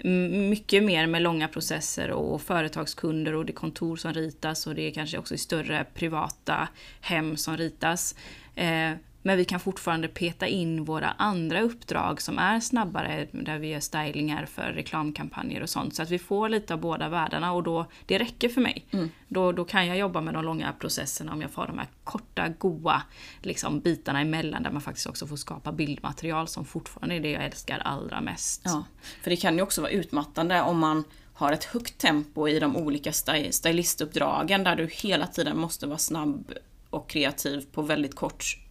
mycket 0.04 0.82
mer 0.82 1.06
med 1.06 1.22
långa 1.22 1.48
processer 1.48 2.10
och 2.10 2.42
företagskunder 2.42 3.34
och 3.34 3.46
det 3.46 3.52
är 3.52 3.54
kontor 3.54 3.96
som 3.96 4.12
ritas 4.12 4.66
och 4.66 4.74
det 4.74 4.82
är 4.82 4.90
kanske 4.90 5.18
också 5.18 5.34
i 5.34 5.38
större 5.38 5.86
privata 5.94 6.68
hem 7.00 7.36
som 7.36 7.56
ritas. 7.56 8.14
Eh, 8.54 8.92
men 9.26 9.36
vi 9.36 9.44
kan 9.44 9.60
fortfarande 9.60 10.08
peta 10.08 10.46
in 10.46 10.84
våra 10.84 11.10
andra 11.10 11.60
uppdrag 11.60 12.22
som 12.22 12.38
är 12.38 12.60
snabbare, 12.60 13.28
där 13.32 13.58
vi 13.58 13.68
gör 13.68 13.80
stylingar 13.80 14.46
för 14.46 14.72
reklamkampanjer 14.72 15.62
och 15.62 15.70
sånt. 15.70 15.94
Så 15.94 16.02
att 16.02 16.10
vi 16.10 16.18
får 16.18 16.48
lite 16.48 16.74
av 16.74 16.80
båda 16.80 17.08
världarna 17.08 17.52
och 17.52 17.62
då, 17.62 17.86
det 18.06 18.18
räcker 18.18 18.48
för 18.48 18.60
mig. 18.60 18.86
Mm. 18.90 19.10
Då, 19.28 19.52
då 19.52 19.64
kan 19.64 19.86
jag 19.86 19.98
jobba 19.98 20.20
med 20.20 20.34
de 20.34 20.44
långa 20.44 20.72
processerna 20.72 21.32
om 21.32 21.42
jag 21.42 21.50
får 21.50 21.66
de 21.66 21.78
här 21.78 21.88
korta, 22.04 22.48
goa 22.48 23.02
liksom, 23.42 23.80
bitarna 23.80 24.20
emellan 24.20 24.62
där 24.62 24.70
man 24.70 24.82
faktiskt 24.82 25.06
också 25.06 25.26
får 25.26 25.36
skapa 25.36 25.72
bildmaterial 25.72 26.48
som 26.48 26.64
fortfarande 26.64 27.14
är 27.14 27.20
det 27.20 27.30
jag 27.30 27.44
älskar 27.44 27.78
allra 27.78 28.20
mest. 28.20 28.62
Ja, 28.64 28.84
för 29.22 29.30
det 29.30 29.36
kan 29.36 29.56
ju 29.56 29.62
också 29.62 29.80
vara 29.80 29.92
utmattande 29.92 30.62
om 30.62 30.78
man 30.78 31.04
har 31.34 31.52
ett 31.52 31.64
högt 31.64 31.98
tempo 31.98 32.48
i 32.48 32.58
de 32.58 32.76
olika 32.76 33.12
stylistuppdragen 33.50 34.64
där 34.64 34.76
du 34.76 34.88
hela 34.92 35.26
tiden 35.26 35.58
måste 35.58 35.86
vara 35.86 35.98
snabb 35.98 36.52
och 36.90 37.10
kreativ 37.10 37.66
på 37.72 37.82
väldigt 37.82 38.14
kort 38.14 38.65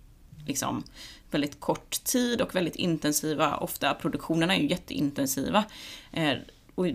liksom 0.45 0.83
väldigt 1.31 1.59
kort 1.59 2.03
tid 2.03 2.41
och 2.41 2.55
väldigt 2.55 2.75
intensiva, 2.75 3.57
ofta 3.57 3.93
produktionerna 3.93 4.55
är 4.55 4.59
ju 4.59 4.69
jätteintensiva. 4.69 5.63
Eh, 6.11 6.33
och 6.75 6.87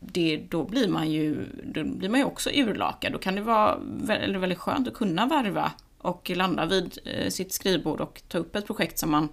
det, 0.00 0.36
då 0.48 0.64
blir 0.64 0.88
man 0.88 1.10
ju, 1.10 1.46
då 1.64 1.84
blir 1.84 2.08
man 2.08 2.20
ju 2.20 2.26
också 2.26 2.50
urlakad. 2.54 3.12
Då 3.12 3.18
kan 3.18 3.34
det 3.34 3.40
vara 3.40 3.78
väldigt, 3.82 4.42
väldigt 4.42 4.58
skönt 4.58 4.88
att 4.88 4.94
kunna 4.94 5.26
varva 5.26 5.72
och 5.98 6.30
landa 6.34 6.66
vid 6.66 6.98
eh, 7.04 7.30
sitt 7.30 7.52
skrivbord 7.52 8.00
och 8.00 8.22
ta 8.28 8.38
upp 8.38 8.56
ett 8.56 8.66
projekt 8.66 8.98
som 8.98 9.10
man 9.10 9.28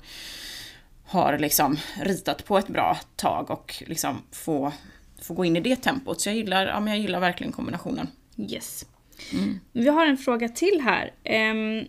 har 1.05 1.37
liksom 1.37 1.77
ritat 2.01 2.45
på 2.45 2.57
ett 2.57 2.67
bra 2.67 2.97
tag 3.15 3.51
och 3.51 3.83
liksom 3.87 4.21
få, 4.31 4.73
få 5.21 5.33
gå 5.33 5.45
in 5.45 5.55
i 5.55 5.59
det 5.59 5.75
tempot. 5.75 6.21
Så 6.21 6.29
jag 6.29 6.35
gillar, 6.35 6.67
ja, 6.67 6.79
men 6.79 6.93
jag 6.93 7.01
gillar 7.01 7.19
verkligen 7.19 7.53
kombinationen. 7.53 8.07
Yes. 8.37 8.85
Mm. 9.33 9.59
Vi 9.71 9.87
har 9.87 10.05
en 10.05 10.17
fråga 10.17 10.49
till 10.49 10.81
här. 10.83 11.13
Um, 11.51 11.87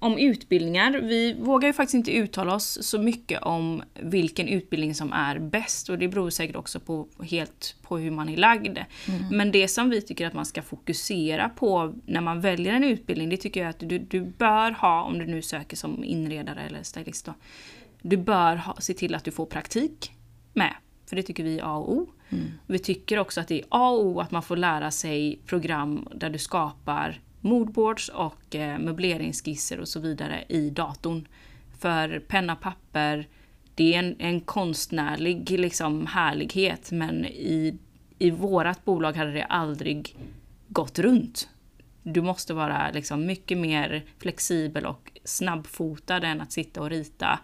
om 0.00 0.18
utbildningar. 0.18 1.00
Vi 1.00 1.32
vågar 1.40 1.68
ju 1.68 1.72
faktiskt 1.72 1.94
inte 1.94 2.12
uttala 2.12 2.54
oss 2.54 2.78
så 2.82 2.98
mycket 2.98 3.42
om 3.42 3.82
vilken 3.94 4.48
utbildning 4.48 4.94
som 4.94 5.12
är 5.12 5.38
bäst 5.38 5.88
och 5.88 5.98
det 5.98 6.08
beror 6.08 6.30
säkert 6.30 6.56
också 6.56 6.80
på, 6.80 7.08
helt 7.30 7.76
på 7.82 7.98
hur 7.98 8.10
man 8.10 8.28
är 8.28 8.36
lagd. 8.36 8.78
Mm. 8.78 9.24
Men 9.30 9.52
det 9.52 9.68
som 9.68 9.90
vi 9.90 10.02
tycker 10.02 10.26
att 10.26 10.34
man 10.34 10.46
ska 10.46 10.62
fokusera 10.62 11.48
på 11.48 11.94
när 12.06 12.20
man 12.20 12.40
väljer 12.40 12.74
en 12.74 12.84
utbildning, 12.84 13.28
det 13.28 13.36
tycker 13.36 13.60
jag 13.60 13.70
att 13.70 13.78
du, 13.78 13.98
du 13.98 14.20
bör 14.20 14.70
ha, 14.70 15.02
om 15.02 15.18
du 15.18 15.26
nu 15.26 15.42
söker 15.42 15.76
som 15.76 16.04
inredare 16.04 16.60
eller 16.60 16.82
stylist 16.82 17.26
då, 17.26 17.34
du 18.02 18.16
bör 18.16 18.56
ha, 18.56 18.76
se 18.80 18.94
till 18.94 19.14
att 19.14 19.24
du 19.24 19.30
får 19.30 19.46
praktik 19.46 20.12
med. 20.52 20.74
För 21.06 21.16
det 21.16 21.22
tycker 21.22 21.44
vi 21.44 21.58
är 21.58 21.64
A 21.64 21.76
och 21.76 21.92
O. 21.92 22.08
Mm. 22.28 22.44
Vi 22.66 22.78
tycker 22.78 23.18
också 23.18 23.40
att 23.40 23.48
det 23.48 23.60
är 23.60 23.66
A 23.68 23.90
och 23.90 24.06
O 24.06 24.20
att 24.20 24.30
man 24.30 24.42
får 24.42 24.56
lära 24.56 24.90
sig 24.90 25.40
program 25.46 26.08
där 26.14 26.30
du 26.30 26.38
skapar 26.38 27.20
moodboards 27.40 28.08
och 28.08 28.54
eh, 28.54 28.78
möbleringsskisser 28.78 29.80
och 29.80 29.88
så 29.88 30.00
vidare 30.00 30.44
i 30.48 30.70
datorn. 30.70 31.28
För 31.78 32.18
penna, 32.18 32.56
papper, 32.56 33.28
det 33.74 33.94
är 33.94 33.98
en, 33.98 34.16
en 34.18 34.40
konstnärlig 34.40 35.50
liksom, 35.50 36.06
härlighet 36.06 36.90
men 36.92 37.24
i, 37.24 37.78
i 38.18 38.30
vårat 38.30 38.84
bolag 38.84 39.16
hade 39.16 39.32
det 39.32 39.44
aldrig 39.44 40.16
gått 40.68 40.98
runt. 40.98 41.48
Du 42.02 42.22
måste 42.22 42.54
vara 42.54 42.90
liksom 42.90 43.26
mycket 43.26 43.58
mer 43.58 44.04
flexibel 44.18 44.86
och 44.86 45.12
snabbfotad 45.24 46.16
än 46.16 46.40
att 46.40 46.52
sitta 46.52 46.80
och 46.80 46.90
rita 46.90 47.38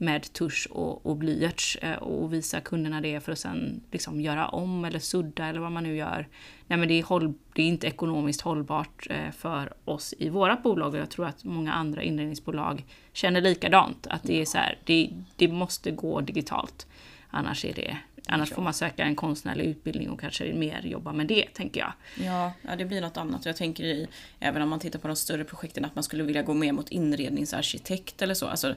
med 0.00 0.32
tusch 0.32 0.68
och, 0.70 1.06
och 1.06 1.16
blyerts 1.16 1.76
eh, 1.76 1.94
och 1.94 2.32
visa 2.32 2.60
kunderna 2.60 3.00
det 3.00 3.20
för 3.20 3.32
att 3.32 3.38
sen 3.38 3.80
liksom 3.90 4.20
göra 4.20 4.48
om 4.48 4.84
eller 4.84 4.98
sudda 4.98 5.46
eller 5.46 5.60
vad 5.60 5.72
man 5.72 5.82
nu 5.82 5.96
gör. 5.96 6.28
Nej 6.66 6.78
men 6.78 6.88
det 6.88 6.94
är, 6.94 7.02
håll, 7.02 7.34
det 7.54 7.62
är 7.62 7.66
inte 7.66 7.86
ekonomiskt 7.86 8.40
hållbart 8.40 9.06
eh, 9.10 9.30
för 9.30 9.72
oss 9.84 10.14
i 10.18 10.28
vårt 10.28 10.62
bolag 10.62 10.94
och 10.94 11.00
jag 11.00 11.10
tror 11.10 11.26
att 11.26 11.44
många 11.44 11.72
andra 11.72 12.02
inredningsbolag 12.02 12.84
känner 13.12 13.40
likadant. 13.40 14.06
Att 14.06 14.22
det 14.22 14.40
är 14.40 14.44
så 14.44 14.58
här, 14.58 14.78
det, 14.84 15.10
det 15.36 15.48
måste 15.48 15.90
gå 15.90 16.20
digitalt. 16.20 16.86
Annars, 17.30 17.64
är 17.64 17.74
det, 17.74 17.96
annars 18.26 18.50
får 18.50 18.62
man 18.62 18.74
söka 18.74 19.04
en 19.04 19.16
konstnärlig 19.16 19.64
utbildning 19.64 20.10
och 20.10 20.20
kanske 20.20 20.54
mer 20.54 20.82
jobba 20.82 21.12
med 21.12 21.26
det, 21.26 21.54
tänker 21.54 21.80
jag. 21.80 21.92
Ja, 22.26 22.52
ja 22.62 22.76
det 22.76 22.84
blir 22.84 23.00
något 23.00 23.16
annat. 23.16 23.46
Jag 23.46 23.56
tänker 23.56 23.84
i, 23.84 24.08
även 24.38 24.62
om 24.62 24.68
man 24.68 24.80
tittar 24.80 24.98
på 24.98 25.08
de 25.08 25.16
större 25.16 25.44
projekten, 25.44 25.84
att 25.84 25.94
man 25.94 26.04
skulle 26.04 26.22
vilja 26.22 26.42
gå 26.42 26.54
mer 26.54 26.72
mot 26.72 26.88
inredningsarkitekt 26.88 28.22
eller 28.22 28.34
så. 28.34 28.46
Alltså, 28.46 28.74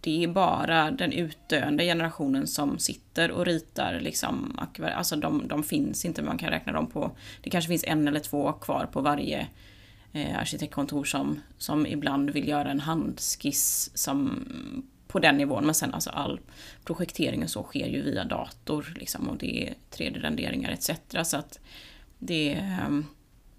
det 0.00 0.24
är 0.24 0.28
bara 0.28 0.90
den 0.90 1.12
utdöende 1.12 1.84
generationen 1.84 2.46
som 2.46 2.78
sitter 2.78 3.30
och 3.30 3.46
ritar 3.46 4.00
liksom 4.00 4.58
Alltså 4.94 5.16
de, 5.16 5.48
de 5.48 5.62
finns 5.62 6.04
inte, 6.04 6.22
man 6.22 6.38
kan 6.38 6.50
räkna 6.50 6.72
dem 6.72 6.86
på... 6.86 7.10
Det 7.42 7.50
kanske 7.50 7.68
finns 7.68 7.84
en 7.84 8.08
eller 8.08 8.20
två 8.20 8.52
kvar 8.52 8.88
på 8.92 9.00
varje 9.00 9.46
eh, 10.12 10.38
arkitektkontor 10.38 11.04
som, 11.04 11.40
som 11.58 11.86
ibland 11.86 12.30
vill 12.30 12.48
göra 12.48 12.70
en 12.70 12.80
handskiss 12.80 13.90
som 13.94 14.44
på 15.08 15.18
den 15.18 15.36
nivån. 15.36 15.64
Men 15.64 15.74
sen 15.74 15.94
alltså 15.94 16.10
all 16.10 16.40
projektering 16.84 17.42
och 17.42 17.50
så 17.50 17.62
sker 17.62 17.86
ju 17.86 18.02
via 18.02 18.24
dator 18.24 18.94
liksom 18.96 19.28
och 19.28 19.36
det 19.36 19.68
är 19.68 19.74
3D-renderingar 19.90 20.70
etc. 20.70 20.90
Så 21.30 21.36
att 21.36 21.60
det... 22.18 22.52
Eh, 22.52 22.90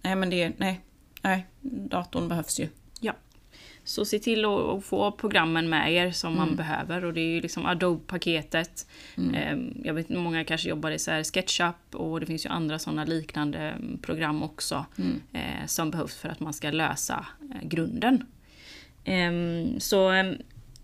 nej 0.01 0.15
men 0.15 0.29
det... 0.29 0.53
Nej. 0.57 0.81
Nej, 1.23 1.47
datorn 1.61 2.27
behövs 2.27 2.59
ju. 2.59 2.67
Så 3.83 4.05
se 4.05 4.19
till 4.19 4.45
att 4.45 4.85
få 4.85 5.11
programmen 5.11 5.69
med 5.69 5.93
er 5.93 6.11
som 6.11 6.33
mm. 6.33 6.45
man 6.45 6.55
behöver 6.55 7.05
och 7.05 7.13
det 7.13 7.21
är 7.21 7.29
ju 7.35 7.41
liksom 7.41 7.65
Adobe-paketet. 7.65 8.87
Mm. 9.17 9.35
Ehm, 9.35 9.81
jag 9.83 9.93
vet 9.93 10.09
många 10.09 10.43
kanske 10.43 10.69
jobbar 10.69 10.91
i 10.91 10.99
så 10.99 11.23
SketchUp 11.23 11.75
och 11.95 12.19
det 12.19 12.25
finns 12.25 12.45
ju 12.45 12.49
andra 12.49 12.79
sådana 12.79 13.05
liknande 13.05 13.59
mm, 13.59 13.97
program 14.01 14.43
också 14.43 14.85
mm. 14.97 15.21
Eh, 15.33 15.65
som 15.67 15.91
behövs 15.91 16.15
för 16.15 16.29
att 16.29 16.39
man 16.39 16.53
ska 16.53 16.71
lösa 16.71 17.25
eh, 17.41 17.67
grunden. 17.67 18.25
Ehm, 19.05 19.79
så 19.79 20.09
ehm, 20.09 20.37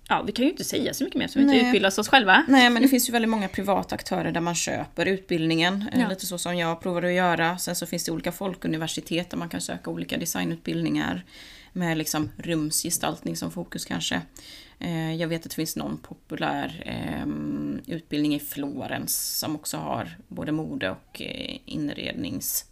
Ja, 0.09 0.23
vi 0.25 0.31
kan 0.31 0.45
ju 0.45 0.51
inte 0.51 0.63
säga 0.63 0.93
så 0.93 1.03
mycket 1.03 1.19
mer 1.19 1.27
som 1.27 1.39
vi 1.39 1.43
inte 1.43 1.57
Nej. 1.57 1.67
utbildar 1.67 1.99
oss 1.99 2.07
själva. 2.07 2.45
Nej, 2.47 2.69
men 2.69 2.81
det 2.81 2.87
finns 2.87 3.09
ju 3.09 3.11
väldigt 3.13 3.29
många 3.29 3.47
privata 3.47 3.95
aktörer 3.95 4.31
där 4.31 4.41
man 4.41 4.55
köper 4.55 5.05
utbildningen. 5.05 5.89
eh, 5.93 6.01
Ja. 6.01 6.09
Lite 6.09 6.25
så 6.25 6.37
som 6.37 6.57
jag 6.57 6.81
provade 6.81 7.07
att 7.07 7.13
göra. 7.13 7.57
Sen 7.57 7.75
så 7.75 7.85
finns 7.85 8.03
det 8.05 8.11
olika 8.11 8.31
folkuniversitet 8.31 9.29
där 9.29 9.37
man 9.37 9.49
kan 9.49 9.61
söka 9.61 9.89
olika 9.89 10.17
designutbildningar. 10.17 11.23
Med 11.77 11.97
liksom 11.97 12.29
rumsgestaltning 12.37 13.35
som 13.37 13.51
fokus 13.51 13.85
kanske. 13.85 14.21
Eh, 14.79 15.15
Jag 15.15 15.27
vet 15.27 15.45
att 15.45 15.49
det 15.51 15.55
finns 15.55 15.75
någon 15.75 15.97
populär 15.97 16.83
ehm, 16.85 17.79
utbildning 17.87 18.35
i 18.35 18.39
Florens 18.39 19.39
som 19.39 19.55
också 19.55 19.77
har 19.77 20.17
både 20.27 20.51
mode 20.51 20.89
och 20.89 21.21
eh, 21.21 21.57
inrednings 21.65 22.65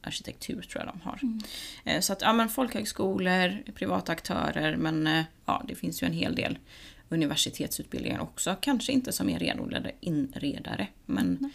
arkitektur 0.00 0.62
tror 0.62 0.84
jag 0.84 0.94
de 0.94 1.00
har. 1.00 1.20
Eh, 1.84 2.00
Så 2.00 2.12
att, 2.12 2.20
ja 2.22 2.32
men 2.32 2.48
folkhögskolor, 2.48 3.72
privata 3.72 4.12
aktörer, 4.12 4.76
men 4.76 5.24
ja, 5.46 5.64
det 5.68 5.74
finns 5.74 6.02
ju 6.02 6.06
en 6.06 6.12
hel 6.12 6.34
del 6.34 6.58
universitetsutbildningar 7.08 8.20
också. 8.20 8.56
Kanske 8.60 8.92
inte 8.92 9.12
som 9.12 9.28
är 9.28 9.38
renodlade 9.38 9.92
inredare, 10.00 10.86
men 11.06 11.52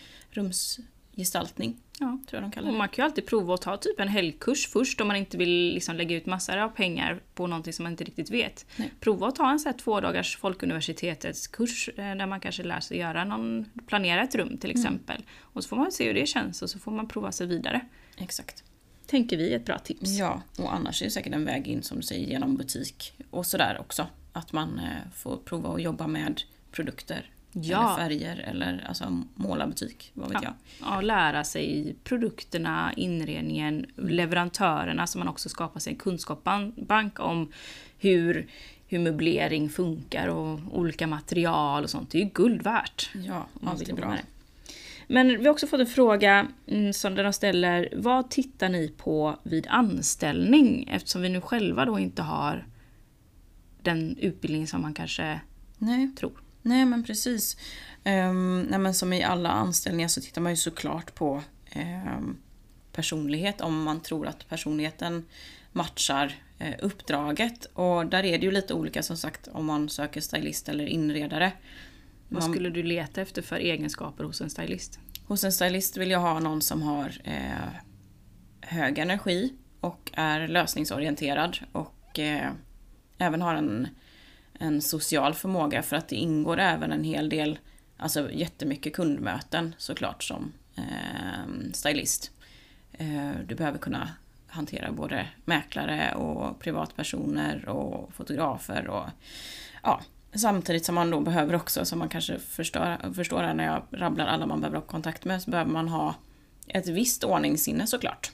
rumsgestaltning 1.19 1.77
Ja. 1.99 2.05
tror 2.29 2.41
jag 2.41 2.43
de 2.43 2.51
kallar 2.51 2.67
Och 2.67 2.73
det. 2.73 2.77
man 2.77 2.89
kan 2.89 3.03
ju 3.03 3.05
alltid 3.09 3.25
prova 3.25 3.53
att 3.53 3.61
ta 3.61 3.77
typ 3.77 3.99
en 3.99 4.07
helgkurs 4.07 4.67
först 4.67 5.01
om 5.01 5.07
man 5.07 5.15
inte 5.17 5.37
vill 5.37 5.73
liksom 5.73 5.95
lägga 5.95 6.15
ut 6.15 6.25
massor 6.25 6.57
av 6.57 6.69
pengar 6.69 7.21
på 7.35 7.47
någonting 7.47 7.73
som 7.73 7.83
man 7.83 7.91
inte 7.93 8.03
riktigt 8.03 8.29
vet. 8.29 8.65
Nej. 8.75 8.93
Prova 8.99 9.27
att 9.27 9.35
ta 9.35 9.51
en 9.51 9.59
så 9.59 9.69
här 9.69 9.77
två 9.77 9.99
dagars 10.01 10.37
Folkuniversitetets 10.37 11.47
kurs 11.47 11.89
eh, 11.89 11.95
där 12.15 12.25
man 12.25 12.39
kanske 12.39 12.63
lär 12.63 12.79
sig 12.79 12.97
göra 12.97 13.23
någon, 13.23 13.65
planera 13.87 14.23
ett 14.23 14.35
rum 14.35 14.57
till 14.57 14.71
exempel. 14.71 15.23
Och 15.39 15.63
så 15.63 15.69
får 15.69 15.75
man 15.77 15.91
se 15.91 16.07
hur 16.07 16.13
det 16.13 16.25
känns 16.25 16.61
och 16.61 16.69
så 16.69 16.79
får 16.79 16.91
man 16.91 17.07
prova 17.07 17.31
sig 17.31 17.47
vidare. 17.47 17.81
Exakt. 18.17 18.63
Tänker 19.07 19.37
vi 19.37 19.53
ett 19.53 19.65
bra 19.65 19.77
tips. 19.79 20.09
Ja, 20.19 20.41
och 20.57 20.73
annars 20.73 21.01
är 21.01 21.05
det 21.05 21.11
säkert 21.11 21.33
en 21.33 21.45
väg 21.45 21.67
in 21.67 21.83
som 21.83 21.97
du 21.97 22.03
säger 22.03 22.27
genom 22.27 22.55
butik 22.57 23.13
och 23.31 23.45
sådär 23.45 23.77
också. 23.79 24.07
Att 24.33 24.53
man 24.53 24.79
eh, 24.79 25.11
får 25.15 25.37
prova 25.37 25.69
att 25.73 25.81
jobba 25.81 26.07
med 26.07 26.41
produkter. 26.71 27.29
Ja. 27.51 27.77
Eller 27.77 27.95
färger 28.09 28.37
eller 28.37 28.85
alltså 28.87 29.23
måla 29.35 29.67
butik, 29.67 30.11
vad 30.13 30.29
vet 30.29 30.43
Ja. 30.43 30.53
jag. 30.79 30.89
Ja, 30.91 31.01
lära 31.01 31.43
sig 31.43 31.95
produkterna, 32.03 32.93
inredningen, 32.97 33.85
leverantörerna 33.95 35.07
så 35.07 35.17
man 35.17 35.27
också 35.27 35.49
skapar 35.49 35.79
sig 35.79 35.93
en 35.93 35.99
kunskapsbank 35.99 37.19
om 37.19 37.51
hur, 37.97 38.47
hur 38.87 38.99
möblering 38.99 39.69
funkar 39.69 40.27
och 40.27 40.59
olika 40.71 41.07
material 41.07 41.83
och 41.83 41.89
sånt. 41.89 42.11
Det 42.11 42.17
är 42.17 42.23
ju 42.23 42.29
guld 42.33 42.61
värt. 42.61 43.09
Ja, 43.13 43.47
man 43.53 43.77
vill 43.77 43.95
bra. 43.95 44.09
det. 44.11 44.23
Men 45.07 45.27
vi 45.27 45.45
har 45.45 45.51
också 45.51 45.67
fått 45.67 45.79
en 45.79 45.87
fråga 45.87 46.47
mm, 46.67 46.93
som 46.93 47.15
där 47.15 47.23
de 47.23 47.33
ställer, 47.33 47.89
vad 47.95 48.29
tittar 48.29 48.69
ni 48.69 48.87
på 48.97 49.35
vid 49.43 49.67
anställning? 49.69 50.89
Eftersom 50.91 51.21
vi 51.21 51.29
nu 51.29 51.41
själva 51.41 51.85
då 51.85 51.99
inte 51.99 52.21
har 52.21 52.65
den 53.81 54.17
utbildning 54.17 54.67
som 54.67 54.81
man 54.81 54.93
kanske 54.93 55.39
Nej. 55.77 56.11
tror. 56.19 56.31
Nej 56.61 56.85
men 56.85 57.03
precis. 57.03 57.57
Um, 58.05 58.61
nej, 58.61 58.79
men 58.79 58.93
som 58.93 59.13
i 59.13 59.23
alla 59.23 59.49
anställningar 59.49 60.07
så 60.07 60.21
tittar 60.21 60.41
man 60.41 60.51
ju 60.51 60.55
såklart 60.55 61.15
på 61.15 61.41
ehm, 61.71 62.37
personlighet 62.91 63.61
om 63.61 63.83
man 63.83 63.99
tror 64.01 64.27
att 64.27 64.49
personligheten 64.49 65.25
matchar 65.71 66.35
eh, 66.59 66.75
uppdraget. 66.81 67.65
Och 67.65 68.05
där 68.05 68.25
är 68.25 68.37
det 68.37 68.45
ju 68.45 68.51
lite 68.51 68.73
olika 68.73 69.03
som 69.03 69.17
sagt 69.17 69.47
om 69.47 69.65
man 69.65 69.89
söker 69.89 70.21
stylist 70.21 70.69
eller 70.69 70.85
inredare. 70.85 71.51
Vad 72.29 72.43
Man- 72.43 72.51
skulle 72.53 72.69
du 72.69 72.83
leta 72.83 73.21
efter 73.21 73.41
för 73.41 73.55
egenskaper 73.55 74.23
hos 74.23 74.41
en 74.41 74.49
stylist? 74.49 74.99
Hos 75.27 75.43
en 75.43 75.51
stylist 75.51 75.97
vill 75.97 76.11
jag 76.11 76.19
ha 76.19 76.39
någon 76.39 76.61
som 76.61 76.81
har 76.81 77.21
eh, 77.23 77.69
hög 78.61 78.97
energi 78.99 79.53
och 79.79 80.11
är 80.13 80.47
lösningsorienterad 80.47 81.57
och 81.71 82.19
eh, 82.19 82.51
även 83.17 83.41
har 83.41 83.55
en, 83.55 83.87
en 84.59 84.81
social 84.81 85.33
förmåga 85.33 85.83
för 85.83 85.95
att 85.95 86.07
det 86.07 86.15
ingår 86.15 86.59
även 86.59 86.91
en 86.91 87.03
hel 87.03 87.29
del, 87.29 87.59
alltså 87.97 88.31
jättemycket 88.31 88.93
kundmöten 88.93 89.75
såklart 89.77 90.23
som 90.23 90.53
eh, 90.75 91.71
stylist. 91.73 92.31
Eh, 92.91 93.31
du 93.47 93.55
behöver 93.55 93.77
kunna 93.77 94.09
hantera 94.47 94.91
både 94.91 95.27
mäklare 95.45 96.15
och 96.15 96.59
privatpersoner 96.59 97.69
och 97.69 98.13
fotografer 98.13 98.87
och 98.87 99.05
ja, 99.83 100.01
Samtidigt 100.33 100.85
som 100.85 100.95
man 100.95 101.09
då 101.09 101.19
behöver 101.19 101.55
också, 101.55 101.85
som 101.85 101.99
man 101.99 102.09
kanske 102.09 102.39
förstår, 102.39 103.13
förstår 103.13 103.43
här 103.43 103.53
när 103.53 103.65
jag 103.65 103.83
rabblar 103.91 104.25
alla 104.25 104.45
man 104.45 104.59
behöver 104.59 104.77
ha 104.77 104.85
kontakt 104.85 105.25
med, 105.25 105.41
så 105.41 105.51
behöver 105.51 105.71
man 105.71 105.87
ha 105.87 106.15
ett 106.67 106.87
visst 106.87 107.23
ordningssinne 107.23 107.87
såklart. 107.87 108.31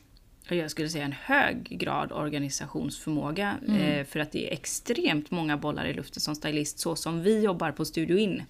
Jag 0.49 0.71
skulle 0.71 0.89
säga 0.89 1.05
en 1.05 1.15
hög 1.23 1.63
grad 1.63 2.11
organisationsförmåga. 2.11 3.55
Eh, 3.79 4.05
för 4.05 4.19
att 4.19 4.31
det 4.31 4.47
är 4.47 4.53
extremt 4.53 5.31
många 5.31 5.57
bollar 5.57 5.85
i 5.85 5.93
luften 5.93 6.21
som 6.21 6.35
stylist, 6.35 6.79
så 6.79 6.95
som 6.95 7.21
vi 7.21 7.43
jobbar 7.43 7.71
på 7.71 7.85
Studio 7.85 8.17
In. 8.17 8.43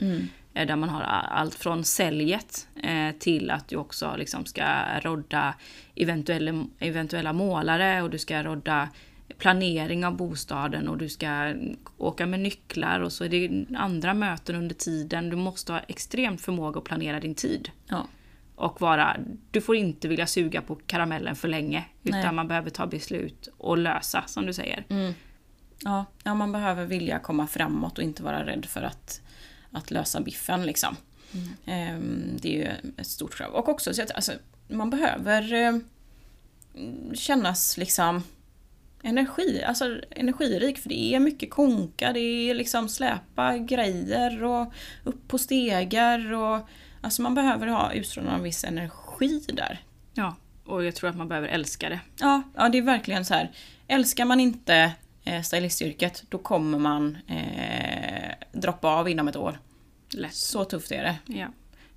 Eh, 0.54 0.68
där 0.68 0.76
man 0.76 0.89
har 0.89 1.02
allt 1.02 1.56
från 1.56 1.84
säljet 1.84 2.68
eh, 2.84 3.12
till 3.20 3.52
att 3.52 3.68
du 3.68 3.76
också 3.76 4.16
liksom 4.18 4.46
ska 4.46 4.66
rodda 5.04 5.54
eventuella, 5.96 6.66
eventuella 6.80 7.34
målare 7.34 8.02
och 8.02 8.10
du 8.10 8.18
ska 8.18 8.43
rodda 8.43 8.89
planering 9.38 10.06
av 10.06 10.18
bostaden 10.18 10.88
och 10.88 10.98
du 10.98 11.10
ska 11.10 11.54
åka 11.98 12.26
med 12.26 12.39
nycklar 12.39 13.00
och 13.00 13.12
så 13.12 13.24
är 13.24 13.30
det 13.30 13.66
andra 13.78 14.14
möten 14.14 14.56
under 14.56 14.76
tiden. 14.76 15.30
Du 15.30 15.36
måste 15.36 15.72
ha 15.72 15.80
extremt 15.80 16.41
förmåga 16.41 16.78
att 16.78 16.84
planera 16.84 17.20
din 17.20 17.36
tid 17.36 17.70
Ja. 17.88 18.08
Och 18.56 18.82
vara, 18.82 19.18
du 19.51 19.62
får 19.62 19.76
inte 19.76 20.08
vilja 20.08 20.28
suga 20.28 20.62
på 20.62 20.76
karamellen 20.76 21.36
för 21.36 21.47
länge. 21.47 21.86
Utan 22.03 22.22
Nej. 22.22 22.32
man 22.32 22.47
behöver 22.47 22.70
ta 22.70 22.88
beslut 22.88 23.47
och 23.58 23.78
lösa, 23.78 24.24
som 24.28 24.45
du 24.45 24.53
säger. 24.53 24.86
Ja, 25.84 26.06
ja, 26.24 26.36
man 26.36 26.51
behöver 26.51 26.86
vilja 26.86 27.20
komma 27.20 27.47
framåt 27.47 27.97
och 27.97 28.03
inte 28.03 28.24
vara 28.24 28.45
rädd 28.45 28.66
för 28.66 28.82
att, 28.82 29.22
att 29.72 29.91
lösa 29.91 30.22
biffen 30.22 30.66
liksom. 30.66 30.95
Ehm, 31.66 32.38
det 32.41 32.49
är 32.49 32.58
ju 32.58 32.91
ett 32.97 33.08
stort 33.08 33.36
krav. 33.36 33.53
Och 33.53 33.70
också 33.70 33.91
alltså, 34.16 34.32
man 34.68 34.89
behöver 34.89 35.53
eh, 35.53 35.78
kännas 37.14 37.78
liksom 37.78 38.24
energi, 39.03 39.64
alltså 39.64 40.01
energirik 40.10 40.78
för 40.78 40.89
det 40.89 41.16
är 41.16 41.20
mycket 41.20 41.49
konka, 41.49 42.14
det 42.14 42.20
är 42.20 42.53
liksom 42.53 42.89
släpa 42.89 43.58
grejer 43.58 44.43
och 44.43 44.74
upp 45.03 45.28
på 45.28 45.38
stegar 45.38 46.34
och 46.34 46.70
alltså 47.06 47.22
man 47.22 47.36
behöver 47.36 47.68
ha 47.68 47.93
utstråla 47.93 48.32
en 48.32 48.43
viss 48.43 48.64
energi 48.64 49.41
där. 49.47 49.80
Ja, 50.14 50.36
och 50.66 50.84
jag 50.84 50.95
tror 50.95 51.10
att 51.10 51.16
man 51.16 51.28
behöver 51.28 51.47
älska 51.47 51.89
det. 51.89 51.99
Ja, 52.20 52.41
ja 52.56 52.70
det 52.70 52.78
är 52.78 52.82
verkligen 52.82 53.26
så 53.26 53.34
här. 53.34 53.51
Älskar 53.88 54.26
man 54.26 54.39
inte 54.39 54.93
eh, 55.24 55.41
stylistyrket 55.41 56.24
då 56.30 56.38
kommer 56.38 56.80
man 56.80 57.18
eh, 57.28 58.32
droppa 58.51 58.88
av 58.88 59.10
inom 59.10 59.28
ett 59.28 59.36
år. 59.36 59.60
Lätt. 60.10 60.34
Så 60.34 60.66
tufft 60.66 60.91
är 60.91 61.03
det. 61.03 61.34
Ja, 61.34 61.47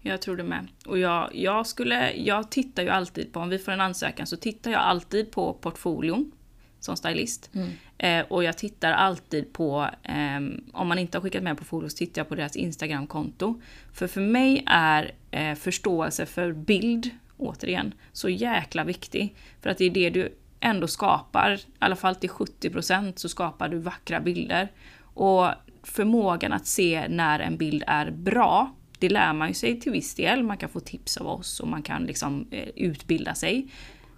jag 0.00 0.22
tror 0.22 0.36
det 0.36 0.42
med. 0.42 0.66
Och 0.86 0.98
jag, 0.98 1.30
jag, 1.34 1.66
skulle, 1.66 2.12
jag 2.12 2.50
tittar 2.50 2.82
ju 2.82 2.88
alltid 2.88 3.32
på, 3.32 3.40
om 3.40 3.48
vi 3.48 3.58
får 3.58 3.72
en 3.72 3.80
ansökan 3.80 4.26
så 4.26 4.36
tittar 4.36 4.70
jag 4.70 4.80
alltid 4.80 5.30
på 5.30 5.52
portfolion 5.52 6.32
som 6.80 6.96
stylist. 6.96 7.50
Eh, 7.98 8.24
och 8.28 8.44
jag 8.44 8.58
tittar 8.58 8.92
alltid 8.92 9.52
på, 9.52 9.88
ehm, 10.02 10.64
om 10.72 10.88
man 10.88 10.98
inte 10.98 11.18
har 11.18 11.22
skickat 11.22 11.42
med 11.42 11.58
portfolio 11.58 11.88
så 11.88 11.96
tittar 11.96 12.20
jag 12.20 12.28
på 12.28 12.34
deras 12.34 12.56
Instagramkonto. 12.56 13.60
För 13.92 14.06
för 14.06 14.20
mig 14.20 14.64
är 14.66 15.12
eh, 15.30 15.54
förståelse 15.54 16.26
för 16.26 16.52
bild, 16.52 17.10
återigen, 17.36 17.94
så 18.12 18.28
jäkla 18.28 18.84
viktig. 18.84 19.34
För 19.60 19.70
att 19.70 19.78
det 19.78 19.84
är 19.84 19.90
det 19.90 20.10
du 20.10 20.34
ändå 20.60 20.86
skapar, 20.86 21.52
i 21.52 21.60
alla 21.78 21.96
fall 21.96 22.14
till 22.14 22.30
70% 22.30 23.12
så 23.16 23.28
skapar 23.28 23.68
du 23.68 23.78
vackra 23.78 24.20
bilder. 24.20 24.68
Och 25.00 25.48
förmågan 25.82 26.52
att 26.52 26.66
se 26.66 27.08
när 27.08 27.40
en 27.40 27.56
bild 27.56 27.84
är 27.86 28.10
bra, 28.10 28.74
det 28.98 29.08
lär 29.08 29.32
man 29.32 29.48
ju 29.48 29.54
sig 29.54 29.80
till 29.80 29.92
viss 29.92 30.14
del. 30.14 30.42
Man 30.42 30.56
kan 30.56 30.68
få 30.68 30.80
tips 30.80 31.16
av 31.16 31.26
oss 31.26 31.60
och 31.60 31.68
man 31.68 31.82
kan 31.82 32.04
liksom 32.04 32.46
eh, 32.50 32.68
utbilda 32.76 33.34
sig. 33.34 33.68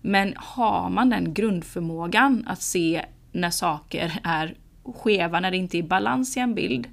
Men 0.01 0.35
har 0.37 0.91
man 0.91 1.11
den 1.11 1.35
grundförmågan 1.35 2.45
att 2.47 2.63
se 2.63 3.05
när 3.33 3.51
saker 3.51 4.21
är 4.25 4.55
skeva, 4.95 5.41
när 5.41 5.51
det 5.51 5.57
inte 5.57 5.79
är 5.79 5.83
balans 5.83 6.37
i 6.37 6.41
en 6.41 6.55
bild, 6.55 6.89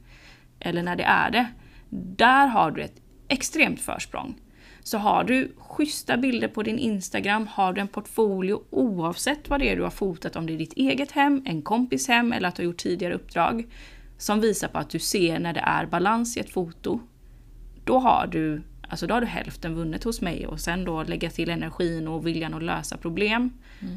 eller 0.60 0.84
när 0.84 0.96
det 0.96 1.04
är 1.04 1.32
det, 1.32 1.48
där 2.18 2.48
har 2.48 2.72
du 2.72 2.82
ett 2.82 3.02
extremt 3.28 3.82
försprång. 3.82 4.36
Så 4.84 4.98
har 4.98 5.24
du 5.24 5.56
schyssta 5.58 6.18
bilder 6.18 6.48
på 6.48 6.64
din 6.64 6.80
Instagram, 6.80 7.48
har 7.48 7.74
du 7.74 7.82
en 7.82 7.88
portfolio 7.88 8.64
oavsett 8.70 9.50
vad 9.50 9.60
det 9.60 9.72
är 9.72 9.76
du 9.76 9.84
har 9.84 9.90
fotat, 9.90 10.36
om 10.36 10.46
det 10.46 10.54
är 10.54 10.58
ditt 10.58 10.74
eget 10.74 11.12
hem, 11.12 11.42
en 11.46 11.62
kompis 11.62 12.08
hem 12.08 12.34
eller 12.34 12.48
att 12.48 12.56
du 12.56 12.64
har 12.64 12.66
gjort 12.66 12.78
tidigare 12.78 13.14
uppdrag, 13.14 13.68
som 14.18 14.42
visar 14.42 14.68
på 14.68 14.78
att 14.78 14.90
du 14.90 15.00
ser 15.00 15.40
när 15.40 15.54
det 15.54 15.60
är 15.60 15.86
balans 15.86 16.38
i 16.38 16.40
ett 16.40 16.50
foto, 16.50 17.00
då 17.84 18.00
har 18.00 18.28
du, 18.28 18.62
alltså 18.90 19.08
då 19.08 19.14
har 19.14 19.22
du 19.22 19.28
hälften 19.28 19.76
vunnet 19.76 20.04
hos 20.04 20.22
mig 20.22 20.48
och 20.48 20.60
sen 20.60 20.86
då 20.86 21.04
lägga 21.04 21.30
till 21.30 21.50
energin 21.50 22.08
och 22.08 22.28
viljan 22.28 22.54
att 22.54 22.64
lösa 22.64 22.98
problem. 22.98 23.50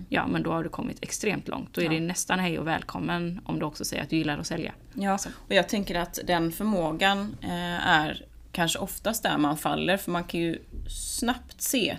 Ja, 0.09 0.27
men 0.27 0.43
då 0.43 0.53
har 0.53 0.63
du 0.65 0.69
kommit 0.71 0.99
extremt 1.03 1.49
långt. 1.49 1.75
Då 1.75 1.81
är 1.81 1.85
Ja. 1.85 1.91
det 1.91 2.01
nästan 2.01 2.39
hej 2.39 2.59
och 2.59 2.67
välkommen 2.67 3.41
om 3.45 3.59
du 3.59 3.65
också 3.67 3.85
säger 3.85 4.03
att 4.03 4.11
du 4.11 4.17
gillar 4.17 4.39
att 4.39 4.47
sälja. 4.47 4.73
Ja, 4.95 5.19
och 5.49 5.55
jag 5.55 5.69
tänker 5.69 5.95
att 5.95 6.19
den 6.27 6.53
förmågan 6.53 7.37
eh, 7.43 7.89
är 7.89 8.25
kanske 8.53 8.79
oftast 8.79 9.23
där 9.23 9.39
man 9.39 9.57
faller 9.57 9.97
för 9.97 10.11
man 10.11 10.25
kan 10.25 10.41
ju 10.41 10.59
snabbt 10.89 11.61
se 11.63 11.97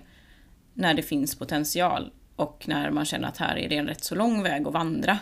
när 0.74 0.94
det 0.94 1.02
finns 1.02 1.36
potential 1.36 2.12
och 2.36 2.64
när 2.68 2.92
man 2.92 3.06
känner 3.06 3.28
att 3.28 3.38
här 3.38 3.58
är 3.58 3.70
det 3.70 3.78
en 3.78 3.88
rätt 3.88 4.04
så 4.04 4.16
lång 4.16 4.44
väg 4.44 4.68
att 4.68 4.74
vandra. 4.74 5.18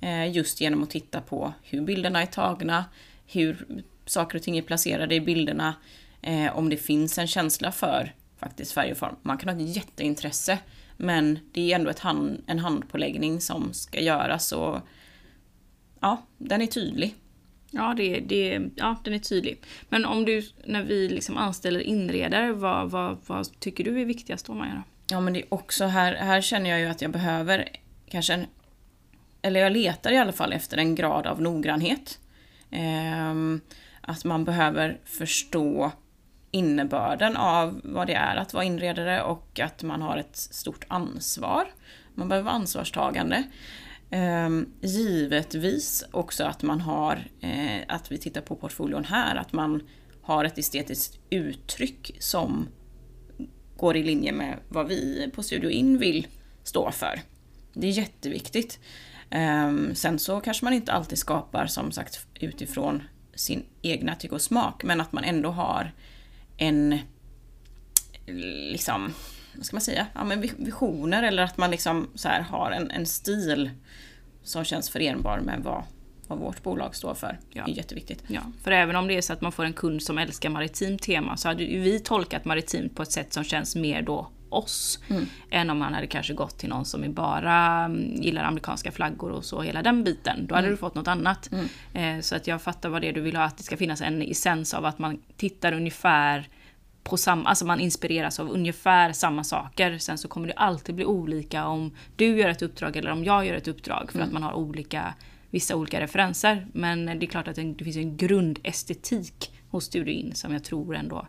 Eh, 0.00 0.30
just 0.32 0.60
genom 0.60 0.82
att 0.82 0.90
titta 0.90 1.20
på 1.20 1.52
hur 1.62 1.80
bilderna 1.80 2.22
är 2.22 2.26
tagna, 2.26 2.84
hur 3.26 3.66
saker 4.06 4.38
och 4.38 4.42
ting 4.44 4.58
är 4.58 4.62
placerade 4.62 5.14
i 5.14 5.20
bilderna, 5.20 5.74
eh, 6.22 6.58
om 6.58 6.68
det 6.68 6.76
finns 6.76 7.18
en 7.18 7.26
känsla 7.26 7.72
för 7.72 8.14
faktiskt 8.38 8.72
färg 8.72 8.92
och 8.92 8.98
form. 8.98 9.16
Man 9.22 9.38
kan 9.38 9.48
ha 9.48 9.64
ett 9.64 9.76
jätteintresse, 9.76 10.58
men 10.96 11.38
det 11.52 11.72
är 11.72 11.76
ändå 11.76 11.90
ett 11.90 11.98
hand, 11.98 12.42
en 12.46 12.58
handpåläggning 12.58 13.40
som 13.40 13.72
ska 13.72 14.00
göras 14.00 14.52
och 14.52 14.78
ja, 16.00 16.26
den 16.38 16.62
är 16.62 16.66
tydlig. 16.66 17.14
Ja, 17.70 17.94
det, 17.96 18.20
det, 18.20 18.60
ja, 18.76 18.96
den 19.04 19.14
är 19.14 19.18
tydlig. 19.18 19.62
Men 19.88 20.04
om 20.04 20.24
du, 20.24 20.42
när 20.64 20.82
vi 20.82 21.08
liksom 21.08 21.36
anställer 21.36 21.80
inredare, 21.80 22.52
vad, 22.52 22.90
vad, 22.90 23.18
vad 23.26 23.60
tycker 23.60 23.84
du 23.84 24.00
är 24.00 24.04
viktigast 24.04 24.46
då, 24.46 24.54
Maja? 24.54 24.82
Ja, 25.10 25.20
men 25.20 25.32
det 25.32 25.40
är 25.40 25.54
också 25.54 25.84
här, 25.84 26.14
här 26.14 26.40
känner 26.40 26.70
jag 26.70 26.80
ju 26.80 26.86
att 26.86 27.02
jag 27.02 27.10
behöver 27.10 27.68
kanske 28.08 28.34
en, 28.34 28.46
eller 29.42 29.60
jag 29.60 29.72
letar 29.72 30.12
i 30.12 30.16
alla 30.16 30.32
fall 30.32 30.52
efter 30.52 30.76
en 30.76 30.94
grad 30.94 31.26
av 31.26 31.42
noggrannhet. 31.42 32.18
Ehm, 32.70 33.60
att 34.00 34.24
man 34.24 34.44
behöver 34.44 35.00
förstå 35.04 35.92
innebörden 36.50 37.36
av 37.36 37.80
vad 37.84 38.06
det 38.06 38.14
är 38.14 38.36
att 38.36 38.54
vara 38.54 38.64
inredare 38.64 39.22
och 39.22 39.60
att 39.60 39.82
man 39.82 40.02
har 40.02 40.16
ett 40.16 40.36
stort 40.36 40.84
ansvar. 40.88 41.66
Man 42.14 42.28
behöver 42.28 42.44
vara 42.44 42.54
ansvarstagande. 42.54 43.44
Ehm, 44.10 44.72
givetvis 44.80 46.04
också 46.10 46.44
att 46.44 46.62
man 46.62 46.80
har, 46.80 47.28
eh, 47.40 47.80
att 47.88 48.12
vi 48.12 48.18
tittar 48.18 48.40
på 48.40 48.56
portföljen 48.56 49.04
här, 49.04 49.36
att 49.36 49.52
man 49.52 49.82
har 50.22 50.44
ett 50.44 50.58
estetiskt 50.58 51.18
uttryck 51.30 52.16
som 52.18 52.68
går 53.76 53.96
i 53.96 54.02
linje 54.02 54.32
med 54.32 54.56
vad 54.68 54.88
vi 54.88 55.30
på 55.34 55.42
Studio 55.42 55.70
In 55.70 55.98
vill 55.98 56.26
stå 56.62 56.90
för. 56.90 57.20
Det 57.72 57.86
är 57.86 57.90
jätteviktigt. 57.90 58.78
Ehm, 59.30 59.94
sen 59.94 60.18
så 60.18 60.40
kanske 60.40 60.64
man 60.64 60.72
inte 60.72 60.92
alltid 60.92 61.18
skapar 61.18 61.66
som 61.66 61.92
sagt 61.92 62.26
utifrån 62.40 63.02
sin 63.34 63.64
egna 63.82 64.14
tycke 64.14 64.34
och 64.34 64.42
smak, 64.42 64.84
men 64.84 65.00
att 65.00 65.12
man 65.12 65.24
ändå 65.24 65.50
har 65.50 65.92
en 66.60 66.98
liksom, 68.26 69.14
vad 69.56 69.66
ska 69.66 69.76
man 69.76 69.80
säga, 69.80 70.06
ja, 70.14 70.24
men 70.24 70.40
visioner 70.40 71.22
eller 71.22 71.42
att 71.42 71.56
man 71.56 71.70
liksom 71.70 72.10
så 72.14 72.28
här 72.28 72.40
har 72.40 72.70
en, 72.70 72.90
en 72.90 73.06
stil 73.06 73.70
som 74.42 74.64
känns 74.64 74.90
förenbar 74.90 75.40
med 75.40 75.60
vad, 75.62 75.82
vad 76.26 76.38
vårt 76.38 76.62
bolag 76.62 76.96
står 76.96 77.14
för. 77.14 77.38
Ja. 77.50 77.64
Det 77.64 77.72
är 77.72 77.76
jätteviktigt. 77.76 78.24
Ja, 78.26 78.40
för 78.62 78.70
även 78.70 78.96
om 78.96 79.08
det 79.08 79.16
är 79.16 79.22
så 79.22 79.32
att 79.32 79.40
man 79.40 79.52
får 79.52 79.64
en 79.64 79.72
kund 79.72 80.02
som 80.02 80.18
älskar 80.18 80.50
maritimt 80.50 81.02
tema 81.02 81.36
så 81.36 81.48
hade 81.48 81.62
ju 81.64 81.80
vi 81.80 82.00
tolkat 82.00 82.44
maritimt 82.44 82.94
på 82.94 83.02
ett 83.02 83.12
sätt 83.12 83.32
som 83.32 83.44
känns 83.44 83.76
mer 83.76 84.02
då 84.02 84.30
oss. 84.50 84.98
Mm. 85.08 85.26
Än 85.50 85.70
om 85.70 85.78
man 85.78 85.94
hade 85.94 86.06
kanske 86.06 86.34
gått 86.34 86.58
till 86.58 86.68
någon 86.68 86.84
som 86.84 87.12
bara 87.14 87.84
mm, 87.84 88.22
gillar 88.22 88.44
amerikanska 88.44 88.92
flaggor 88.92 89.30
och 89.30 89.44
så, 89.44 89.62
hela 89.62 89.82
den 89.82 90.04
biten. 90.04 90.46
Då 90.46 90.54
hade 90.54 90.66
mm. 90.66 90.76
du 90.76 90.80
fått 90.80 90.94
något 90.94 91.08
annat. 91.08 91.50
Mm. 91.52 92.18
Eh, 92.18 92.22
så 92.22 92.36
att 92.36 92.46
jag 92.46 92.62
fattar 92.62 92.88
vad 92.88 93.02
det 93.02 93.08
är 93.08 93.12
du 93.12 93.20
vill 93.20 93.36
ha, 93.36 93.44
att 93.44 93.56
det 93.56 93.62
ska 93.62 93.76
finnas 93.76 94.00
en 94.00 94.22
essens 94.22 94.74
av 94.74 94.84
att 94.84 94.98
man 94.98 95.22
tittar 95.36 95.72
ungefär 95.72 96.48
på 97.02 97.16
samma, 97.16 97.48
alltså 97.48 97.66
man 97.66 97.80
inspireras 97.80 98.40
av 98.40 98.50
ungefär 98.50 99.12
samma 99.12 99.44
saker. 99.44 99.98
Sen 99.98 100.18
så 100.18 100.28
kommer 100.28 100.46
det 100.48 100.54
alltid 100.54 100.94
bli 100.94 101.04
olika 101.04 101.66
om 101.66 101.92
du 102.16 102.38
gör 102.38 102.48
ett 102.48 102.62
uppdrag 102.62 102.96
eller 102.96 103.10
om 103.10 103.24
jag 103.24 103.46
gör 103.46 103.54
ett 103.54 103.68
uppdrag 103.68 104.12
för 104.12 104.18
att 104.18 104.30
mm. 104.30 104.34
man 104.34 104.42
har 104.42 104.52
olika, 104.52 105.14
vissa 105.50 105.76
olika 105.76 106.00
referenser. 106.00 106.66
Men 106.72 107.06
det 107.06 107.12
är 107.12 107.26
klart 107.26 107.48
att 107.48 107.56
det, 107.56 107.84
finns 107.84 107.96
en 107.96 108.16
grundestetik 108.16 109.52
hos 109.70 109.84
Studio 109.84 110.14
In 110.14 110.34
som 110.34 110.52
jag 110.52 110.64
tror 110.64 110.96
ändå 110.96 111.26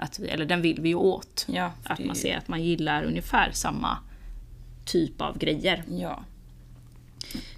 att 0.00 0.18
vi, 0.18 0.28
eller 0.28 0.44
den 0.44 0.62
vill 0.62 0.80
vi 0.80 0.88
ju 0.88 0.94
åt. 0.94 1.46
Ja, 1.48 1.72
att 1.84 2.04
man 2.04 2.16
ser 2.16 2.36
att 2.36 2.48
man 2.48 2.62
gillar 2.62 3.02
ungefär 3.02 3.50
samma 3.52 3.98
typ 4.84 5.20
av 5.20 5.38
grejer. 5.38 5.84
Ja. 5.90 6.24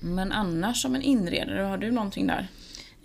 Men 0.01 0.33
annars 0.33 0.83
som 0.83 0.95
en 0.95 1.03
inredare, 1.03 1.63
har 1.63 1.79
du 1.79 1.91
någonting 1.91 2.27
där? 2.27 2.49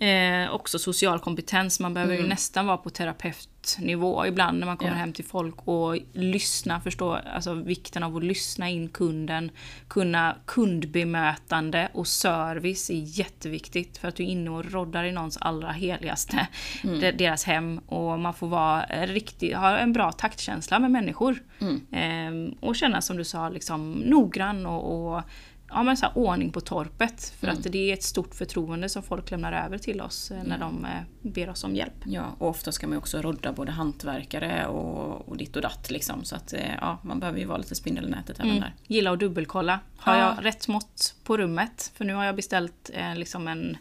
Eh, 0.00 0.54
också 0.54 0.78
social 0.78 1.20
kompetens, 1.20 1.80
man 1.80 1.94
behöver 1.94 2.14
mm. 2.14 2.24
ju 2.24 2.28
nästan 2.28 2.66
vara 2.66 2.76
på 2.76 2.90
terapeutnivå 2.90 4.26
ibland 4.26 4.58
när 4.58 4.66
man 4.66 4.76
kommer 4.76 4.92
ja. 4.92 4.98
hem 4.98 5.12
till 5.12 5.24
folk 5.24 5.54
och 5.64 5.98
lyssna, 6.12 6.80
förstå 6.80 7.12
alltså 7.34 7.54
vikten 7.54 8.02
av 8.02 8.16
att 8.16 8.24
lyssna 8.24 8.68
in 8.68 8.88
kunden. 8.88 9.50
Kunna 9.88 10.36
kundbemötande 10.46 11.88
och 11.92 12.06
service 12.06 12.90
är 12.90 13.18
jätteviktigt 13.18 13.98
för 13.98 14.08
att 14.08 14.16
du 14.16 14.22
är 14.22 14.28
inne 14.28 14.50
och 14.50 14.72
roddar 14.72 15.04
i 15.04 15.12
någons 15.12 15.36
allra 15.36 15.72
heligaste, 15.72 16.48
mm. 16.84 17.16
deras 17.16 17.44
hem. 17.44 17.78
Och 17.78 18.18
man 18.18 18.34
får 18.34 18.48
vara 18.48 18.86
riktigt, 19.06 19.56
ha 19.56 19.78
en 19.78 19.92
bra 19.92 20.12
taktkänsla 20.12 20.78
med 20.78 20.90
människor. 20.90 21.42
Mm. 21.60 21.80
Eh, 21.92 22.58
och 22.60 22.76
känna 22.76 23.00
som 23.00 23.16
du 23.16 23.24
sa, 23.24 23.48
liksom 23.48 23.92
noggrann 23.92 24.66
och, 24.66 25.14
och 25.16 25.22
ja, 25.68 25.82
men 25.82 25.96
så 25.96 26.06
här, 26.06 26.18
ordning 26.18 26.52
på 26.52 26.60
torpet. 26.60 27.34
För 27.40 27.46
mm. 27.46 27.58
att 27.58 27.72
det 27.72 27.90
är 27.90 27.94
ett 27.94 28.02
stort 28.02 28.34
förtroende 28.34 28.88
som 28.88 29.02
folk 29.02 29.30
lämnar 29.30 29.52
över 29.52 29.78
till 29.78 30.00
oss 30.00 30.30
eh, 30.30 30.36
när 30.36 30.56
mm. 30.56 30.60
de 30.60 30.84
eh, 30.84 31.32
ber 31.32 31.50
oss 31.50 31.64
om 31.64 31.76
hjälp. 31.76 31.94
Ja, 32.04 32.24
och 32.38 32.48
ofta 32.48 32.72
ska 32.72 32.86
man 32.86 32.98
också 32.98 33.22
rodda 33.22 33.52
både 33.52 33.72
hantverkare 33.72 34.66
och, 34.66 35.28
och 35.28 35.36
ditt 35.36 35.56
och 35.56 35.62
datt. 35.62 35.90
Liksom, 35.90 36.24
så 36.24 36.36
att 36.36 36.52
eh, 36.52 36.74
ja, 36.80 36.98
man 37.02 37.20
behöver 37.20 37.38
ju 37.38 37.44
vara 37.44 37.58
lite 37.58 37.74
spindel 37.74 38.04
i 38.04 38.10
nätet 38.10 38.40
även 38.40 38.50
mm. 38.50 38.60
där. 38.60 38.74
Gilla 38.86 39.12
att 39.12 39.20
dubbelkolla. 39.20 39.80
Har 39.96 40.14
ja. 40.14 40.34
jag 40.36 40.44
rätt 40.44 40.68
mått 40.68 41.14
på 41.24 41.36
rummet? 41.36 41.92
För 41.94 42.04
nu 42.04 42.14
har 42.14 42.24
jag 42.24 42.36
beställt 42.36 42.90
eh, 42.94 43.14
liksom 43.14 43.48
en, 43.48 43.76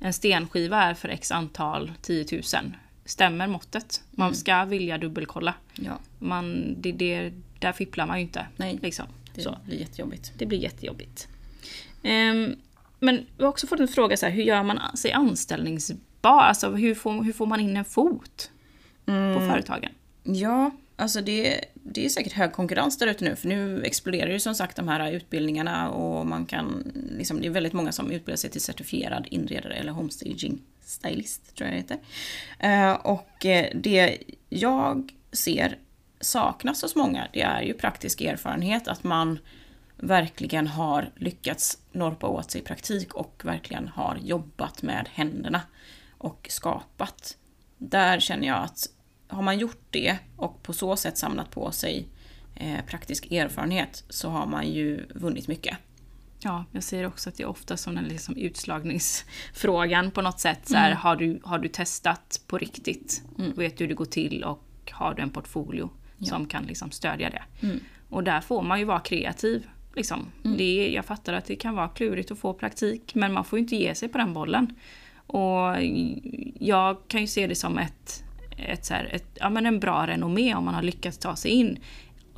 en 0.00 0.12
stenskiva 0.12 0.76
här 0.76 0.94
för 0.94 1.08
x 1.08 1.32
antal 1.32 1.92
10 2.02 2.26
000. 2.32 2.42
Stämmer 3.04 3.46
måttet? 3.46 4.02
Man 4.10 4.26
mm. 4.26 4.34
ska 4.34 4.64
vilja 4.64 4.98
dubbelkolla. 4.98 5.54
Ja. 5.74 5.98
Man, 6.18 6.74
det, 6.78 6.92
det, 6.92 7.32
där 7.58 7.72
fipplar 7.72 8.06
man 8.06 8.18
ju 8.18 8.22
inte. 8.22 8.46
Nej. 8.56 8.78
Liksom. 8.82 9.06
Det 9.36 9.42
så. 9.42 9.58
blir 9.64 9.78
jättejobbigt. 9.78 10.32
Det 10.38 10.46
blir 10.46 10.58
jättejobbigt. 10.58 11.28
Um, 12.02 12.56
men 13.00 13.26
vi 13.36 13.44
har 13.44 13.48
också 13.48 13.66
fått 13.66 13.80
en 13.80 13.88
fråga 13.88 14.16
så 14.16 14.26
här, 14.26 14.32
hur 14.32 14.42
gör 14.42 14.62
man 14.62 14.96
sig 14.96 15.12
anställningsbar? 15.12 16.40
Alltså 16.42 16.70
hur 16.70 16.94
får, 16.94 17.22
hur 17.22 17.32
får 17.32 17.46
man 17.46 17.60
in 17.60 17.76
en 17.76 17.84
fot 17.84 18.50
mm. 19.06 19.34
på 19.34 19.40
företagen? 19.40 19.90
Ja, 20.22 20.70
alltså 20.96 21.20
det, 21.20 21.64
det 21.74 22.04
är 22.04 22.08
säkert 22.08 22.32
hög 22.32 22.52
konkurrens 22.52 22.98
där 22.98 23.06
ute 23.06 23.24
nu, 23.24 23.36
för 23.36 23.48
nu 23.48 23.82
exploderar 23.82 24.30
ju 24.30 24.40
som 24.40 24.54
sagt 24.54 24.76
de 24.76 24.88
här 24.88 25.12
utbildningarna 25.12 25.90
och 25.90 26.26
man 26.26 26.46
kan, 26.46 26.92
liksom, 27.18 27.40
det 27.40 27.46
är 27.46 27.50
väldigt 27.50 27.72
många 27.72 27.92
som 27.92 28.10
utbildar 28.10 28.36
sig 28.36 28.50
till 28.50 28.60
certifierad 28.60 29.26
inredare 29.30 29.74
eller 29.74 29.92
homestaging 29.92 30.58
stylist, 30.84 31.56
tror 31.56 31.70
jag 31.70 31.74
det 31.74 31.80
heter. 31.80 31.98
Uh, 32.64 33.06
och 33.06 33.46
eh, 33.46 33.70
det 33.74 34.18
jag 34.48 35.12
ser 35.32 35.78
saknas 36.20 36.82
hos 36.82 36.96
många, 36.96 37.28
det 37.32 37.42
är 37.42 37.62
ju 37.62 37.74
praktisk 37.74 38.20
erfarenhet, 38.20 38.88
att 38.88 39.04
man 39.04 39.38
verkligen 39.96 40.66
har 40.66 41.10
lyckats 41.16 41.78
norpa 41.92 42.26
åt 42.26 42.50
sig 42.50 42.60
praktik 42.60 43.14
och 43.14 43.42
verkligen 43.44 43.88
har 43.88 44.18
jobbat 44.22 44.82
med 44.82 45.08
händerna 45.12 45.60
och 46.18 46.46
skapat. 46.50 47.36
Där 47.78 48.20
känner 48.20 48.46
jag 48.46 48.58
att 48.58 48.88
har 49.28 49.42
man 49.42 49.58
gjort 49.58 49.86
det 49.90 50.18
och 50.36 50.62
på 50.62 50.72
så 50.72 50.96
sätt 50.96 51.18
samlat 51.18 51.50
på 51.50 51.72
sig 51.72 52.08
eh, 52.54 52.84
praktisk 52.86 53.32
erfarenhet 53.32 54.04
så 54.08 54.30
har 54.30 54.46
man 54.46 54.68
ju 54.68 55.06
vunnit 55.14 55.48
mycket. 55.48 55.76
Ja, 56.40 56.64
jag 56.72 56.82
säger 56.82 57.06
också 57.06 57.28
att 57.28 57.36
det 57.36 57.42
är 57.42 57.48
ofta 57.48 57.76
som 57.76 57.94
den 57.94 58.04
liksom 58.04 58.36
utslagningsfrågan 58.36 60.10
på 60.10 60.22
något 60.22 60.40
sätt. 60.40 60.68
Så 60.68 60.76
här, 60.76 60.90
mm. 60.90 60.98
har, 60.98 61.16
du, 61.16 61.40
har 61.44 61.58
du 61.58 61.68
testat 61.68 62.40
på 62.46 62.58
riktigt? 62.58 63.22
Mm. 63.38 63.52
Vet 63.52 63.78
du 63.78 63.84
hur 63.84 63.88
det 63.88 63.94
går 63.94 64.04
till 64.04 64.44
och 64.44 64.62
har 64.90 65.14
du 65.14 65.22
en 65.22 65.30
portfolio? 65.30 65.90
Ja. 66.18 66.26
som 66.26 66.46
kan 66.46 66.64
liksom 66.64 66.90
stödja 66.90 67.30
det. 67.30 67.42
Mm. 67.66 67.80
Och 68.08 68.24
där 68.24 68.40
får 68.40 68.62
man 68.62 68.78
ju 68.78 68.84
vara 68.84 69.00
kreativ. 69.00 69.66
Liksom. 69.94 70.26
Mm. 70.44 70.56
Det, 70.56 70.92
jag 70.92 71.04
fattar 71.04 71.32
att 71.32 71.44
det 71.44 71.56
kan 71.56 71.74
vara 71.74 71.88
klurigt 71.88 72.30
att 72.30 72.38
få 72.38 72.52
praktik, 72.52 73.14
men 73.14 73.32
man 73.32 73.44
får 73.44 73.58
ju 73.58 73.62
inte 73.62 73.76
ge 73.76 73.94
sig 73.94 74.08
på 74.08 74.18
den 74.18 74.32
bollen. 74.32 74.74
Och 75.26 75.76
jag 76.58 76.96
kan 77.08 77.20
ju 77.20 77.26
se 77.26 77.46
det 77.46 77.54
som 77.54 77.78
ett, 77.78 78.24
ett, 78.56 78.84
så 78.84 78.94
här, 78.94 79.04
ett 79.12 79.38
ja, 79.40 79.50
men 79.50 79.66
en 79.66 79.80
bra 79.80 80.06
renommé 80.06 80.54
om 80.54 80.64
man 80.64 80.74
har 80.74 80.82
lyckats 80.82 81.18
ta 81.18 81.36
sig 81.36 81.50
in 81.50 81.78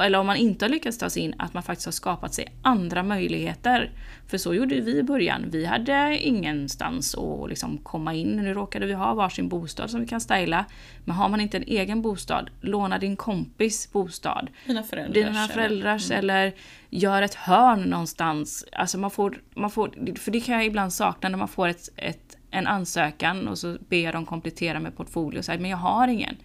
eller 0.03 0.19
om 0.19 0.27
man 0.27 0.37
inte 0.37 0.65
har 0.65 0.71
lyckats 0.71 0.99
ta 0.99 1.11
sig 1.11 1.23
in, 1.23 1.35
att 1.39 1.55
man 1.55 1.63
faktiskt 1.63 1.87
har 1.87 1.93
skapat 1.93 2.35
sig 2.35 2.47
andra 2.63 3.03
möjligheter. 3.03 3.91
För 4.27 4.39
så 4.39 4.55
gjorde 4.55 4.81
vi 4.81 4.99
i 4.99 5.03
början. 5.03 5.45
Vi 5.51 5.65
hade 5.65 6.19
ingenstans 6.19 7.15
att 7.15 7.49
liksom 7.49 7.79
komma 7.79 8.15
in. 8.15 8.29
Nu 8.29 8.55
råkade 8.55 8.87
vi 8.87 8.93
ha 8.93 9.15
varsin 9.15 9.49
bostad 9.49 9.91
som 9.91 10.01
vi 10.01 10.07
kan 10.07 10.21
styla. 10.21 10.65
Men 11.05 11.17
har 11.17 11.29
man 11.29 11.41
inte 11.41 11.57
en 11.57 11.63
egen 11.63 12.03
bostad, 12.03 12.51
låna 12.61 12.99
din 12.99 13.17
kompis 13.17 13.93
bostad. 13.93 14.51
Dina 14.67 14.83
föräldrars. 14.83 15.15
Dina 15.15 15.49
föräldrars 15.49 16.11
eller, 16.11 16.19
mm. 16.19 16.47
eller 16.47 16.53
gör 16.91 17.23
ett 17.23 17.35
hörn 17.35 17.83
någonstans. 17.83 18.65
Alltså 18.73 18.99
man 18.99 19.11
får, 19.11 19.41
man 19.55 19.71
får, 19.71 20.15
för 20.19 20.31
det 20.31 20.41
kan 20.41 20.55
jag 20.55 20.67
ibland 20.67 20.93
sakna 20.93 21.29
när 21.29 21.39
man 21.39 21.49
får 21.49 21.69
ett, 21.69 21.89
ett, 21.97 22.37
en 22.51 22.67
ansökan 22.67 23.49
och 23.49 23.59
så 23.59 23.77
ber 23.89 24.01
jag 24.01 24.15
dem 24.15 24.27
komplettera 24.27 24.81
med 24.81 24.97
portfolio 24.97 25.39
och 25.39 25.45
säger 25.45 25.61
men 25.61 25.71
jag 25.71 25.79
har 25.79 26.09
ingen. 26.09 26.37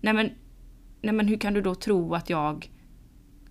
Nej 0.00 0.12
men, 0.12 0.30
nej 1.02 1.14
men 1.14 1.28
hur 1.28 1.36
kan 1.36 1.54
du 1.54 1.60
då 1.60 1.74
tro 1.74 2.14
att 2.14 2.30
jag 2.30 2.68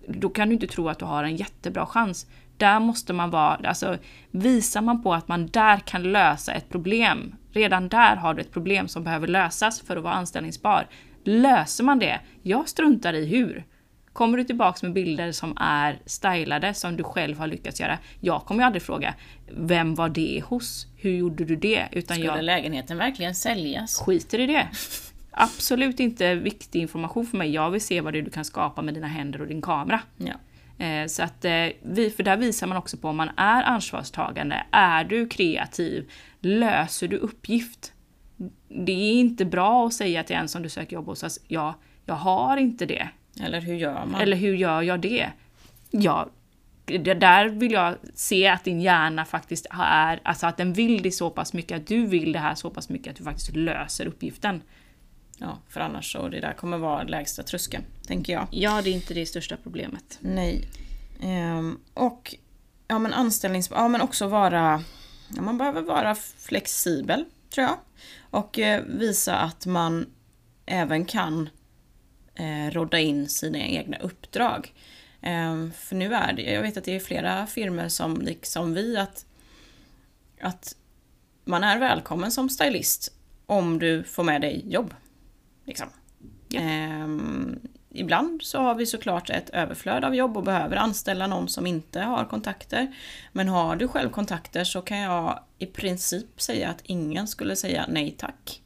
då 0.07 0.29
kan 0.29 0.47
du 0.47 0.53
inte 0.53 0.67
tro 0.67 0.89
att 0.89 0.99
du 0.99 1.05
har 1.05 1.23
en 1.23 1.35
jättebra 1.35 1.85
chans. 1.85 2.27
Där 2.57 2.79
måste 2.79 3.13
man 3.13 3.29
vara, 3.29 3.55
alltså 3.67 3.97
visar 4.31 4.81
man 4.81 5.03
på 5.03 5.13
att 5.13 5.27
man 5.27 5.47
där 5.47 5.77
kan 5.77 6.03
lösa 6.03 6.53
ett 6.53 6.69
problem, 6.69 7.35
redan 7.51 7.89
där 7.89 8.15
har 8.15 8.33
du 8.33 8.41
ett 8.41 8.51
problem 8.51 8.87
som 8.87 9.03
behöver 9.03 9.27
lösas 9.27 9.81
för 9.81 9.97
att 9.97 10.03
vara 10.03 10.13
anställningsbar. 10.13 10.87
Löser 11.23 11.83
man 11.83 11.99
det, 11.99 12.19
jag 12.41 12.69
struntar 12.69 13.13
i 13.13 13.25
hur. 13.25 13.65
Kommer 14.13 14.37
du 14.37 14.43
tillbaks 14.43 14.83
med 14.83 14.93
bilder 14.93 15.31
som 15.31 15.57
är 15.57 15.99
stylade, 16.05 16.73
som 16.73 16.97
du 16.97 17.03
själv 17.03 17.39
har 17.39 17.47
lyckats 17.47 17.79
göra, 17.79 17.97
jag 18.19 18.45
kommer 18.45 18.61
ju 18.61 18.65
aldrig 18.65 18.81
fråga 18.81 19.13
vem 19.57 19.95
var 19.95 20.09
det 20.09 20.43
hos? 20.45 20.87
Hur 20.97 21.11
gjorde 21.11 21.45
du 21.45 21.55
det? 21.55 21.87
Utan 21.91 22.17
Skulle 22.17 22.35
jag 22.35 22.43
lägenheten 22.43 22.97
verkligen 22.97 23.35
säljas? 23.35 23.99
skiter 23.99 24.39
i 24.39 24.47
det. 24.47 24.67
Absolut 25.31 25.99
inte 25.99 26.35
viktig 26.35 26.81
information 26.81 27.25
för 27.25 27.37
mig. 27.37 27.49
Jag 27.51 27.71
vill 27.71 27.81
se 27.81 28.01
vad 28.01 28.13
det 28.13 28.19
är 28.19 28.23
du 28.23 28.31
kan 28.31 28.45
skapa 28.45 28.81
med 28.81 28.93
dina 28.93 29.07
händer 29.07 29.41
och 29.41 29.47
din 29.47 29.61
kamera. 29.61 30.01
Ja. 30.17 30.33
Eh, 30.85 31.07
Så 31.07 31.23
att 31.23 31.45
eh, 31.45 31.67
vi, 31.81 32.13
för 32.15 32.23
där 32.23 32.37
visar 32.37 32.67
man 32.67 32.77
också 32.77 32.97
på 32.97 33.07
om 33.07 33.17
man 33.17 33.29
är 33.37 33.63
ansvarstagande, 33.63 34.63
är 34.71 35.03
du 35.03 35.27
kreativ, 35.27 36.11
löser 36.39 37.07
du 37.07 37.17
uppgift? 37.17 37.93
Det 38.67 38.91
är 38.91 39.13
inte 39.13 39.45
bra 39.45 39.87
att 39.87 39.93
säga 39.93 40.23
till 40.23 40.35
en 40.35 40.47
som 40.47 40.63
du 40.63 40.69
söker 40.69 40.93
jobb 40.93 41.05
hos 41.05 41.23
att 41.23 41.37
ja, 41.47 41.75
jag 42.05 42.15
har 42.15 42.57
inte 42.57 42.85
det. 42.85 43.09
Eller 43.41 43.61
hur 43.61 43.75
gör 43.75 44.05
man? 44.05 44.21
Eller 44.21 44.37
hur 44.37 44.55
gör 44.55 44.81
jag 44.81 44.99
det? 44.99 45.29
Ja, 45.91 46.29
det 46.85 47.13
där 47.13 47.49
vill 47.49 47.71
jag 47.71 47.95
se 48.13 48.47
att 48.47 48.63
din 48.63 48.81
hjärna 48.81 49.25
faktiskt 49.25 49.67
är, 49.71 50.19
alltså 50.23 50.47
att 50.47 50.57
den 50.57 50.73
vill 50.73 51.01
det 51.01 51.11
så 51.11 51.29
pass 51.29 51.53
mycket, 51.53 51.77
att 51.77 51.87
du 51.87 52.05
vill 52.05 52.31
det 52.31 52.39
här 52.39 52.55
så 52.55 52.69
pass 52.69 52.89
mycket 52.89 53.11
att 53.11 53.17
du 53.17 53.23
faktiskt 53.23 53.55
löser 53.55 54.05
uppgiften. 54.05 54.61
Ja, 55.41 55.57
för 55.69 55.79
annars 55.79 56.11
så 56.11 56.27
det 56.27 56.39
där 56.39 56.53
kommer 56.53 56.77
vara 56.77 57.03
lägsta 57.03 57.43
tröskeln, 57.43 57.83
tänker 58.07 58.33
jag. 58.33 58.47
Ja, 58.51 58.81
det 58.81 58.89
är 58.89 58.93
inte 58.93 59.13
det 59.13 59.25
största 59.25 59.57
problemet. 59.63 60.17
Nej. 60.19 60.67
Ehm, 61.21 61.79
och 61.93 62.35
ja 62.87 62.99
men 62.99 63.13
anställnings... 63.13 63.69
Ja 63.71 63.87
men 63.87 64.01
också 64.01 64.27
vara... 64.27 64.83
Ja, 65.35 65.41
man 65.41 65.57
behöver 65.57 65.81
vara 65.81 66.15
flexibel, 66.15 67.25
tror 67.49 67.67
jag. 67.67 67.77
Och 68.29 68.59
eh, 68.59 68.83
visa 68.83 69.37
att 69.37 69.65
man 69.65 70.05
även 70.65 71.05
kan 71.05 71.49
eh, 72.35 72.71
rodda 72.71 72.99
in 72.99 73.29
sina 73.29 73.59
egna 73.59 73.97
uppdrag. 73.97 74.73
Ehm, 75.21 75.71
för 75.71 75.95
nu 75.95 76.13
är 76.13 76.33
det, 76.33 76.41
jag 76.41 76.61
vet 76.61 76.77
att 76.77 76.83
det 76.83 76.95
är 76.95 76.99
flera 76.99 77.47
firmor 77.47 77.87
som 77.87 78.21
liksom 78.21 78.73
vi 78.73 78.97
att, 78.97 79.25
att 80.41 80.75
man 81.45 81.63
är 81.63 81.79
välkommen 81.79 82.31
som 82.31 82.49
stylist 82.49 83.13
om 83.45 83.79
du 83.79 84.03
får 84.03 84.23
med 84.23 84.41
dig 84.41 84.63
jobb. 84.67 84.93
Liksom. 85.65 85.87
Ja. 86.47 86.59
Ehm, 86.59 87.59
ibland 87.89 88.41
så 88.41 88.59
har 88.59 88.75
vi 88.75 88.85
såklart 88.85 89.29
ett 89.29 89.49
överflöd 89.49 90.03
av 90.03 90.15
jobb 90.15 90.37
och 90.37 90.43
behöver 90.43 90.75
anställa 90.75 91.27
någon 91.27 91.49
som 91.49 91.67
inte 91.67 91.99
har 91.99 92.25
kontakter. 92.25 92.95
Men 93.31 93.47
har 93.47 93.75
du 93.75 93.87
själv 93.87 94.09
kontakter 94.09 94.63
så 94.63 94.81
kan 94.81 94.97
jag 94.97 95.39
i 95.57 95.65
princip 95.65 96.41
säga 96.41 96.69
att 96.69 96.81
ingen 96.83 97.27
skulle 97.27 97.55
säga 97.55 97.85
nej 97.89 98.15
tack. 98.17 98.61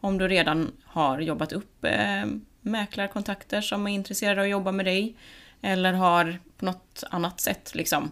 Om 0.00 0.18
du 0.18 0.28
redan 0.28 0.72
har 0.84 1.20
jobbat 1.20 1.52
upp 1.52 1.84
eh, 1.84 2.24
mäklarkontakter 2.60 3.60
som 3.60 3.86
är 3.86 3.90
intresserade 3.90 4.40
av 4.40 4.44
att 4.44 4.50
jobba 4.50 4.72
med 4.72 4.86
dig. 4.86 5.16
Eller 5.62 5.92
har 5.92 6.38
på 6.56 6.64
något 6.64 7.04
annat 7.10 7.40
sätt 7.40 7.74
liksom 7.74 8.10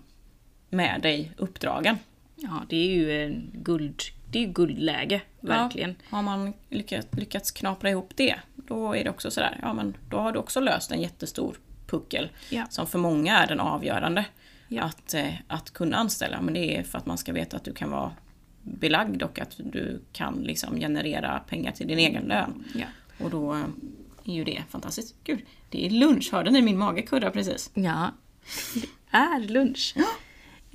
med 0.70 1.02
dig 1.02 1.32
uppdragen. 1.36 1.98
Ja, 2.36 2.62
det 2.68 2.76
är 2.76 2.94
ju 2.94 3.24
en 3.24 3.50
guld, 3.52 4.02
det 4.30 4.38
är 4.38 4.46
ju 4.46 4.52
guldläge, 4.52 5.22
verkligen. 5.40 5.90
Ja, 5.90 6.16
har 6.16 6.22
man 6.22 6.52
lyckats, 6.70 7.08
lyckats 7.12 7.50
knapra 7.50 7.90
ihop 7.90 8.12
det, 8.16 8.34
då 8.54 8.96
är 8.96 9.04
det 9.04 9.10
också 9.10 9.30
sådär, 9.30 9.58
ja 9.62 9.72
men 9.72 9.96
då 10.10 10.18
har 10.18 10.32
du 10.32 10.38
också 10.38 10.60
löst 10.60 10.90
en 10.90 11.00
jättestor 11.00 11.56
puckel. 11.86 12.28
Ja. 12.50 12.66
Som 12.70 12.86
för 12.86 12.98
många 12.98 13.38
är 13.38 13.46
den 13.46 13.60
avgörande. 13.60 14.24
Ja. 14.68 14.82
Att, 14.82 15.14
eh, 15.14 15.34
att 15.46 15.70
kunna 15.70 15.96
anställa, 15.96 16.40
men 16.40 16.54
det 16.54 16.76
är 16.76 16.82
för 16.82 16.98
att 16.98 17.06
man 17.06 17.18
ska 17.18 17.32
veta 17.32 17.56
att 17.56 17.64
du 17.64 17.72
kan 17.72 17.90
vara 17.90 18.12
belagd 18.62 19.22
och 19.22 19.38
att 19.40 19.54
du 19.56 20.02
kan 20.12 20.34
liksom 20.34 20.76
generera 20.80 21.38
pengar 21.38 21.72
till 21.72 21.86
din 21.86 21.98
egen 21.98 22.24
lön. 22.24 22.64
Ja. 22.74 22.86
Och 23.24 23.30
då 23.30 23.54
eh, 23.54 23.64
är 24.24 24.34
ju 24.34 24.44
det 24.44 24.62
fantastiskt. 24.70 25.14
Gud, 25.24 25.40
det 25.70 25.86
är 25.86 25.90
lunch, 25.90 26.28
hörde 26.32 26.50
ni 26.50 26.62
min 26.62 26.78
mage 26.78 27.02
kurra 27.02 27.30
precis? 27.30 27.70
Ja, 27.74 28.10
det 28.74 28.88
är 29.16 29.40
lunch. 29.40 29.94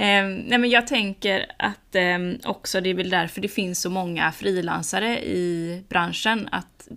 Ehm, 0.02 0.36
nej 0.36 0.58
men 0.58 0.70
jag 0.70 0.88
tänker 0.88 1.52
att 1.60 1.96
ehm, 1.96 2.40
också 2.44 2.82
det 2.82 2.90
är 2.90 2.94
väl 2.94 3.10
därför 3.10 3.42
det 3.42 3.48
finns 3.48 3.82
så 3.82 3.90
många 3.90 4.32
frilansare 4.32 5.26
i 5.26 5.84
branschen. 5.90 6.50
Att 6.52 6.88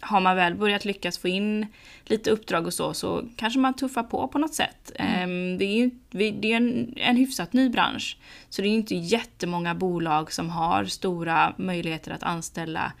har 0.00 0.20
man 0.20 0.36
väl 0.36 0.54
börjat 0.54 0.84
lyckas 0.84 1.18
få 1.18 1.28
in 1.28 1.66
lite 2.04 2.30
uppdrag 2.30 2.66
och 2.66 2.74
så, 2.74 2.94
så 2.94 3.28
kanske 3.36 3.58
man 3.58 3.74
tuffar 3.74 4.02
på 4.02 4.28
på 4.28 4.38
något 4.38 4.54
sätt. 4.54 4.92
Ehm, 4.94 5.58
det 5.58 5.64
är 5.64 5.76
ju 5.76 5.90
det 6.10 6.52
är 6.52 6.56
en, 6.56 6.94
en 6.96 7.16
hyfsat 7.16 7.52
ny 7.52 7.68
bransch. 7.68 8.18
Så 8.48 8.62
det 8.62 8.68
är 8.68 8.70
ju 8.70 8.76
inte 8.76 8.94
jättemånga 8.94 9.74
bolag 9.74 10.32
som 10.32 10.50
har 10.50 10.84
stora 10.84 11.54
möjligheter 11.56 12.10
att 12.10 12.22
anställa 12.22 12.92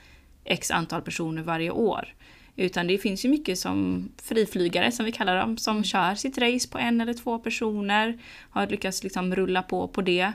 x 0.44 0.70
antal 0.70 1.02
personer 1.02 1.42
varje 1.42 1.70
år. 1.70 2.14
Utan 2.56 2.86
det 2.86 2.98
finns 2.98 3.24
ju 3.24 3.28
mycket 3.28 3.58
som 3.58 4.08
friflygare, 4.22 4.92
som 4.92 5.04
vi 5.06 5.12
kallar 5.12 5.36
dem, 5.36 5.56
som 5.56 5.84
kör 5.84 6.14
sitt 6.14 6.38
race 6.38 6.68
på 6.68 6.78
en 6.78 7.00
eller 7.00 7.14
två 7.14 7.38
personer. 7.38 8.18
Har 8.50 8.66
lyckats 8.66 9.04
liksom 9.04 9.34
rulla 9.34 9.62
på 9.62 9.88
på 9.88 10.02
det. 10.02 10.32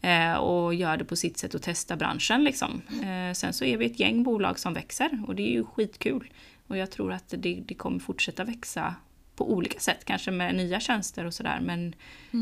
Eh, 0.00 0.34
och 0.34 0.74
gör 0.74 0.96
det 0.96 1.04
på 1.04 1.16
sitt 1.16 1.38
sätt 1.38 1.54
och 1.54 1.62
testa 1.62 1.96
branschen. 1.96 2.44
Liksom. 2.44 2.82
Eh, 3.02 3.32
sen 3.34 3.52
så 3.52 3.64
är 3.64 3.76
vi 3.76 3.86
ett 3.86 4.00
gäng 4.00 4.22
bolag 4.22 4.58
som 4.58 4.74
växer 4.74 5.22
och 5.26 5.34
det 5.34 5.42
är 5.42 5.52
ju 5.52 5.64
skitkul. 5.64 6.30
Och 6.66 6.76
jag 6.76 6.90
tror 6.90 7.12
att 7.12 7.34
det, 7.36 7.62
det 7.66 7.74
kommer 7.74 7.98
fortsätta 7.98 8.44
växa 8.44 8.94
på 9.38 9.52
olika 9.52 9.80
sätt, 9.80 10.04
kanske 10.04 10.30
med 10.30 10.54
nya 10.54 10.80
tjänster 10.80 11.24
och 11.24 11.34
sådär. 11.34 11.60
Men 11.62 11.94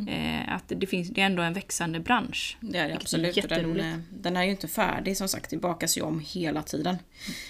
eh, 0.09 0.55
att 0.55 0.65
det, 0.67 0.87
finns, 0.87 1.09
det 1.09 1.21
är 1.21 1.27
ändå 1.27 1.43
en 1.43 1.53
växande 1.53 2.01
bransch. 2.01 2.57
Det 2.61 2.79
är 2.79 2.89
det 2.89 2.95
är 2.95 2.97
absolut. 2.97 3.45
och 3.45 3.49
Den, 3.49 3.81
eh, 3.81 3.99
den 4.11 4.37
är 4.37 4.45
ju 4.45 4.51
inte 4.51 4.69
färdig 4.69 5.17
som 5.17 5.29
sagt, 5.29 5.51
det 5.51 5.57
bakas 5.57 5.99
ju 5.99 6.03
om 6.03 6.21
hela 6.27 6.63
tiden. 6.63 6.97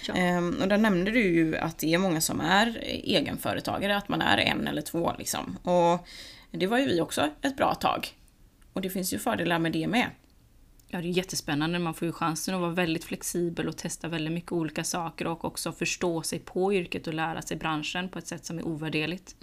Ja. 0.07 0.13
Ehm, 0.13 0.57
och 0.61 0.67
där 0.67 0.77
nämnde 0.77 1.11
du 1.11 1.21
ju 1.21 1.57
att 1.57 1.77
det 1.77 1.93
är 1.93 1.97
många 1.97 2.21
som 2.21 2.41
är 2.41 2.77
egenföretagare, 2.83 3.97
att 3.97 4.09
man 4.09 4.21
är 4.21 4.37
en 4.37 4.67
eller 4.67 4.81
två 4.81 5.13
liksom. 5.19 5.57
Och 5.63 6.07
det 6.51 6.67
var 6.67 6.77
ju 6.77 6.85
vi 6.85 7.01
också 7.01 7.29
ett 7.41 7.57
bra 7.57 7.75
tag. 7.75 8.07
Och 8.73 8.81
det 8.81 8.89
finns 8.89 9.13
ju 9.13 9.19
fördelar 9.19 9.59
med 9.59 9.71
det 9.71 9.87
med. 9.87 10.07
Ja, 10.89 11.01
det 11.01 11.07
är 11.07 11.11
jättespännande. 11.11 11.79
Man 11.79 11.93
får 11.93 12.05
ju 12.05 12.11
chansen 12.11 12.55
att 12.55 12.61
vara 12.61 12.71
väldigt 12.71 13.03
flexibel 13.03 13.67
och 13.67 13.77
testa 13.77 14.07
väldigt 14.07 14.33
mycket 14.33 14.51
olika 14.51 14.83
saker 14.83 15.27
och 15.27 15.45
också 15.45 15.71
förstå 15.71 16.21
sig 16.21 16.39
på 16.39 16.73
yrket 16.73 17.07
och 17.07 17.13
lära 17.13 17.41
sig 17.41 17.57
branschen 17.57 18.09
på 18.09 18.19
ett 18.19 18.27
sätt 18.27 18.45
som 18.45 18.59
är 18.59 18.67
ovärderligt. 18.67 19.35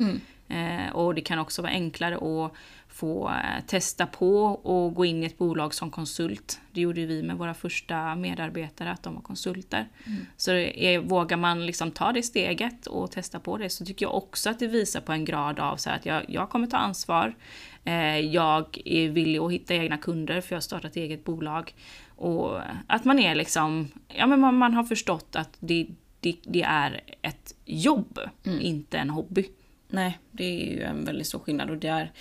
Eh, 0.48 0.92
och 0.92 1.14
det 1.14 1.20
kan 1.20 1.38
också 1.38 1.62
vara 1.62 1.72
enklare 1.72 2.14
att 2.14 2.52
få 2.88 3.28
eh, 3.28 3.64
testa 3.66 4.06
på 4.06 4.44
och 4.46 4.94
gå 4.94 5.04
in 5.04 5.22
i 5.22 5.26
ett 5.26 5.38
bolag 5.38 5.74
som 5.74 5.90
konsult. 5.90 6.60
Det 6.72 6.80
gjorde 6.80 7.00
ju 7.00 7.06
vi 7.06 7.22
med 7.22 7.36
våra 7.36 7.54
första 7.54 8.14
medarbetare, 8.14 8.90
att 8.90 9.02
de 9.02 9.14
var 9.14 9.22
konsulter. 9.22 9.88
Så 10.36 10.50
det 10.50 10.84
är, 10.86 10.98
vågar 10.98 11.36
man 11.36 11.66
liksom 11.66 11.90
ta 11.90 12.12
det 12.12 12.22
steget 12.22 12.86
och 12.86 13.10
testa 13.10 13.40
på 13.40 13.58
det 13.58 13.70
så 13.70 13.84
tycker 13.84 14.06
jag 14.06 14.14
också 14.14 14.50
att 14.50 14.58
det 14.58 14.66
visar 14.66 15.00
på 15.00 15.12
en 15.12 15.24
grad 15.24 15.58
av 15.58 15.76
så 15.76 15.90
att 15.90 16.06
jag, 16.06 16.24
jag 16.28 16.50
kommer 16.50 16.66
ta 16.66 16.76
ansvar. 16.76 17.34
Eh, 17.84 18.18
jag 18.18 18.78
är 18.84 19.08
villig 19.08 19.38
att 19.38 19.52
hitta 19.52 19.74
egna 19.74 19.98
kunder 19.98 20.40
för 20.40 20.52
jag 20.52 20.56
har 20.56 20.62
startat 20.62 20.96
eget 20.96 21.24
bolag. 21.24 21.74
Och 22.16 22.60
att 22.86 23.04
man 23.04 23.18
är 23.18 23.34
liksom, 23.34 23.88
ja 24.08 24.26
men 24.26 24.40
man, 24.40 24.58
man 24.58 24.74
har 24.74 24.84
förstått 24.84 25.36
att 25.36 25.56
det, 25.60 25.86
det, 26.20 26.36
det 26.42 26.62
är 26.62 27.00
ett 27.22 27.54
jobb, 27.64 28.18
inte 28.60 28.98
en 28.98 29.10
hobby. 29.10 29.46
Nej, 29.88 30.18
det 30.30 30.44
är 30.44 30.72
ju 30.72 30.82
en 30.82 31.04
väldigt 31.04 31.26
stor 31.26 31.38
skillnad 31.38 31.70
och 31.70 31.76
där 31.76 32.12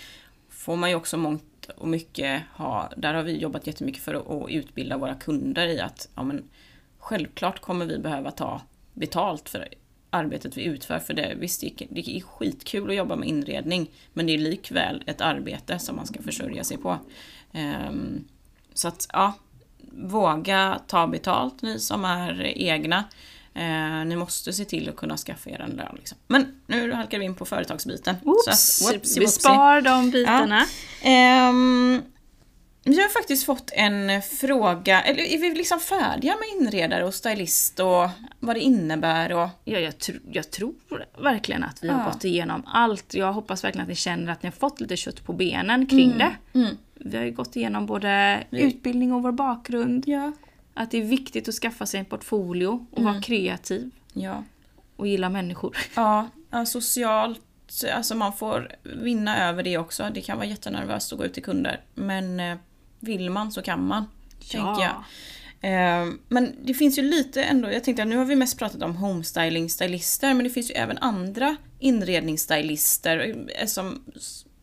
får 0.48 0.76
man 0.76 0.90
ju 0.90 0.96
också 0.96 1.16
mångt 1.16 1.70
och 1.76 1.88
mycket 1.88 2.42
ha, 2.54 2.92
där 2.96 3.14
har 3.14 3.22
vi 3.22 3.38
jobbat 3.38 3.66
jättemycket 3.66 4.02
för 4.02 4.14
att, 4.14 4.30
att 4.30 4.50
utbilda 4.50 4.96
våra 4.96 5.14
kunder 5.14 5.66
i 5.66 5.80
att 5.80 6.08
ja, 6.14 6.22
men, 6.22 6.48
självklart 6.98 7.60
kommer 7.60 7.86
vi 7.86 7.98
behöva 7.98 8.30
ta 8.30 8.62
betalt 8.92 9.48
för 9.48 9.68
arbetet 10.14 10.56
vi 10.56 10.64
utför. 10.64 10.98
För 10.98 11.14
det, 11.14 11.34
visst, 11.38 11.60
det 11.60 11.82
är- 12.16 12.20
skitkul 12.20 12.90
att 12.90 12.96
jobba 12.96 13.16
med 13.16 13.28
inredning 13.28 13.90
men 14.12 14.26
det 14.26 14.34
är 14.34 14.38
likväl 14.38 15.02
ett 15.06 15.20
arbete 15.20 15.78
som 15.78 15.96
man 15.96 16.06
ska 16.06 16.22
försörja 16.22 16.64
sig 16.64 16.76
på. 16.76 16.98
Ehm, 17.52 18.24
så 18.74 18.88
att 18.88 19.06
ja, 19.12 19.32
våga 19.92 20.80
ta 20.86 21.06
betalt 21.06 21.62
ni 21.62 21.78
som 21.80 22.04
är 22.04 22.42
egna. 22.58 23.04
Eh, 23.54 24.04
ni 24.06 24.16
måste 24.16 24.52
se 24.52 24.64
till 24.64 24.88
att 24.88 24.96
kunna 24.96 25.16
skaffa 25.16 25.50
er 25.50 25.60
en 25.60 25.70
lön. 25.70 25.94
Liksom. 25.96 26.18
Men 26.26 26.60
nu 26.66 26.92
halkar 26.92 27.18
vi 27.18 27.24
in 27.24 27.34
på 27.34 27.44
företagsbiten. 27.44 28.16
Så 28.24 28.30
att, 28.30 28.36
Oops, 28.36 28.82
whoopsie, 28.82 29.20
vi 29.20 29.24
whoopsie. 29.26 29.40
spar 29.40 29.80
de 29.80 30.10
bitarna. 30.10 30.66
Ehm, 31.02 32.02
vi 32.84 33.02
har 33.02 33.08
faktiskt 33.08 33.46
fått 33.46 33.70
en 33.74 34.22
fråga, 34.22 35.02
eller 35.02 35.22
är 35.22 35.38
vi 35.38 35.54
liksom 35.54 35.80
färdiga 35.80 36.34
med 36.36 36.60
inredare 36.62 37.04
och 37.04 37.14
stylist 37.14 37.80
och 37.80 38.08
vad 38.40 38.56
det 38.56 38.60
innebär 38.60 39.32
och... 39.32 39.48
Ja, 39.64 39.78
jag, 39.78 39.92
tr- 39.94 40.20
jag 40.32 40.50
tror 40.50 40.74
verkligen 41.18 41.64
att 41.64 41.84
vi 41.84 41.88
har 41.88 41.98
Ja. 42.00 42.10
gått 42.12 42.24
igenom 42.24 42.62
allt. 42.66 43.14
Jag 43.14 43.32
hoppas 43.32 43.64
verkligen 43.64 43.82
att 43.82 43.88
ni 43.88 43.94
känner 43.94 44.32
att 44.32 44.42
ni 44.42 44.46
har 44.46 44.52
fått 44.56 44.80
lite 44.80 44.96
kött 44.96 45.24
på 45.24 45.32
benen 45.32 45.86
kring 45.86 46.18
det. 46.18 46.32
Vi 46.94 47.16
har 47.16 47.24
ju 47.24 47.30
gått 47.32 47.56
igenom 47.56 47.86
både 47.86 48.44
utbildning 48.50 49.12
och 49.12 49.22
vår 49.22 49.32
bakgrund. 49.32 50.04
Ja. 50.08 50.32
Att 50.74 50.90
det 50.90 50.98
är 50.98 51.04
viktigt 51.04 51.48
att 51.48 51.54
skaffa 51.54 51.86
sig 51.86 52.00
en 52.00 52.06
portfolio 52.06 52.86
och 52.90 53.02
vara 53.02 53.20
kreativ 53.22 53.90
Ja. 54.12 54.44
och 54.96 55.06
gilla 55.06 55.28
människor. 55.28 55.76
Ja, 55.94 56.28
ja, 56.50 56.66
socialt, 56.66 57.40
alltså 57.94 58.14
man 58.14 58.32
får 58.32 58.72
vinna 58.82 59.48
över 59.48 59.62
det 59.62 59.78
också. 59.78 60.10
Det 60.14 60.20
kan 60.20 60.36
vara 60.36 60.46
jättenervöst 60.46 61.12
att 61.12 61.18
gå 61.18 61.24
ut 61.24 61.34
till 61.34 61.42
kunder. 61.42 61.80
Men 61.94 62.40
eh, 62.40 62.56
vill 63.04 63.30
man 63.30 63.52
så 63.52 63.62
kan 63.62 63.86
man, 63.86 64.04
tänker 64.50 64.82
jag. 64.82 65.04
Eh, 65.60 66.12
Men 66.28 66.56
det 66.62 66.74
finns 66.74 66.98
ju 66.98 67.02
lite 67.02 67.42
ändå, 67.42 67.72
jag 67.72 67.84
tänkte 67.84 68.02
att 68.02 68.08
nu 68.08 68.16
har 68.16 68.24
vi 68.24 68.36
mest 68.36 68.58
pratat 68.58 68.82
om 68.82 68.96
homestyling 68.96 69.70
stylister 69.70 70.34
men 70.34 70.44
det 70.44 70.50
finns 70.50 70.70
ju 70.70 70.74
även 70.74 70.98
andra 70.98 71.56
inredningsstylister 71.78 73.46
eh, 73.58 73.66
som 73.66 74.02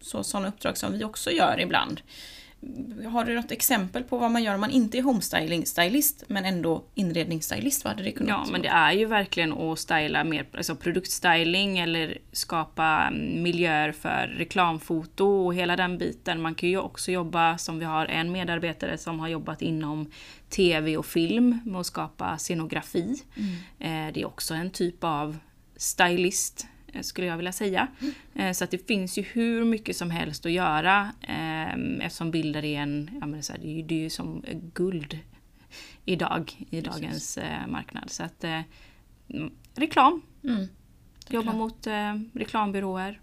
så, 0.01 0.23
sådana 0.23 0.47
uppdrag 0.47 0.77
som 0.77 0.93
vi 0.93 1.03
också 1.03 1.31
gör 1.31 1.59
ibland. 1.59 2.01
Har 3.11 3.25
du 3.25 3.35
något 3.35 3.51
exempel 3.51 4.03
på 4.03 4.17
vad 4.17 4.31
man 4.31 4.43
gör 4.43 4.53
om 4.53 4.61
man 4.61 4.71
inte 4.71 4.97
är 4.97 5.01
homestyling 5.01 5.65
stylist 5.65 6.23
men 6.27 6.45
ändå 6.45 6.83
inredningsstylist? 6.95 7.83
Vad 7.83 7.93
hade 7.93 8.03
det 8.03 8.11
kunnat 8.11 8.29
Ja, 8.29 8.51
men 8.51 8.61
det 8.61 8.67
är 8.67 8.91
ju 8.91 9.05
verkligen 9.05 9.53
att 9.53 9.79
styla 9.79 10.23
mer, 10.23 10.47
alltså 10.53 10.75
produktstyling 10.75 11.79
eller 11.79 12.17
skapa 12.31 13.07
mm, 13.07 13.43
miljöer 13.43 13.91
för 13.91 14.27
reklamfoto 14.37 15.25
och 15.25 15.55
hela 15.55 15.75
den 15.75 15.97
biten. 15.97 16.41
Man 16.41 16.55
kan 16.55 16.69
ju 16.69 16.77
också 16.77 17.11
jobba, 17.11 17.57
som 17.57 17.79
vi 17.79 17.85
har 17.85 18.05
en 18.05 18.31
medarbetare 18.31 18.97
som 18.97 19.19
har 19.19 19.27
jobbat 19.27 19.61
inom 19.61 20.11
TV 20.49 20.97
och 20.97 21.05
film 21.05 21.59
med 21.65 21.79
att 21.81 21.85
skapa 21.85 22.37
scenografi. 22.37 23.23
Eh, 23.79 24.13
Det 24.13 24.21
är 24.21 24.25
också 24.25 24.53
en 24.53 24.69
typ 24.69 25.03
av 25.03 25.37
stylist 25.77 26.67
skulle 27.01 27.27
jag 27.27 27.37
vilja 27.37 27.51
säga. 27.51 27.87
Eh, 28.35 28.51
Så 28.51 28.63
att 28.63 28.71
det 28.71 28.87
finns 28.87 29.17
ju 29.17 29.21
hur 29.21 29.65
mycket 29.65 29.95
som 29.97 30.11
helst 30.11 30.45
att 30.45 30.51
göra 30.51 31.11
eh, 31.21 31.73
eftersom 32.05 32.31
bilder 32.31 32.65
är 32.65 32.79
en, 32.81 33.09
ja 33.21 33.27
men 33.27 33.43
så 33.43 33.53
här, 33.53 33.59
det 33.59 33.67
är 33.67 33.75
ju, 33.75 33.81
det 33.81 33.95
är 33.95 33.99
ju 33.99 34.09
som 34.09 34.43
guld 34.73 35.19
idag 36.05 36.65
i 36.69 36.81
dagens 36.81 37.37
eh, 37.37 37.67
marknad. 37.67 38.09
Så 38.09 38.23
att 38.23 38.43
eh, 38.43 38.61
mm, 39.29 39.51
reklam, 39.75 40.21
Mm. 40.43 40.67
jobba 41.29 41.53
mot 41.53 41.87
eh, 41.87 42.15
reklambyråer. 42.33 43.21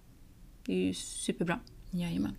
Det 0.65 0.73
är 0.73 0.87
ju 0.87 0.95
superbra. 0.95 1.61
Jajamän. 1.91 2.35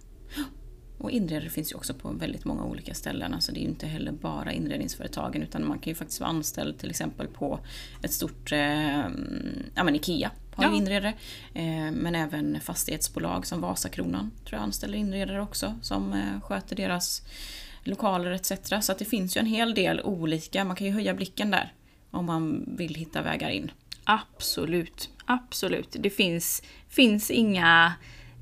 Och 1.00 1.12
inredare 1.12 1.50
finns 1.50 1.72
ju 1.72 1.76
också 1.76 1.94
på 1.94 2.10
väldigt 2.12 2.46
många 2.46 2.64
olika 2.64 2.94
ställen. 2.94 3.34
Alltså 3.34 3.52
det 3.52 3.60
är 3.60 3.62
ju 3.62 3.68
inte 3.68 3.88
heller 3.88 4.12
bara 4.12 4.52
inredningsföretagen 4.54 5.44
utan 5.44 5.68
man 5.68 5.80
kan 5.80 5.92
ju 5.92 5.96
faktiskt 5.96 6.20
vara 6.20 6.30
anställd 6.30 6.78
till 6.80 6.90
exempel 6.90 7.28
på 7.28 7.60
ett 8.04 8.12
stort, 8.14 8.52
eh, 8.52 9.00
ja 9.76 9.84
men 9.84 9.96
IKEA 9.96 10.32
har 10.56 10.64
ju 10.64 10.70
Ja. 10.70 10.76
inredare. 10.78 11.14
Eh, 11.54 11.92
men 11.92 12.16
även 12.16 12.60
fastighetsbolag 12.62 13.46
som 13.48 13.62
Vasakronan 13.62 14.32
tror 14.46 14.58
jag 14.58 14.64
anställer 14.64 14.98
inredare 14.98 15.42
också 15.42 15.76
som 15.82 16.14
eh, 16.14 16.42
sköter 16.42 16.76
deras 16.76 17.22
lokaler 17.84 18.32
etc. 18.32 18.52
Så 18.82 18.92
att 18.92 19.00
det 19.00 19.06
finns 19.06 19.38
ju 19.38 19.40
en 19.40 19.46
hel 19.46 19.74
del 19.74 20.02
olika, 20.02 20.64
man 20.66 20.76
kan 20.76 20.88
ju 20.88 20.94
höja 20.94 21.14
blicken 21.14 21.52
där 21.52 21.74
om 22.12 22.26
man 22.26 22.76
vill 22.78 22.96
hitta 22.96 23.22
vägar 23.22 23.50
in. 23.50 23.72
Absolut, 24.04 25.10
absolut. 25.26 25.96
Det 26.00 26.10
finns, 26.10 26.64
finns 26.88 27.32
inga 27.32 27.94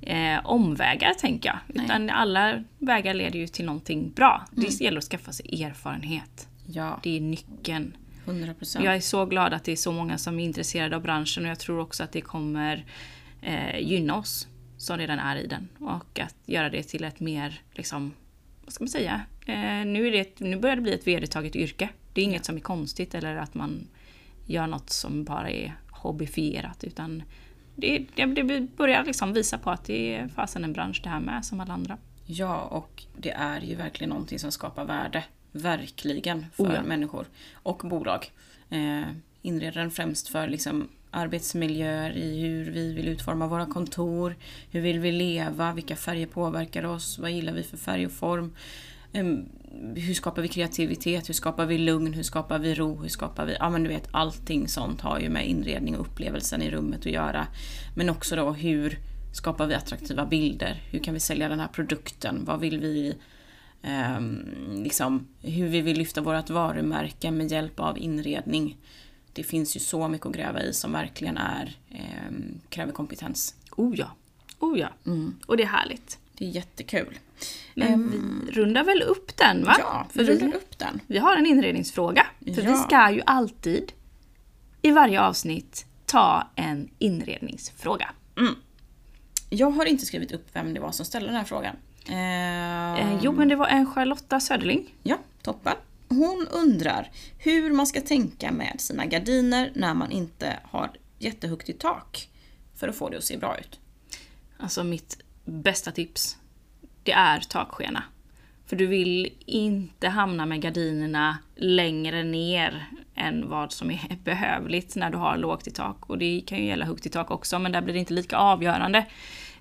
eh, 0.02 0.46
omvägar 0.46 1.14
tänker 1.14 1.50
jag. 1.50 1.84
Utan 1.84 2.10
alla 2.10 2.64
vägar 2.80 3.14
leder 3.14 3.40
ju 3.40 3.48
till 3.48 3.66
någonting 3.66 4.12
bra. 4.12 4.46
Det 4.52 4.82
gäller 4.82 4.98
att 4.98 5.04
skaffa 5.04 5.32
sig 5.32 5.64
erfarenhet. 5.64 6.48
Ja, 6.66 7.00
Det 7.04 7.18
är 7.18 7.22
nyckeln. 7.22 7.98
100 8.26 8.54
procent. 8.54 8.86
Jag 8.86 8.96
är 8.96 9.00
så 9.00 9.26
glad 9.26 9.54
att 9.54 9.64
det 9.64 9.72
är 9.72 9.76
så 9.76 9.92
många 9.92 10.18
som 10.18 10.40
är 10.40 10.46
intresserade 10.46 10.96
av 10.96 11.02
branschen 11.02 11.44
och 11.44 11.50
jag 11.50 11.60
tror 11.60 11.80
också 11.80 12.04
att 12.04 12.12
det 12.12 12.22
kommer 12.22 12.86
eh, 13.42 13.80
gynna 13.80 14.16
oss 14.16 14.48
som 14.78 14.98
redan 14.98 15.20
är 15.20 15.36
i 15.36 15.48
den. 15.48 15.68
Och 15.80 16.20
att 16.20 16.36
göra 16.46 16.70
det 16.70 16.84
till 16.84 17.04
ett 17.04 17.20
mer, 17.20 17.62
liksom, 17.72 18.14
vad 18.64 18.74
ska 18.74 18.84
man 18.84 18.90
säga? 18.90 19.22
Eh, 19.46 19.86
nu, 19.86 20.08
är 20.08 20.12
det 20.12 20.20
ett, 20.20 20.40
nu 20.40 20.58
börjar 20.58 20.76
det 20.76 20.82
bli 20.82 20.94
ett 20.94 21.08
vedertaget 21.08 21.56
yrke. 21.56 21.90
Det 22.14 22.22
är 22.22 22.26
inget 22.26 22.46
som 22.46 22.56
är 22.56 22.60
konstigt 22.60 23.16
eller 23.16 23.36
att 23.36 23.54
man 23.54 23.88
gör 24.46 24.68
något 24.68 24.90
som 24.90 25.24
bara 25.24 25.50
är 25.50 25.76
hobbyfierat. 25.92 26.84
Utan 26.84 27.24
det, 27.78 28.06
det, 28.16 28.26
det 28.26 28.62
börjar 28.78 29.04
liksom 29.04 29.34
visa 29.34 29.58
på 29.58 29.70
att 29.70 29.84
det 29.84 30.16
är 30.16 30.28
fasen 30.28 30.64
en 30.64 30.74
bransch 30.74 31.02
det 31.04 31.10
här 31.10 31.20
med 31.20 31.46
som 31.46 31.60
alla 31.60 31.74
andra. 31.74 31.98
Ja, 32.26 32.62
och 32.62 33.04
det 33.18 33.32
är 33.32 33.62
ju 33.62 33.76
verkligen 33.76 34.10
någonting 34.10 34.40
som 34.40 34.52
skapar 34.52 34.86
värde. 34.86 35.24
Verkligen 35.52 36.46
för 36.54 36.64
Oh 36.64 36.74
ja. 36.74 36.82
människor 36.82 37.26
och 37.54 37.82
bolag. 37.84 38.32
Eh, 38.70 39.08
inredaren 39.42 39.92
främst 39.92 40.28
för 40.28 40.48
liksom 40.48 40.90
arbetsmiljöer 41.12 42.18
i 42.18 42.42
hur 42.42 42.72
vi 42.72 42.94
vill 42.94 43.08
utforma 43.08 43.48
våra 43.48 43.66
kontor. 43.66 44.36
Hur 44.72 44.82
vill 44.82 45.00
vi 45.00 45.12
leva? 45.12 45.74
Vilka 45.74 45.96
färger 45.96 46.28
påverkar 46.28 46.84
oss? 46.84 47.20
Vad 47.20 47.32
gillar 47.32 47.54
vi 47.54 47.64
för 47.64 47.78
färg 47.78 48.06
och 48.06 48.12
form? 48.12 48.54
Em, 49.18 49.46
hur 49.96 50.14
skapar 50.14 50.42
vi 50.42 50.48
kreativitet? 50.48 51.30
Hur 51.30 51.34
skapar 51.34 51.66
vi 51.66 51.78
lugn? 51.78 52.14
Hur 52.14 52.24
skapar 52.24 52.60
vi 52.60 52.76
ro? 52.76 53.02
Hur 53.02 53.10
skapar 53.10 53.46
vi... 53.46 53.56
Ja 53.60 53.70
men 53.70 53.84
du 53.84 53.90
vet, 53.90 54.08
allting 54.12 54.68
sånt 54.68 55.02
har 55.02 55.20
ju 55.20 55.30
med 55.30 55.48
inredning 55.48 55.96
och 55.96 56.02
upplevelsen 56.02 56.62
i 56.62 56.72
rummet 56.72 57.00
att 57.00 57.12
göra. 57.12 57.48
Men 57.96 58.10
också 58.10 58.36
då 58.36 58.52
hur 58.52 59.00
skapar 59.34 59.68
vi 59.68 59.74
attraktiva 59.74 60.26
bilder? 60.26 60.84
Hur 60.92 61.00
kan 61.00 61.14
vi 61.14 61.20
sälja 61.20 61.50
den 61.50 61.60
här 61.60 61.68
produkten? 61.68 62.46
Vad 62.46 62.60
vill 62.60 62.80
vi... 62.80 63.16
ehm, 63.82 64.84
liksom, 64.84 65.28
hur 65.42 65.68
vi 65.68 65.82
vill 65.82 65.98
lyfta 65.98 66.22
vårt 66.22 66.50
varumärke 66.50 67.32
med 67.32 67.52
hjälp 67.52 67.80
av 67.80 67.98
inredning. 67.98 68.78
Det 69.34 69.44
finns 69.44 69.76
ju 69.76 69.80
så 69.80 70.08
mycket 70.08 70.28
att 70.28 70.34
gräva 70.34 70.62
i 70.62 70.74
som 70.74 70.92
verkligen 70.92 71.38
är, 71.38 71.76
ehm, 71.90 72.60
kräver 72.70 72.92
kompetens. 72.92 73.56
Oh 73.78 73.96
ja, 74.00 74.12
oh 74.60 74.80
ja. 74.80 74.90
Och 75.46 75.58
det 75.58 75.64
är 75.64 75.68
härligt. 75.68 76.20
Det 76.38 76.46
är 76.46 76.50
jättekul. 76.50 77.18
Men 77.76 78.12
vi 78.12 78.52
rundar 78.52 78.84
väl 78.84 79.02
upp 79.02 79.38
den 79.38 79.64
va? 79.66 79.76
Ja, 79.80 80.08
vi 80.14 80.24
rundar 80.24 80.58
upp 80.58 80.78
den. 80.78 81.02
vi 81.08 81.18
har 81.18 81.36
en 81.38 81.46
inredningsfråga. 81.46 82.28
För 82.56 82.62
Ja. 82.62 82.72
vi 82.72 82.76
ska 82.78 83.12
ju 83.12 83.22
alltid 83.26 83.92
i 84.82 84.92
varje 84.92 85.22
avsnitt 85.22 85.86
ta 86.06 86.48
en 86.56 86.90
inredningsfråga. 87.00 88.10
Jag 89.50 89.72
har 89.72 89.86
inte 89.86 90.06
skrivit 90.06 90.32
upp 90.32 90.48
vem 90.54 90.74
det 90.74 90.80
var 90.80 90.92
som 90.92 91.06
ställde 91.06 91.28
den 91.28 91.36
här 91.38 91.44
frågan. 91.44 91.76
Ehm, 92.08 92.98
Eh, 92.98 93.20
jo, 93.24 93.32
men 93.32 93.48
det 93.48 93.56
var 93.56 93.68
en 93.68 93.86
Charlotta 93.94 94.40
Söderling. 94.40 94.96
Ja, 95.04 95.18
toppen. 95.42 95.74
Hon 96.10 96.48
undrar 96.52 97.12
hur 97.38 97.72
man 97.74 97.88
ska 97.88 98.02
tänka 98.02 98.52
med 98.52 98.76
sina 98.82 99.06
gardiner 99.06 99.72
när 99.76 99.94
man 99.94 100.12
inte 100.12 100.60
har 100.64 100.92
jättehögt 101.20 101.70
i 101.70 101.74
tak 101.74 102.30
för 102.76 102.88
att 102.88 102.96
få 102.96 103.10
det 103.10 103.18
att 103.18 103.24
se 103.24 103.38
bra 103.38 103.58
ut. 103.60 103.80
Alltså 104.58 104.84
mitt 104.84 105.18
bästa 105.46 105.92
tips, 105.92 106.38
det 107.08 107.14
är 107.14 107.40
takskena. 107.40 108.04
För 108.66 108.76
du 108.76 108.88
vill 108.88 109.34
inte 109.46 110.08
hamna 110.08 110.46
med 110.46 110.62
gardinerna 110.62 111.38
längre 111.56 112.24
ner 112.24 112.88
än 113.16 113.50
vad 113.50 113.72
som 113.72 113.92
är 113.92 114.18
behövligt 114.24 114.96
när 114.96 115.10
du 115.10 115.18
har 115.18 115.38
lågt 115.38 115.68
i 115.68 115.72
tak. 115.72 116.10
Och 116.10 116.18
det 116.18 116.44
kan 116.48 116.58
ju 116.58 116.66
gälla 116.66 116.86
högt 116.86 117.06
i 117.06 117.10
tak 117.10 117.32
också, 117.32 117.60
men 117.60 117.72
där 117.72 117.82
blir 117.82 117.94
det 117.94 118.00
inte 118.00 118.14
lika 118.14 118.38
avgörande. 118.38 119.06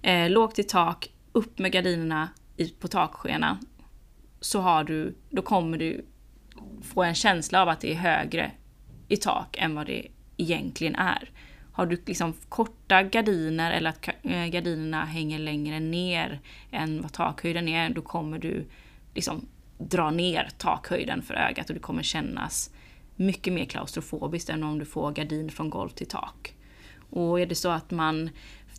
Eh, 0.02 0.30
lågt 0.30 0.58
i 0.58 0.62
tak, 0.62 1.10
upp 1.32 1.58
med 1.58 1.72
gardinerna 1.72 2.28
i, 2.56 2.68
på 2.68 2.88
takskena. 2.88 3.58
Så 4.40 4.60
har 4.60 4.84
du, 4.84 5.16
då 5.30 5.42
kommer 5.42 5.78
du 5.78 6.06
få 6.82 7.02
en 7.02 7.14
känsla 7.14 7.62
av 7.62 7.68
att 7.68 7.80
det 7.80 7.92
är 7.92 7.96
högre 7.96 8.50
i 9.08 9.16
tak 9.16 9.56
än 9.58 9.74
vad 9.74 9.86
det 9.86 10.06
egentligen 10.36 10.94
är. 10.94 11.30
Har 11.76 11.86
du 11.86 12.02
liksom 12.06 12.34
korta 12.48 13.02
gardiner 13.02 13.70
eller 13.70 13.90
att 13.90 14.08
eh, 14.22 14.46
gardinerna 14.46 15.04
hänger 15.04 15.38
längre 15.38 15.80
ner 15.80 16.40
än 16.70 17.02
vad 17.02 17.12
takhöjden 17.12 17.68
är, 17.68 17.90
då 17.90 18.02
kommer 18.02 18.38
du 18.38 18.66
liksom 19.14 19.48
dra 19.78 20.10
ner 20.10 20.48
takhöjden 20.58 21.22
för 21.22 21.34
ögat 21.34 21.68
och 21.68 21.74
det 21.74 21.80
kommer 21.80 22.02
kännas 22.02 22.70
mycket 23.16 23.52
mer 23.52 23.64
klaustrofobiskt 23.64 24.50
än 24.50 24.64
om 24.64 24.78
du 24.78 24.84
får 24.84 25.12
gardin 25.12 25.50
från 25.50 25.70
golv 25.70 25.88
till 25.88 26.06
tak. 26.06 26.54
Och 27.10 27.40
är 27.40 27.46
det 27.46 27.54
så 27.54 27.68
att 27.68 27.90
man 27.90 28.30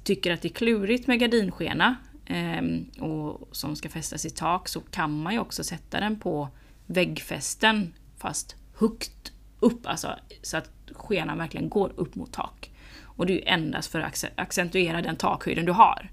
tycker 0.04 0.32
att 0.32 0.42
det 0.42 0.48
är 0.48 0.54
klurigt 0.54 1.08
med 1.08 1.20
gardinskena 1.20 1.96
eh, 2.26 2.64
och 3.04 3.50
som 3.52 3.76
ska 3.76 3.90
fästas 3.90 4.26
i 4.26 4.30
tak 4.30 4.68
så 4.68 4.80
kan 4.82 5.22
man 5.22 5.34
ju 5.34 5.40
också 5.40 5.64
sätta 5.64 6.00
den 6.00 6.20
på 6.20 6.50
väggfästen 6.86 7.94
fast 8.18 8.56
högt 8.78 9.32
upp, 9.60 9.88
alltså 9.88 10.16
så 10.42 10.58
att 10.58 10.72
skenan 10.92 11.38
verkligen 11.38 11.70
går 11.70 11.94
upp 11.96 12.16
mot 12.16 12.34
tak. 12.34 12.72
Och 13.18 13.26
det 13.26 13.34
är 13.34 13.36
ju 13.36 13.44
endast 13.46 13.92
för 13.92 14.00
att 14.00 14.14
acce- 14.14 14.30
accentuera 14.36 15.02
den 15.02 15.16
takhöjden 15.16 15.66
du 15.66 15.72
har. 15.72 16.10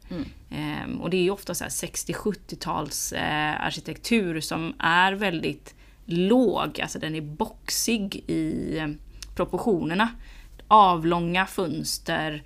Ehm, 0.51 1.01
och 1.01 1.11
det 1.11 1.17
är 1.17 1.23
ju 1.23 1.31
ofta 1.31 1.55
så 1.55 1.65
här 1.65 1.71
60-70-tals 1.71 3.13
eh, 3.13 3.65
arkitektur 3.67 4.41
som 4.41 4.75
är 4.79 5.13
väldigt 5.13 5.75
låg, 6.07 6.81
alltså 6.81 6.99
den 6.99 7.15
är 7.15 7.21
boxig 7.21 8.25
i 8.27 8.79
eh, 8.79 8.89
proportionerna. 9.35 10.09
Avlånga 10.69 11.47
fönster, 11.47 12.43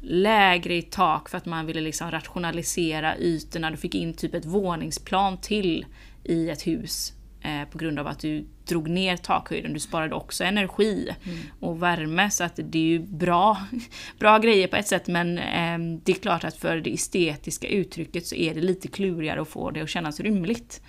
lägre 0.00 0.74
i 0.74 0.82
tak 0.82 1.28
för 1.28 1.38
att 1.38 1.46
man 1.46 1.66
ville 1.66 1.80
liksom 1.80 2.10
rationalisera 2.10 3.18
ytorna. 3.18 3.70
Du 3.70 3.76
fick 3.76 3.94
in 3.94 4.14
typ 4.14 4.34
ett 4.34 4.44
våningsplan 4.44 5.38
till 5.38 5.86
i 6.24 6.50
ett 6.50 6.66
hus 6.66 7.12
eh, 7.44 7.64
på 7.64 7.78
grund 7.78 7.98
av 7.98 8.06
att 8.06 8.18
du 8.18 8.46
drog 8.64 8.88
ner 8.88 9.16
takhöjden. 9.16 9.72
Du 9.72 9.80
sparade 9.80 10.14
också 10.14 10.44
energi 10.44 11.14
och 11.60 11.82
värme 11.82 12.30
så 12.30 12.44
att 12.44 12.60
det 12.62 12.78
är 12.78 12.82
ju 12.82 12.98
bra, 12.98 13.58
bra 14.18 14.38
grejer 14.38 14.68
på 14.68 14.76
ett 14.76 14.88
sätt 14.88 15.06
men 15.06 15.38
eh, 15.38 15.98
det 16.04 16.12
är 16.12 16.20
klart 16.20 16.44
att 16.44 16.56
för 16.56 16.76
det 16.76 16.94
estetiska 16.94 17.68
uttrycket 17.68 18.26
så 18.26 18.34
är 18.34 18.54
det 18.54 18.60
lite 18.60 18.88
klurigare 18.88 19.42
att 19.42 19.48
få 19.48 19.70
det 19.70 19.80
att 19.80 19.90
kännas 19.90 20.20
rymligt. 20.20 20.82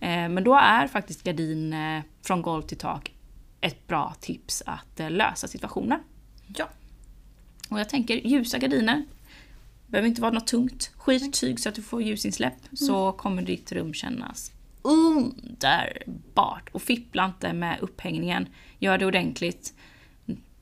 Eh, 0.00 0.28
men 0.28 0.44
då 0.44 0.54
är 0.54 0.86
faktiskt 0.86 1.22
gardin 1.22 1.72
eh, 1.72 2.02
från 2.22 2.42
golv 2.42 2.62
till 2.62 2.78
tak 2.78 3.12
ett 3.60 3.86
bra 3.86 4.14
tips 4.20 4.62
att 4.66 5.00
eh, 5.00 5.10
lösa 5.10 5.48
situationen. 5.48 6.00
Ja, 6.56 6.68
Och 7.68 7.80
jag 7.80 7.88
tänker 7.88 8.14
ljusa 8.14 8.58
gardiner. 8.58 9.04
Behöver 9.86 10.08
inte 10.08 10.20
vara 10.22 10.32
något 10.32 10.46
tungt. 10.46 10.90
Skittyg 10.96 11.60
så 11.60 11.68
att 11.68 11.74
du 11.74 11.82
får 11.82 12.02
ljusinsläpp. 12.02 12.58
Så 12.72 13.12
kommer 13.12 13.42
ditt 13.42 13.72
rum 13.72 13.94
kännas 13.94 14.52
underbart! 14.86 16.68
Och 16.72 16.82
fippla 16.82 17.24
inte 17.24 17.52
med 17.52 17.78
upphängningen. 17.80 18.48
Gör 18.78 18.98
det 18.98 19.06
ordentligt. 19.06 19.74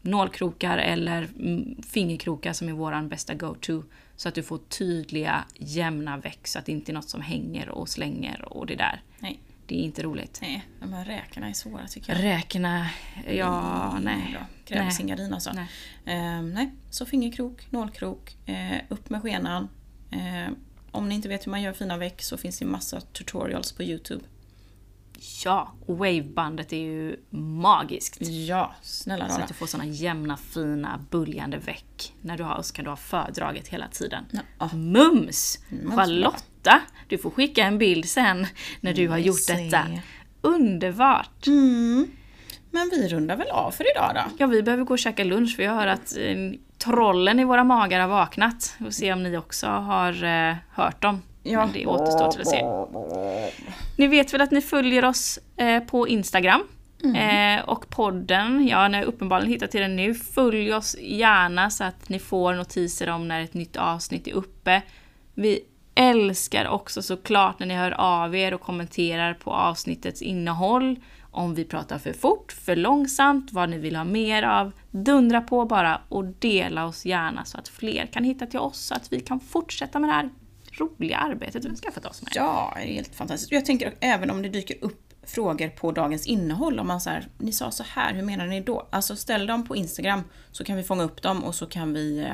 Nålkrokar 0.03 0.79
eller 0.79 1.29
mm, 1.39 1.83
fingerkrokar 1.83 2.53
som 2.53 2.68
är 2.68 2.72
våran 2.72 3.09
bästa 3.09 3.35
go-to. 3.35 3.83
Så 4.16 4.29
att 4.29 4.35
du 4.35 4.43
får 4.43 4.59
tydliga, 4.59 5.45
jämna 5.55 6.16
veck 6.16 6.47
så 6.47 6.59
att 6.59 6.66
det 6.66 6.72
inte 6.72 6.93
är 6.93 6.95
något 6.95 7.09
som 7.09 7.20
hänger 7.20 7.68
och 7.68 7.89
slänger 7.89 8.45
och 8.53 8.66
det 8.66 8.75
där. 8.77 9.03
Nej. 9.18 9.41
Det 9.66 9.75
är 9.75 9.83
inte 9.83 10.03
roligt. 10.03 10.39
Nej, 10.43 10.66
de 10.81 10.93
här 10.93 11.05
räkorna 11.05 11.49
är 11.49 11.53
svåra 11.53 11.87
tycker 11.87 12.12
jag. 12.14 12.25
Räkorna, 12.25 12.87
ja, 13.31 13.91
Mm, 13.91 14.05
nej. 14.05 14.39
Nej. 14.70 14.91
sin 14.91 15.07
gardin 15.07 15.35
alltså. 15.35 15.53
Nej. 15.53 15.66
Ehm, 16.05 16.51
nej, 16.55 16.72
så 16.91 17.07
fingerkrok, 17.07 17.72
nålkrok, 17.72 18.37
eh, 18.47 18.79
upp 18.89 19.11
med 19.11 19.22
skenan. 19.22 19.68
Eh, 20.11 20.53
om 20.95 21.09
ni 21.09 21.14
inte 21.14 21.28
vet 21.28 21.47
hur 21.47 21.51
man 21.51 21.62
gör 21.62 21.72
fina 21.72 21.97
veck 21.97 22.22
så 22.22 22.36
finns 22.36 22.59
det 22.59 22.64
massa 22.64 23.01
tutorials 23.01 23.72
på 23.72 23.82
Youtube. 23.82 24.24
Ja, 25.45 25.72
och 25.86 25.99
wavebandet 25.99 26.72
är 26.72 26.76
ju 26.76 27.16
magiskt. 27.30 28.16
Ja, 28.20 28.74
snälla 28.82 29.28
Så 29.28 29.34
rara. 29.34 29.42
att 29.42 29.49
du 29.49 29.55
får 29.55 29.66
såna 29.66 29.86
jämna, 29.86 30.36
fina, 30.36 31.01
buljande 31.11 31.59
veck. 31.59 32.12
När 32.20 32.36
du 32.36 32.42
har, 32.45 32.62
så 32.62 32.74
kan 32.74 32.84
du 32.84 32.90
ha 32.90 32.97
fördraget 32.97 33.68
hela 33.68 33.88
tiden. 33.88 34.24
Ja. 34.59 34.70
Mums! 34.74 35.59
Mums, 35.68 35.95
Charlotta! 35.95 36.80
Du 37.09 37.18
får 37.18 37.30
skicka 37.30 37.64
en 37.64 37.78
bild 37.78 38.09
sen 38.09 38.47
när 38.80 38.95
du 38.95 39.09
har 39.09 39.18
gjort 39.18 39.47
detta. 39.47 39.86
Underbart! 40.40 41.47
Mm. 41.47 42.07
Men 42.70 42.90
vi 42.90 43.09
rundar 43.09 43.36
väl 43.36 43.49
av 43.51 43.70
för 43.70 43.84
idag 43.90 44.12
då? 44.14 44.36
Ja, 44.38 44.47
vi 44.47 44.62
behöver 44.62 44.84
gå 44.84 44.92
och 44.95 44.99
käka 44.99 45.24
lunch 45.24 45.57
för 45.57 45.62
jag 45.62 45.74
hör 45.74 45.86
att 45.86 46.16
eh, 46.16 46.34
trollen 46.85 47.41
i 47.41 47.45
våra 47.45 47.64
magar 47.64 48.01
har 48.01 48.09
vaknat. 48.09 48.74
Vi 48.78 48.85
får 48.85 48.93
se 48.93 49.12
om 49.12 49.22
ni 49.22 49.37
också 49.37 49.66
har 49.66 50.24
eh, 50.24 50.55
hört 50.70 51.03
dem. 51.03 51.22
Ja. 51.43 51.64
Men 51.64 51.72
det 51.72 51.87
återstår 51.87 52.30
till 52.30 52.41
att 52.41 52.49
se. 52.49 52.64
Ni 53.97 54.07
vet 54.07 54.35
väl 54.35 54.41
att 54.41 54.51
ni 54.51 54.61
följer 54.61 55.05
oss 55.05 55.39
eh, 55.57 55.82
på 55.82 56.09
Instagram? 56.09 56.62
Eh, 57.05 57.64
och 57.64 57.89
podden, 57.89 58.66
ja 58.68 58.89
ni 58.89 58.97
har 58.99 59.05
uppenbarligen 59.05 59.53
hittat 59.53 59.70
till 59.70 59.80
den 59.80 59.97
nu. 59.97 60.14
Följ 60.14 60.74
oss 60.74 60.97
gärna 61.01 61.70
så 61.70 61.85
att 61.85 62.09
ni 62.09 62.18
får 62.18 62.55
notiser 62.55 63.11
om 63.11 63.28
när 63.28 63.41
ett 63.41 63.55
nytt 63.55 63.76
avsnitt 63.76 64.28
är 64.28 64.32
uppe. 64.32 64.82
Vi 65.35 65.61
älskar 65.95 66.68
också 66.68 67.03
såklart 67.03 67.59
när 67.59 67.66
ni 67.66 67.74
hör 67.74 67.91
av 67.91 68.37
er 68.37 68.55
och 68.55 68.61
kommenterar 68.61 69.35
på 69.35 69.51
avsnittets 69.51 70.22
innehåll. 70.22 70.97
Om 71.35 71.55
vi 71.55 71.64
pratar 71.64 71.99
för 71.99 72.12
fort, 72.12 72.53
för 72.53 72.76
långsamt, 72.76 73.53
vad 73.53 73.68
ni 73.68 73.78
vill 73.78 73.97
ha 73.97 74.05
mer 74.05 74.43
av. 74.43 74.72
Dundra 74.91 75.41
på 75.41 75.64
bara 75.64 76.01
och 76.09 76.24
dela 76.24 76.87
oss 76.87 77.05
gärna 77.05 77.45
så 77.45 77.59
att 77.59 77.68
fler 77.68 78.07
kan 78.07 78.24
hitta 78.24 78.47
till 78.47 78.59
oss 78.59 78.78
så 78.78 78.95
att 78.95 79.12
vi 79.12 79.20
kan 79.20 79.41
fortsätta 79.41 79.99
med 79.99 80.11
det 80.11 80.14
här 80.14 80.30
roliga 80.78 81.16
arbetet 81.16 81.64
vi 81.64 81.68
har 81.68 81.76
skaffat 81.76 82.07
oss 82.07 82.22
med. 82.22 82.32
Ja, 82.35 82.72
det 82.76 82.82
är 82.82 82.95
helt 82.95 83.14
fantastiskt. 83.14 83.53
Jag 83.53 83.64
tänker 83.64 83.95
även 84.01 84.30
om 84.30 84.43
det 84.43 84.49
dyker 84.49 84.76
upp 84.80 85.14
frågor 85.26 85.68
på 85.68 85.93
dagens 85.93 86.26
innehåll, 86.26 86.78
om 86.78 86.87
man 86.87 87.01
säger 87.01 87.28
ni 87.39 87.53
sa 87.53 87.70
så 87.70 87.82
här, 87.82 88.14
hur 88.14 88.22
menar 88.22 88.47
ni 88.47 88.61
då? 88.61 88.89
Alltså 88.91 89.16
ställ 89.16 89.47
dem 89.47 89.66
på 89.66 89.76
Instagram 89.76 90.22
så 90.53 90.64
kan 90.64 90.76
vi 90.76 90.82
fånga 90.82 91.03
upp 91.03 91.22
dem 91.22 91.45
och 91.45 91.55
så 91.55 91.66
kan 91.66 91.93
vi 91.93 92.18
eh, 92.18 92.32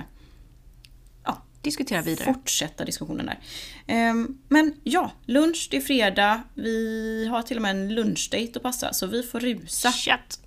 Diskutera 1.62 2.02
vidare. 2.02 2.24
fortsätta 2.34 2.84
diskussionen 2.84 3.26
där. 3.26 3.38
Ehm, 3.86 4.38
Men 4.48 4.74
ja, 4.84 5.12
lunch, 5.26 5.68
det 5.70 5.76
är 5.76 5.80
fredag. 5.80 6.42
Vi 6.54 7.26
har 7.30 7.42
till 7.42 7.56
och 7.56 7.62
med 7.62 7.70
en 7.70 7.94
lunchdate 7.94 8.50
att 8.54 8.62
passa, 8.62 8.92
så 8.92 9.06
vi 9.06 9.22
får 9.22 9.40
rusa. 9.40 9.92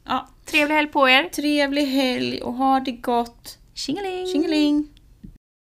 Ja, 0.05 0.29
Trevlig 0.45 0.75
helg 0.75 0.87
på 0.87 1.09
er! 1.09 1.23
trevlig 1.29 1.85
helg 1.85 2.41
och 2.41 2.53
ha 2.53 2.79
det 2.79 2.91
gott. 2.91 3.57
Tjingeling! 3.73 4.27
Tjingeling! 4.27 4.87